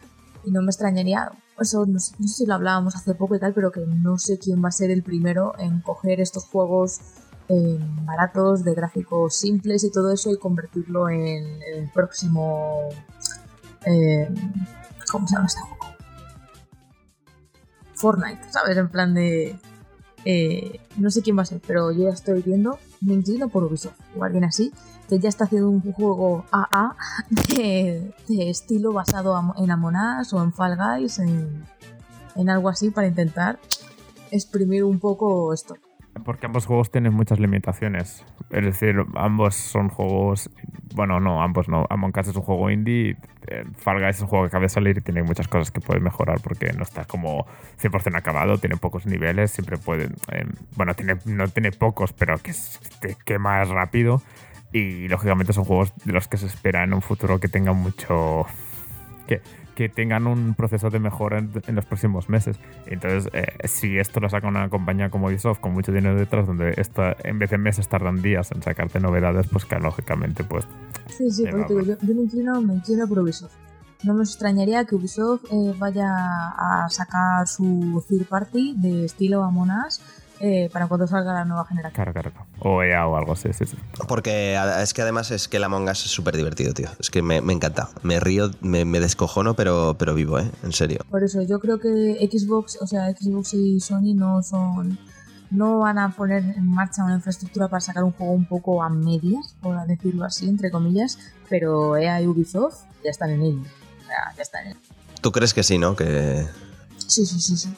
[0.45, 1.31] Y no me extrañaría,
[1.61, 4.19] eso no sé, no sé si lo hablábamos hace poco y tal, pero que no
[4.19, 7.01] sé quién va a ser el primero en coger estos juegos
[7.49, 12.89] eh, baratos, de gráficos simples y todo eso y convertirlo en el próximo...
[13.87, 14.29] eh,
[15.11, 15.97] ¿Cómo se llama este juego?
[17.95, 18.77] Fortnite, ¿sabes?
[18.77, 19.59] En plan de...
[20.25, 23.99] eh, no sé quién va a ser, pero yo ya estoy viendo, me por Ubisoft,
[24.17, 24.73] o alguien así,
[25.09, 26.95] que ya está haciendo un juego AA
[27.49, 31.65] de, estilo basado en Among Us o en Fall Guys, en,
[32.37, 33.59] en algo así para intentar
[34.31, 35.77] exprimir un poco esto.
[36.25, 38.25] Porque ambos juegos tienen muchas limitaciones.
[38.51, 40.51] Es decir, ambos son juegos.
[40.95, 41.87] Bueno, no, ambos no.
[41.91, 43.17] Among Us es un juego indie.
[43.47, 45.81] eh, Fall Guys es un juego que acaba de salir y tiene muchas cosas que
[45.81, 47.47] puede mejorar porque no está como
[47.81, 48.59] 100% acabado.
[48.59, 49.51] Tiene pocos niveles.
[49.51, 50.07] Siempre puede.
[50.33, 50.47] eh,
[50.77, 52.53] bueno, tiene, no tiene pocos, pero que
[53.01, 54.23] te quema rápido.
[54.73, 58.47] Y lógicamente son juegos de los que se espera en un futuro que tengan mucho.
[59.27, 59.41] Que,
[59.79, 62.57] que tengan un proceso de mejora en, en los próximos meses.
[62.87, 66.75] Entonces, eh, si esto lo saca una compañía como Ubisoft con mucho dinero detrás, donde
[66.79, 70.67] esto, en vez de meses tardan días en sacarte novedades, pues que lógicamente, pues
[71.07, 73.53] Sí, sí, porque yo, yo me, inclino, me inclino por Ubisoft.
[74.03, 79.71] No me extrañaría que Ubisoft eh, vaya a sacar su third party de estilo Among
[79.87, 80.01] Us
[80.41, 81.95] eh, para cuando salga la nueva generación.
[81.95, 82.31] claro, claro.
[82.33, 82.47] claro.
[82.61, 83.77] O EA o algo así, sí, sí.
[84.07, 86.89] Porque a- es que además es que el Among Us es súper divertido, tío.
[86.99, 87.89] Es que me, me encanta.
[88.03, 90.51] Me río, me, me descojono, pero, pero vivo, ¿eh?
[90.63, 90.99] En serio.
[91.11, 94.99] Por eso yo creo que Xbox, o sea, Xbox y Sony no son
[95.51, 98.91] no van a poner en marcha una infraestructura para sacar un juego un poco a
[98.91, 103.61] medias, por decirlo así, entre comillas, pero EA y Ubisoft ya están en ello.
[103.63, 104.81] O sea, ya están en ello.
[105.23, 105.97] ¿Tú crees que sí, no?
[105.97, 106.47] Que,
[107.07, 107.75] Sí, sí, sí, sí.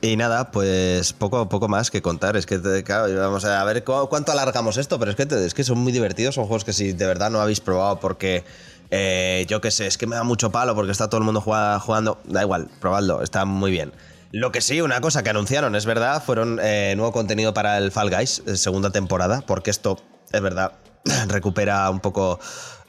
[0.00, 2.36] Y nada, pues poco, poco más que contar.
[2.36, 5.64] Es que, claro, vamos a ver cu- cuánto alargamos esto, pero es que, es que
[5.64, 6.34] son muy divertidos.
[6.34, 8.44] Son juegos que si de verdad no habéis probado porque,
[8.90, 11.40] eh, yo qué sé, es que me da mucho palo porque está todo el mundo
[11.40, 12.18] jugando, jugando.
[12.24, 13.92] Da igual, probadlo, está muy bien.
[14.32, 17.90] Lo que sí, una cosa que anunciaron, es verdad, fueron eh, nuevo contenido para el
[17.90, 19.98] Fall Guys, eh, segunda temporada, porque esto,
[20.32, 20.72] es verdad,
[21.28, 22.38] recupera un poco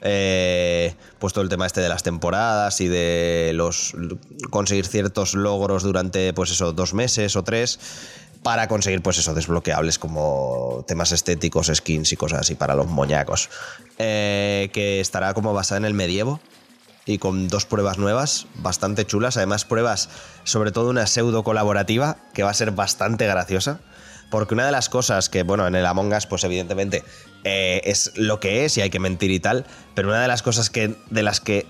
[0.02, 3.94] eh, pues todo el tema este de las temporadas y de los
[4.50, 7.78] conseguir ciertos logros durante pues eso dos meses o tres
[8.42, 13.48] para conseguir pues eso desbloqueables como temas estéticos skins y cosas así para los moñacos
[13.98, 16.40] Eh, que estará como basada en el medievo
[17.06, 19.36] y con dos pruebas nuevas bastante chulas.
[19.36, 20.08] Además pruebas
[20.42, 23.78] sobre todo una pseudo colaborativa que va a ser bastante graciosa
[24.30, 27.04] porque una de las cosas que, bueno, en el Among Us, pues evidentemente
[27.44, 30.42] eh, es lo que es y hay que mentir y tal, pero una de las
[30.42, 31.66] cosas que, de las que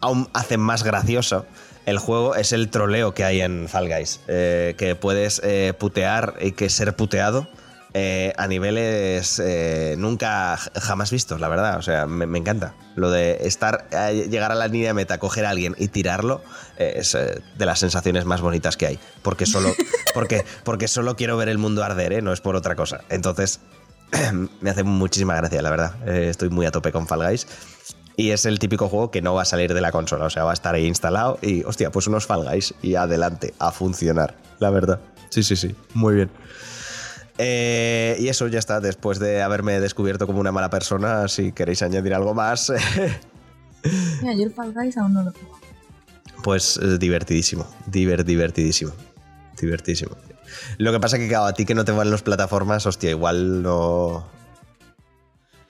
[0.00, 1.46] aún hacen más gracioso
[1.86, 4.20] el juego es el troleo que hay en Fall Guys.
[4.26, 7.48] eh, que puedes eh, putear y que ser puteado
[7.94, 11.78] eh, a niveles eh, nunca jamás vistos, la verdad.
[11.78, 12.74] O sea, me, me encanta.
[12.94, 13.88] Lo de estar,
[14.28, 16.42] llegar a la línea de meta, coger a alguien y tirarlo
[16.76, 18.98] es de las sensaciones más bonitas que hay.
[19.22, 19.72] Porque solo,
[20.14, 22.20] porque, porque solo quiero ver el mundo arder, ¿eh?
[22.20, 23.00] no es por otra cosa.
[23.08, 23.60] Entonces,
[24.60, 26.08] me hace muchísima gracia, la verdad.
[26.08, 27.46] Eh, estoy muy a tope con Fall Guys.
[28.18, 30.44] Y es el típico juego que no va a salir de la consola, o sea,
[30.44, 34.34] va a estar ahí instalado y, hostia, pues unos Fall Guys y adelante, a funcionar,
[34.58, 35.00] la verdad.
[35.28, 36.30] Sí, sí, sí, muy bien.
[37.36, 41.82] Eh, y eso ya está, después de haberme descubierto como una mala persona, si queréis
[41.82, 42.72] añadir algo más,
[44.22, 45.58] Mira, yo el Fall Guys aún no lo juego.
[46.42, 48.92] pues eh, divertidísimo, diver, divertidísimo,
[49.60, 50.16] divertidísimo.
[50.78, 53.62] Lo que pasa que, claro, a ti que no te van las plataformas, hostia, igual
[53.62, 54.26] no...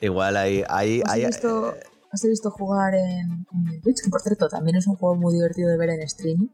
[0.01, 0.65] Igual hay...
[0.69, 1.75] hay, Os hay visto,
[2.13, 3.47] os he visto jugar en,
[3.83, 6.49] Twitch, que por cierto también es un juego muy divertido de ver en streaming.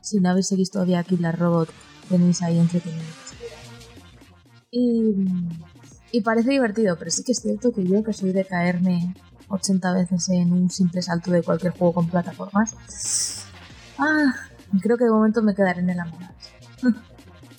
[0.00, 1.68] Si no habéis seguido todavía Killer Robot,
[2.08, 3.02] tenéis ahí entretenido.
[4.70, 5.14] Y,
[6.12, 9.14] y parece divertido, pero sí que es cierto que yo, que soy de caerme
[9.48, 13.44] 80 veces en un simple salto de cualquier juego con plataformas,
[13.98, 14.34] ah,
[14.80, 16.28] creo que de momento me quedaré en el Among.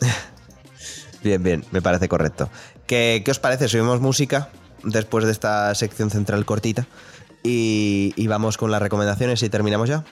[1.23, 2.49] Bien, bien, me parece correcto.
[2.85, 3.69] ¿Qué, qué os parece?
[3.69, 4.49] Subimos música
[4.83, 6.85] después de esta sección central cortita
[7.43, 10.03] y, y vamos con las recomendaciones y terminamos ya.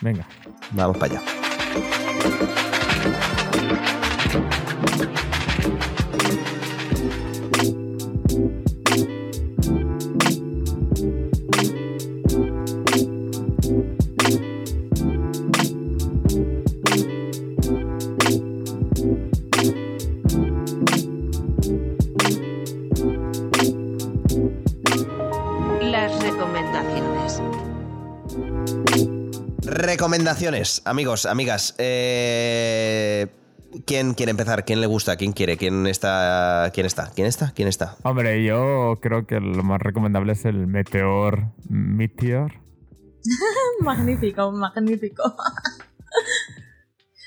[0.00, 0.26] Venga.
[0.72, 1.22] Vamos para allá.
[30.40, 31.74] Recomendaciones, amigos, amigas.
[31.76, 33.26] Eh,
[33.84, 34.64] ¿Quién quiere empezar?
[34.64, 35.16] ¿Quién le gusta?
[35.16, 35.58] ¿Quién quiere?
[35.58, 36.70] ¿Quién está?
[36.72, 37.10] ¿Quién está?
[37.14, 37.52] ¿Quién está?
[37.52, 37.96] ¿Quién está?
[38.04, 42.54] Hombre, yo creo que lo más recomendable es el Meteor Meteor.
[43.80, 45.22] magnífico, magnífico.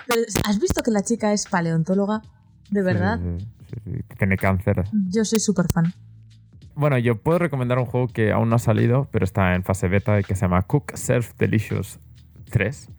[0.07, 2.23] Pero, ¿Has visto que la chica es paleontóloga?
[2.71, 3.19] ¿De verdad?
[3.19, 4.85] Sí, sí, sí, que tiene cáncer.
[5.09, 5.93] Yo soy súper fan.
[6.73, 9.87] Bueno, yo puedo recomendar un juego que aún no ha salido, pero está en fase
[9.87, 11.99] beta y que se llama Cook Surf Delicious
[12.49, 12.89] 3.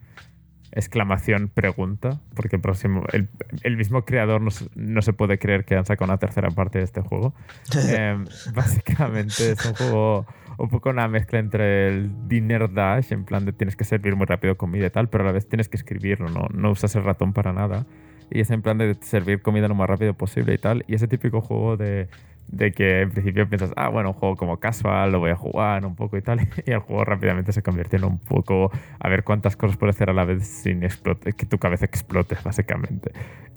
[0.77, 3.29] Exclamación pregunta, porque el, próximo, el,
[3.63, 6.79] el mismo creador no, se- no se puede creer que han sacado una tercera parte
[6.79, 7.33] de este juego.
[7.89, 8.25] Em,
[8.55, 10.27] básicamente es un juego
[10.59, 14.27] un poco una mezcla entre el Dinner Dash, en plan de tienes que servir muy
[14.27, 17.05] rápido comida y tal, pero a la vez tienes que escribirlo, no, no usas el
[17.05, 17.87] ratón para nada.
[18.31, 20.85] Y es en plan de servir comida lo más rápido posible y tal.
[20.89, 22.09] Y ese típico juego de,
[22.49, 25.85] de que en principio piensas, ah, bueno, un juego como casual, lo voy a jugar
[25.87, 26.41] un poco y tal.
[26.67, 30.11] Y el juego rápidamente se convierte en un poco a ver cuántas cosas puedes hacer
[30.11, 33.13] a la vez sin que tu cabeza explote, básicamente.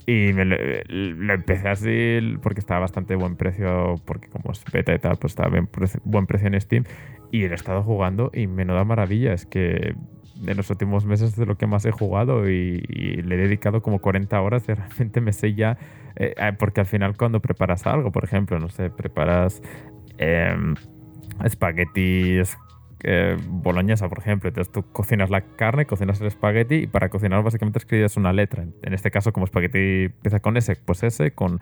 [0.06, 4.98] Y me lo, empecé así porque estaba bastante buen precio, porque como es beta y
[4.98, 6.84] tal, pues estaba pre- buen precio en Steam.
[7.30, 9.34] Y lo he estado jugando y menuda maravilla.
[9.34, 9.94] Es que
[10.40, 13.82] de los últimos meses es de lo que más he jugado y, le he dedicado
[13.82, 15.78] como 40 horas y realmente me sé ya.
[16.16, 19.62] eh, eh, porque al final, cuando preparas algo, por ejemplo, no sé, preparas
[20.18, 20.74] em,
[21.44, 22.56] espaguetis.
[23.02, 24.48] Eh, boloñesa, por ejemplo.
[24.48, 28.64] Entonces tú cocinas la carne, cocinas el espagueti y para cocinar básicamente escribes una letra.
[28.82, 31.60] En este caso, como espagueti empieza con S, pues S, con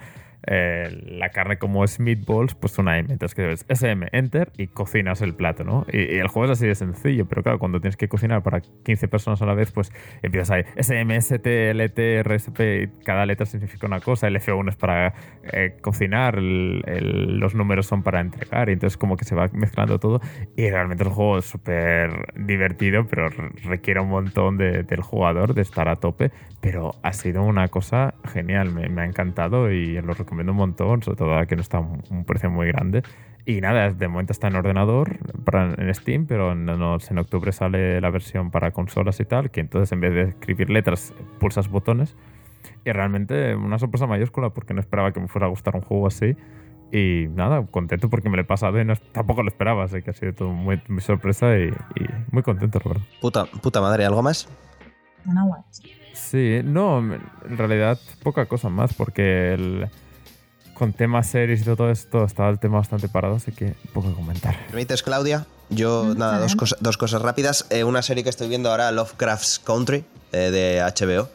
[0.48, 3.12] eh, la carne como es meatballs, pues una M.
[3.12, 5.86] Entonces escribes SM, enter y cocinas el plato, ¿no?
[5.92, 9.08] Y, el juego es así de sencillo, pero claro, cuando tienes que cocinar para 15
[9.08, 9.92] personas a la vez, pues
[10.22, 14.28] empiezas ahí SM, ST, LT, RSP, y cada letra significa una cosa.
[14.28, 15.14] El F1 es para
[15.52, 20.20] eh, cocinar, los números son para entregar, y entonces como que se va mezclando todo.
[20.56, 25.54] Y realmente el juego es súper divertido, pero re- requiere un montón de- del jugador
[25.54, 26.30] de estar a tope.
[26.60, 31.16] Pero ha sido una cosa genial, me, ha encantado y lo recomiendo un montón, sobre
[31.18, 33.02] todo ahora que no está un, un precio muy grande.
[33.44, 38.00] Y nada, de momento está en ordenador, para, en Steam, pero no- en octubre sale
[38.00, 42.16] la versión para consolas y tal, que entonces en vez de escribir letras, pulsas botones.
[42.84, 46.06] Y realmente una sorpresa mayúscula porque no esperaba que me fuera a gustar un juego
[46.06, 46.36] así.
[46.92, 50.10] Y nada, contento porque me lo he pasado y no, tampoco lo esperaba, así que
[50.10, 53.06] ha sido todo muy, muy sorpresa y, y muy contento, la verdad.
[53.20, 54.48] Puta, puta madre, ¿algo más?
[56.12, 59.88] Sí, no, en realidad poca cosa más porque el,
[60.74, 64.14] con temas series y todo esto estaba el tema bastante parado, así que poco que
[64.14, 64.56] comentar.
[64.56, 65.46] ¿Me permites, Claudia?
[65.68, 67.66] Yo, Mm, nada, dos, dos cosas rápidas.
[67.70, 71.28] Eh, una serie que estoy viendo ahora, Lovecraft's Country, eh, de HBO.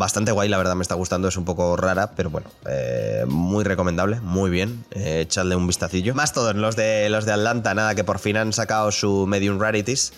[0.00, 3.64] Bastante guay, la verdad me está gustando, es un poco rara, pero bueno, eh, muy
[3.64, 6.14] recomendable, muy bien, eh, echadle un vistacillo.
[6.14, 9.60] Más todos los de, los de Atlanta, nada, que por fin han sacado su Medium
[9.60, 10.14] Rarities,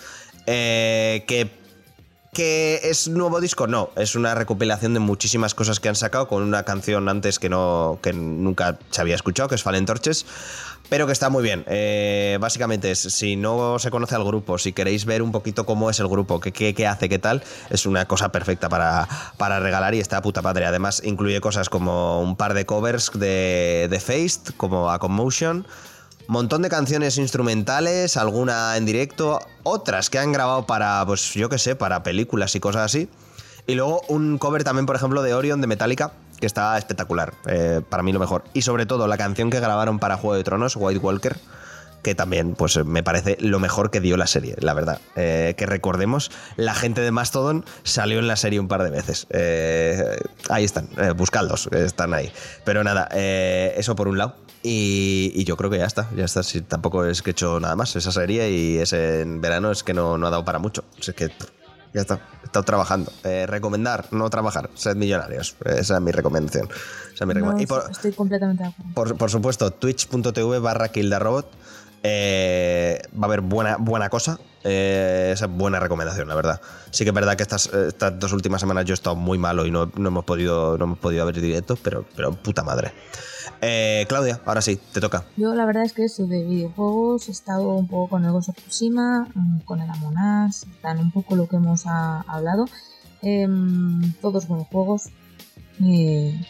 [0.46, 1.50] eh, que
[2.32, 3.66] ¿Que es nuevo disco?
[3.66, 7.50] No, es una recopilación de muchísimas cosas que han sacado con una canción antes que,
[7.50, 10.24] no, que nunca se había escuchado, que es Fallen Torches,
[10.93, 11.64] pero que está muy bien.
[11.69, 15.98] Eh, básicamente, si no se conoce al grupo, si queréis ver un poquito cómo es
[16.01, 19.09] el grupo, qué, qué, qué hace, qué tal, es una cosa perfecta para,
[19.39, 20.66] para regalar y está puta padre.
[20.66, 25.66] Además, incluye cosas como un par de covers de, de Faced, como A Commotion
[26.27, 31.56] Montón de canciones instrumentales, alguna en directo, otras que han grabado para, pues yo qué
[31.56, 33.09] sé, para películas y cosas así.
[33.66, 36.12] Y luego un cover también, por ejemplo, de Orion de Metallica,
[36.43, 38.43] que está espectacular, eh, para mí lo mejor.
[38.52, 41.36] Y sobre todo la canción que grabaron para Juego de Tronos, White Walker,
[42.02, 45.01] que también pues me parece lo mejor que dio la serie, la verdad.
[45.14, 49.28] Eh, que recordemos, la gente de Mastodon salió en la serie un par de veces.
[49.31, 50.19] Eh,
[50.51, 52.32] ahí están, eh, buscadlos, están ahí.
[52.64, 54.35] Pero nada, eh, eso por un lado.
[54.64, 56.43] Y, yo creo que ya está, ya está.
[56.43, 59.85] Si tampoco es que he hecho nada más esa serie y ese en verano es
[59.85, 60.82] que no, ha dado para mucho.
[60.98, 61.31] Es que
[61.94, 63.12] ya está, he estado trabajando.
[63.24, 65.56] Eh, recomendar, no trabajar, sed millonarios.
[65.64, 66.69] Esa es mi recomendación.
[67.14, 68.93] Esa es mi No, recome- y por, estoy completamente de acuerdo.
[68.94, 71.47] por, por supuesto, twitch.tv barra kildarobot.
[72.05, 74.39] Eh, va a haber buena, buena cosa.
[74.64, 76.60] Eh, esa es buena recomendación, la verdad.
[76.90, 79.66] Sí que es verdad que estas, estas dos últimas semanas yo he estado muy malo
[79.66, 82.93] y no, no hemos podido no hemos podido ver directo, pero, pero puta madre.
[83.64, 85.24] Eh, Claudia, ahora sí, te toca.
[85.36, 88.48] Yo la verdad es que eso de videojuegos he estado un poco con el Ghost
[88.48, 90.16] of Tsushima, mm, con el Among
[90.48, 92.66] Us, tan un poco lo que hemos ah, hablado.
[93.22, 95.10] Em, todos buenos juegos.
[95.80, 96.44] eh,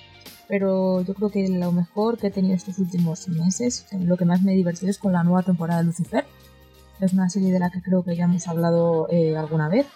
[0.48, 4.42] pero yo creo que lo mejor que he tenido estos últimos meses, lo que más
[4.42, 6.26] me ha divertido es con la nueva temporada de Lucifer.
[7.00, 9.86] Es una serie de la que creo que ya hemos hablado eh, alguna vez.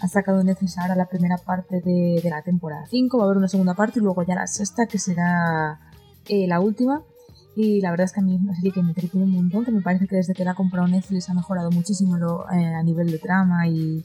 [0.00, 3.38] Ha sacado Netflix ahora la primera parte de, de la temporada 5, va a haber
[3.38, 5.80] una segunda parte y luego ya la sexta, que será
[6.28, 7.02] eh, la última.
[7.58, 9.64] Y la verdad es que a mí es una serie que me entretiene un montón,
[9.64, 12.74] que me parece que desde que la ha comprado Netflix ha mejorado muchísimo lo- eh,
[12.74, 14.04] a nivel de trama y,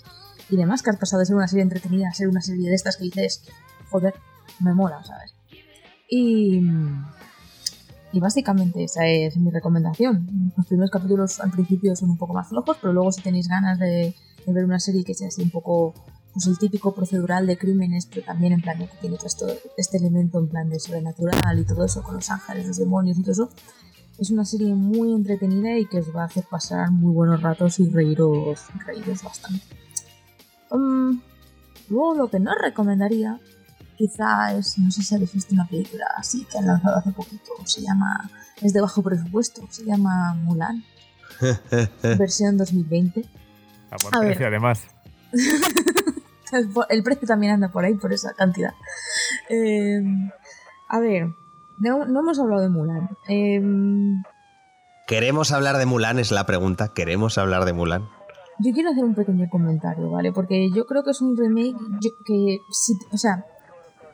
[0.49, 2.75] y demás, que ha pasado de ser una serie entretenida a ser una serie de
[2.75, 3.43] estas que dices,
[3.89, 4.13] joder,
[4.61, 5.33] me mola, ¿sabes?
[6.09, 6.61] Y,
[8.13, 10.51] y básicamente esa es mi recomendación.
[10.55, 13.79] Los primeros capítulos al principio son un poco más flojos, pero luego si tenéis ganas
[13.79, 14.15] de
[14.47, 15.93] ver una serie que sea así un poco
[16.33, 20.39] pues el típico procedural de crímenes, pero también en plan que tiene todo este elemento
[20.39, 23.49] en plan de sobrenatural y todo eso, con los ángeles, los demonios y todo eso.
[24.17, 27.79] Es una serie muy entretenida y que os va a hacer pasar muy buenos ratos
[27.79, 29.61] y reíros, reíros bastante.
[30.71, 31.19] Mm,
[31.89, 33.39] luego lo que no recomendaría
[33.97, 37.51] quizá es, no sé si habéis visto una película así que han lanzado hace poquito,
[37.65, 38.29] se llama,
[38.61, 40.83] es de bajo presupuesto, se llama Mulan,
[42.17, 43.25] versión 2020.
[43.91, 44.43] A A ver.
[44.43, 44.81] además.
[46.89, 48.73] El precio también anda por ahí, por esa cantidad.
[49.49, 50.01] Eh,
[50.87, 51.33] a ver,
[51.77, 53.09] no, no hemos hablado de Mulan.
[53.27, 53.61] Eh,
[55.07, 56.19] ¿Queremos hablar de Mulan?
[56.19, 56.89] Es la pregunta.
[56.93, 58.09] ¿Queremos hablar de Mulan?
[58.61, 60.31] yo quiero hacer un pequeño comentario, ¿vale?
[60.31, 61.75] Porque yo creo que es un remake
[62.23, 63.45] que, si, o sea,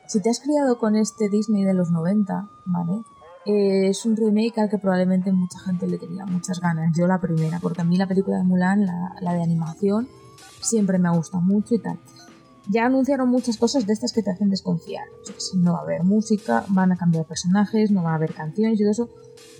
[0.06, 3.02] si te has criado con este Disney de los 90, ¿vale?
[3.44, 6.92] Eh, es un remake al que probablemente mucha gente le tenía muchas ganas.
[6.96, 10.08] Yo la primera, porque a mí la película de Mulan, la, la de animación,
[10.60, 11.98] siempre me ha gustado mucho y tal.
[12.70, 15.04] Ya anunciaron muchas cosas de estas que te hacen desconfiar.
[15.54, 18.82] No va a haber música, van a cambiar personajes, no va a haber canciones y
[18.82, 19.10] todo eso.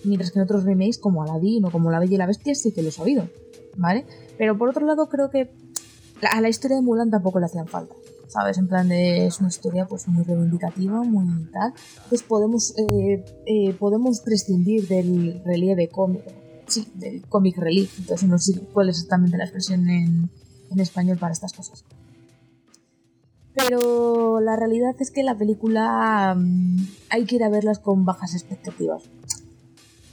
[0.05, 2.73] Mientras que en otros remakes como Aladdin o como La Bella y la Bestia sí
[2.73, 3.29] que los he oído,
[3.77, 4.05] ¿vale?
[4.37, 5.51] Pero por otro lado creo que
[6.31, 7.95] a la historia de Mulan tampoco le hacían falta.
[8.29, 8.59] ¿Sabes?
[8.59, 11.73] En plan de es una historia pues muy reivindicativa, muy tal.
[11.95, 16.31] Entonces podemos, eh, eh, podemos prescindir del relieve cómico.
[16.67, 17.99] Sí, del comic relief.
[17.99, 20.31] Entonces no sé cuál es exactamente la expresión en,
[20.71, 21.87] en español para estas cosas.
[23.59, 28.35] Pero la realidad es que la película mm, hay que ir a verlas con bajas
[28.35, 29.03] expectativas.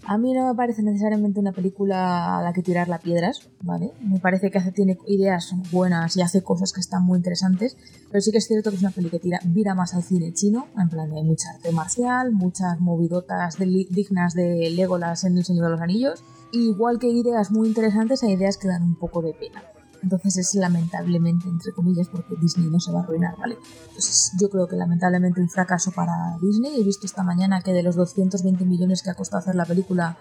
[0.07, 3.91] A mí no me parece necesariamente una película a la que tirar las piedras, ¿vale?
[4.01, 7.75] Me parece que hace, tiene ideas buenas y hace cosas que están muy interesantes,
[8.11, 10.31] pero sí que es cierto que es una película que tira, vira más al cine
[10.31, 15.65] chino, en plan de mucha arte marcial, muchas movidotas dignas de Legolas en El Señor
[15.65, 19.33] de los Anillos, igual que ideas muy interesantes, hay ideas que dan un poco de
[19.33, 19.63] pena.
[20.03, 23.57] Entonces es lamentablemente, entre comillas, porque Disney no se va a arruinar, ¿vale?
[23.87, 26.79] Entonces yo creo que lamentablemente un fracaso para Disney.
[26.79, 30.17] He visto esta mañana que de los 220 millones que ha costado hacer la película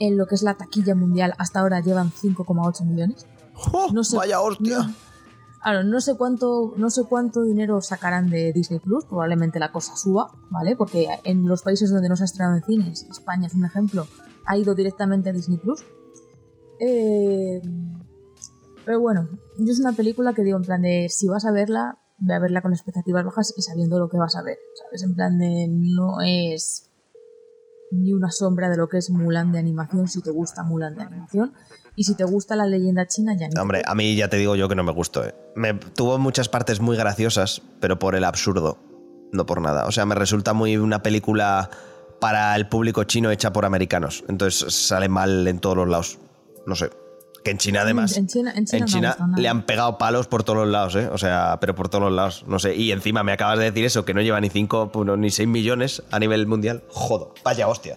[0.00, 3.26] en lo que es la taquilla mundial, hasta ahora llevan 5,8 millones.
[3.72, 4.78] ¡Oh, No sé- ¡Vaya hostia!
[4.78, 4.94] No,
[5.60, 9.96] Claro, no sé cuánto, no sé cuánto dinero sacarán de Disney Plus, probablemente la cosa
[9.96, 10.76] suba, ¿vale?
[10.76, 14.06] Porque en los países donde no se ha estrenado en cines, España es un ejemplo,
[14.46, 15.82] ha ido directamente a Disney Plus.
[16.80, 17.60] Eh,
[18.88, 19.28] pero bueno,
[19.58, 22.38] yo es una película que digo en plan de si vas a verla, ve a
[22.38, 25.02] verla con expectativas bajas y sabiendo lo que vas a ver, ¿sabes?
[25.02, 26.90] En plan de no es
[27.90, 31.02] ni una sombra de lo que es Mulan de animación si te gusta Mulan de
[31.02, 31.52] animación
[31.96, 34.56] y si te gusta la leyenda china ya ni Hombre, a mí ya te digo
[34.56, 35.22] yo que no me gustó.
[35.22, 35.34] eh.
[35.54, 38.78] Me, tuvo muchas partes muy graciosas, pero por el absurdo,
[39.32, 39.84] no por nada.
[39.84, 41.68] O sea, me resulta muy una película
[42.22, 44.24] para el público chino hecha por americanos.
[44.28, 46.18] Entonces sale mal en todos los lados.
[46.66, 46.88] No sé.
[47.48, 48.14] Que en China además...
[48.14, 50.94] En China, en China, En no China le han pegado palos por todos los lados,
[50.96, 51.08] ¿eh?
[51.10, 52.44] O sea, pero por todos los lados.
[52.46, 52.76] No sé.
[52.76, 56.02] Y encima me acabas de decir eso, que no lleva ni 5 ni 6 millones
[56.10, 56.84] a nivel mundial.
[56.90, 57.96] Jodo, vaya hostia.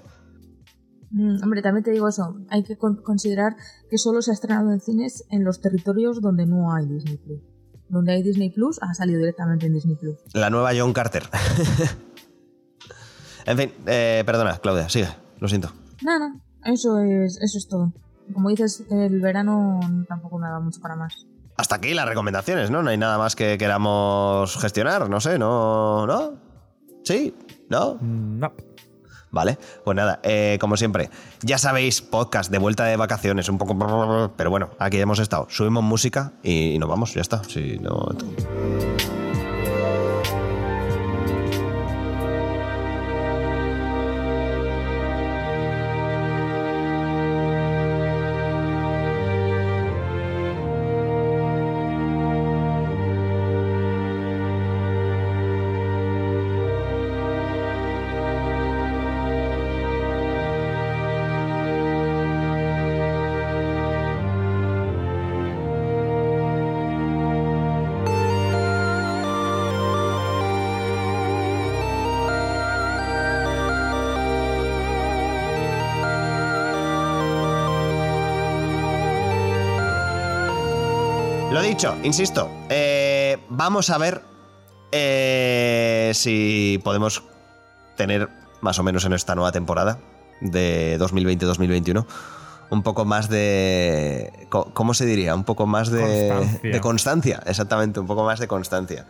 [1.10, 2.38] Mm, hombre, también te digo eso.
[2.48, 3.58] Hay que con- considerar
[3.90, 7.42] que solo se ha estrenado en cines en los territorios donde no hay Disney Plus.
[7.90, 10.16] Donde hay Disney Plus, ha salido directamente en Disney Plus.
[10.34, 11.24] La nueva John Carter.
[13.46, 15.10] en fin, eh, perdona, Claudia, sigue,
[15.40, 15.74] lo siento.
[16.04, 17.92] Nada, eso es, eso es todo.
[18.34, 21.26] Como dices, el verano tampoco me da mucho para más.
[21.58, 22.82] Hasta aquí las recomendaciones, ¿no?
[22.82, 26.08] No hay nada más que queramos gestionar, no sé, ¿no?
[26.08, 26.34] ¿No?
[27.04, 27.36] ¿Sí?
[27.70, 27.98] ¿No?
[28.02, 28.54] No.
[29.32, 31.10] Vale, pues nada, eh, como siempre,
[31.42, 34.34] ya sabéis, podcast de vuelta de vacaciones, un poco...
[34.36, 35.48] Pero bueno, aquí hemos estado.
[35.50, 37.42] Subimos música y nos vamos, ya está.
[37.46, 38.10] Si no...
[81.82, 84.22] dicho, insisto, eh, vamos a ver
[84.92, 87.24] eh, si podemos
[87.98, 88.30] tener
[88.62, 89.98] más o menos en esta nueva temporada
[90.42, 92.06] de 2020-2021
[92.70, 94.48] un poco más de...
[94.50, 95.34] ¿Cómo se diría?
[95.34, 96.72] Un poco más de Constancia.
[96.72, 99.08] de constancia, exactamente, un poco más de constancia.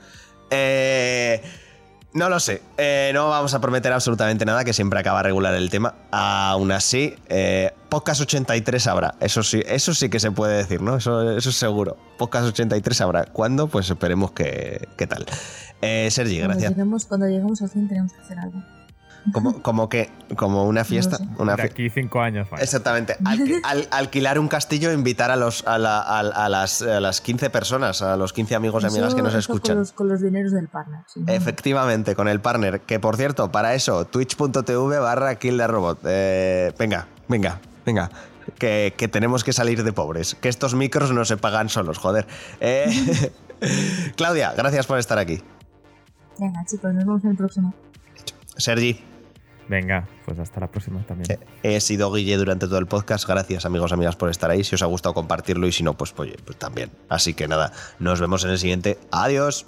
[0.49, 1.43] Eh,
[2.13, 5.69] no lo sé, eh, no vamos a prometer absolutamente nada, que siempre acaba regular el
[5.69, 5.95] tema.
[6.11, 10.97] Aún así, eh, Podcast 83 habrá, eso sí, eso sí que se puede decir, ¿no?
[10.97, 11.97] Eso, eso es seguro.
[12.17, 13.25] Podcast 83 habrá.
[13.25, 13.67] ¿Cuándo?
[13.67, 15.25] Pues esperemos que, que tal.
[15.81, 16.71] Eh, Sergi, Cuando gracias.
[16.71, 18.61] lleguemos, cuando lleguemos al cine tenemos que hacer algo.
[19.33, 21.17] Como, como que, como una fiesta.
[21.17, 21.27] sé.
[21.37, 22.61] Una De aquí cinco años más.
[22.61, 23.17] Exactamente.
[23.63, 27.21] Al- alquilar un castillo e invitar a, los, a, la- a- a las, a las
[27.21, 29.75] 15 personas, a los 15 amigos y amigas que nos escuchan.
[29.75, 31.01] Con los, con los dineros del partner.
[31.07, 31.23] sí.
[31.27, 32.81] Efectivamente, con el partner.
[32.81, 35.99] Que por cierto, para eso, twitch.tv barra kill the robot.
[36.05, 38.09] Eh, venga, venga, venga.
[38.57, 40.33] Que, que tenemos que salir de pobres.
[40.35, 42.25] Que estos micros no se pagan solos, joder.
[42.59, 43.31] Eh,
[44.15, 45.41] Claudia, gracias por estar aquí.
[46.39, 47.73] Venga, chicos, nos vemos en el próximo.
[48.57, 49.03] Sergi,
[49.71, 51.39] Venga, pues hasta la próxima también.
[51.63, 53.25] he sido Guille durante todo el podcast.
[53.25, 54.65] Gracias, amigos, amigas, por estar ahí.
[54.65, 56.91] Si os ha gustado compartirlo y si no, pues, pues también.
[57.07, 58.99] Así que nada, nos vemos en el siguiente.
[59.11, 59.65] Adiós.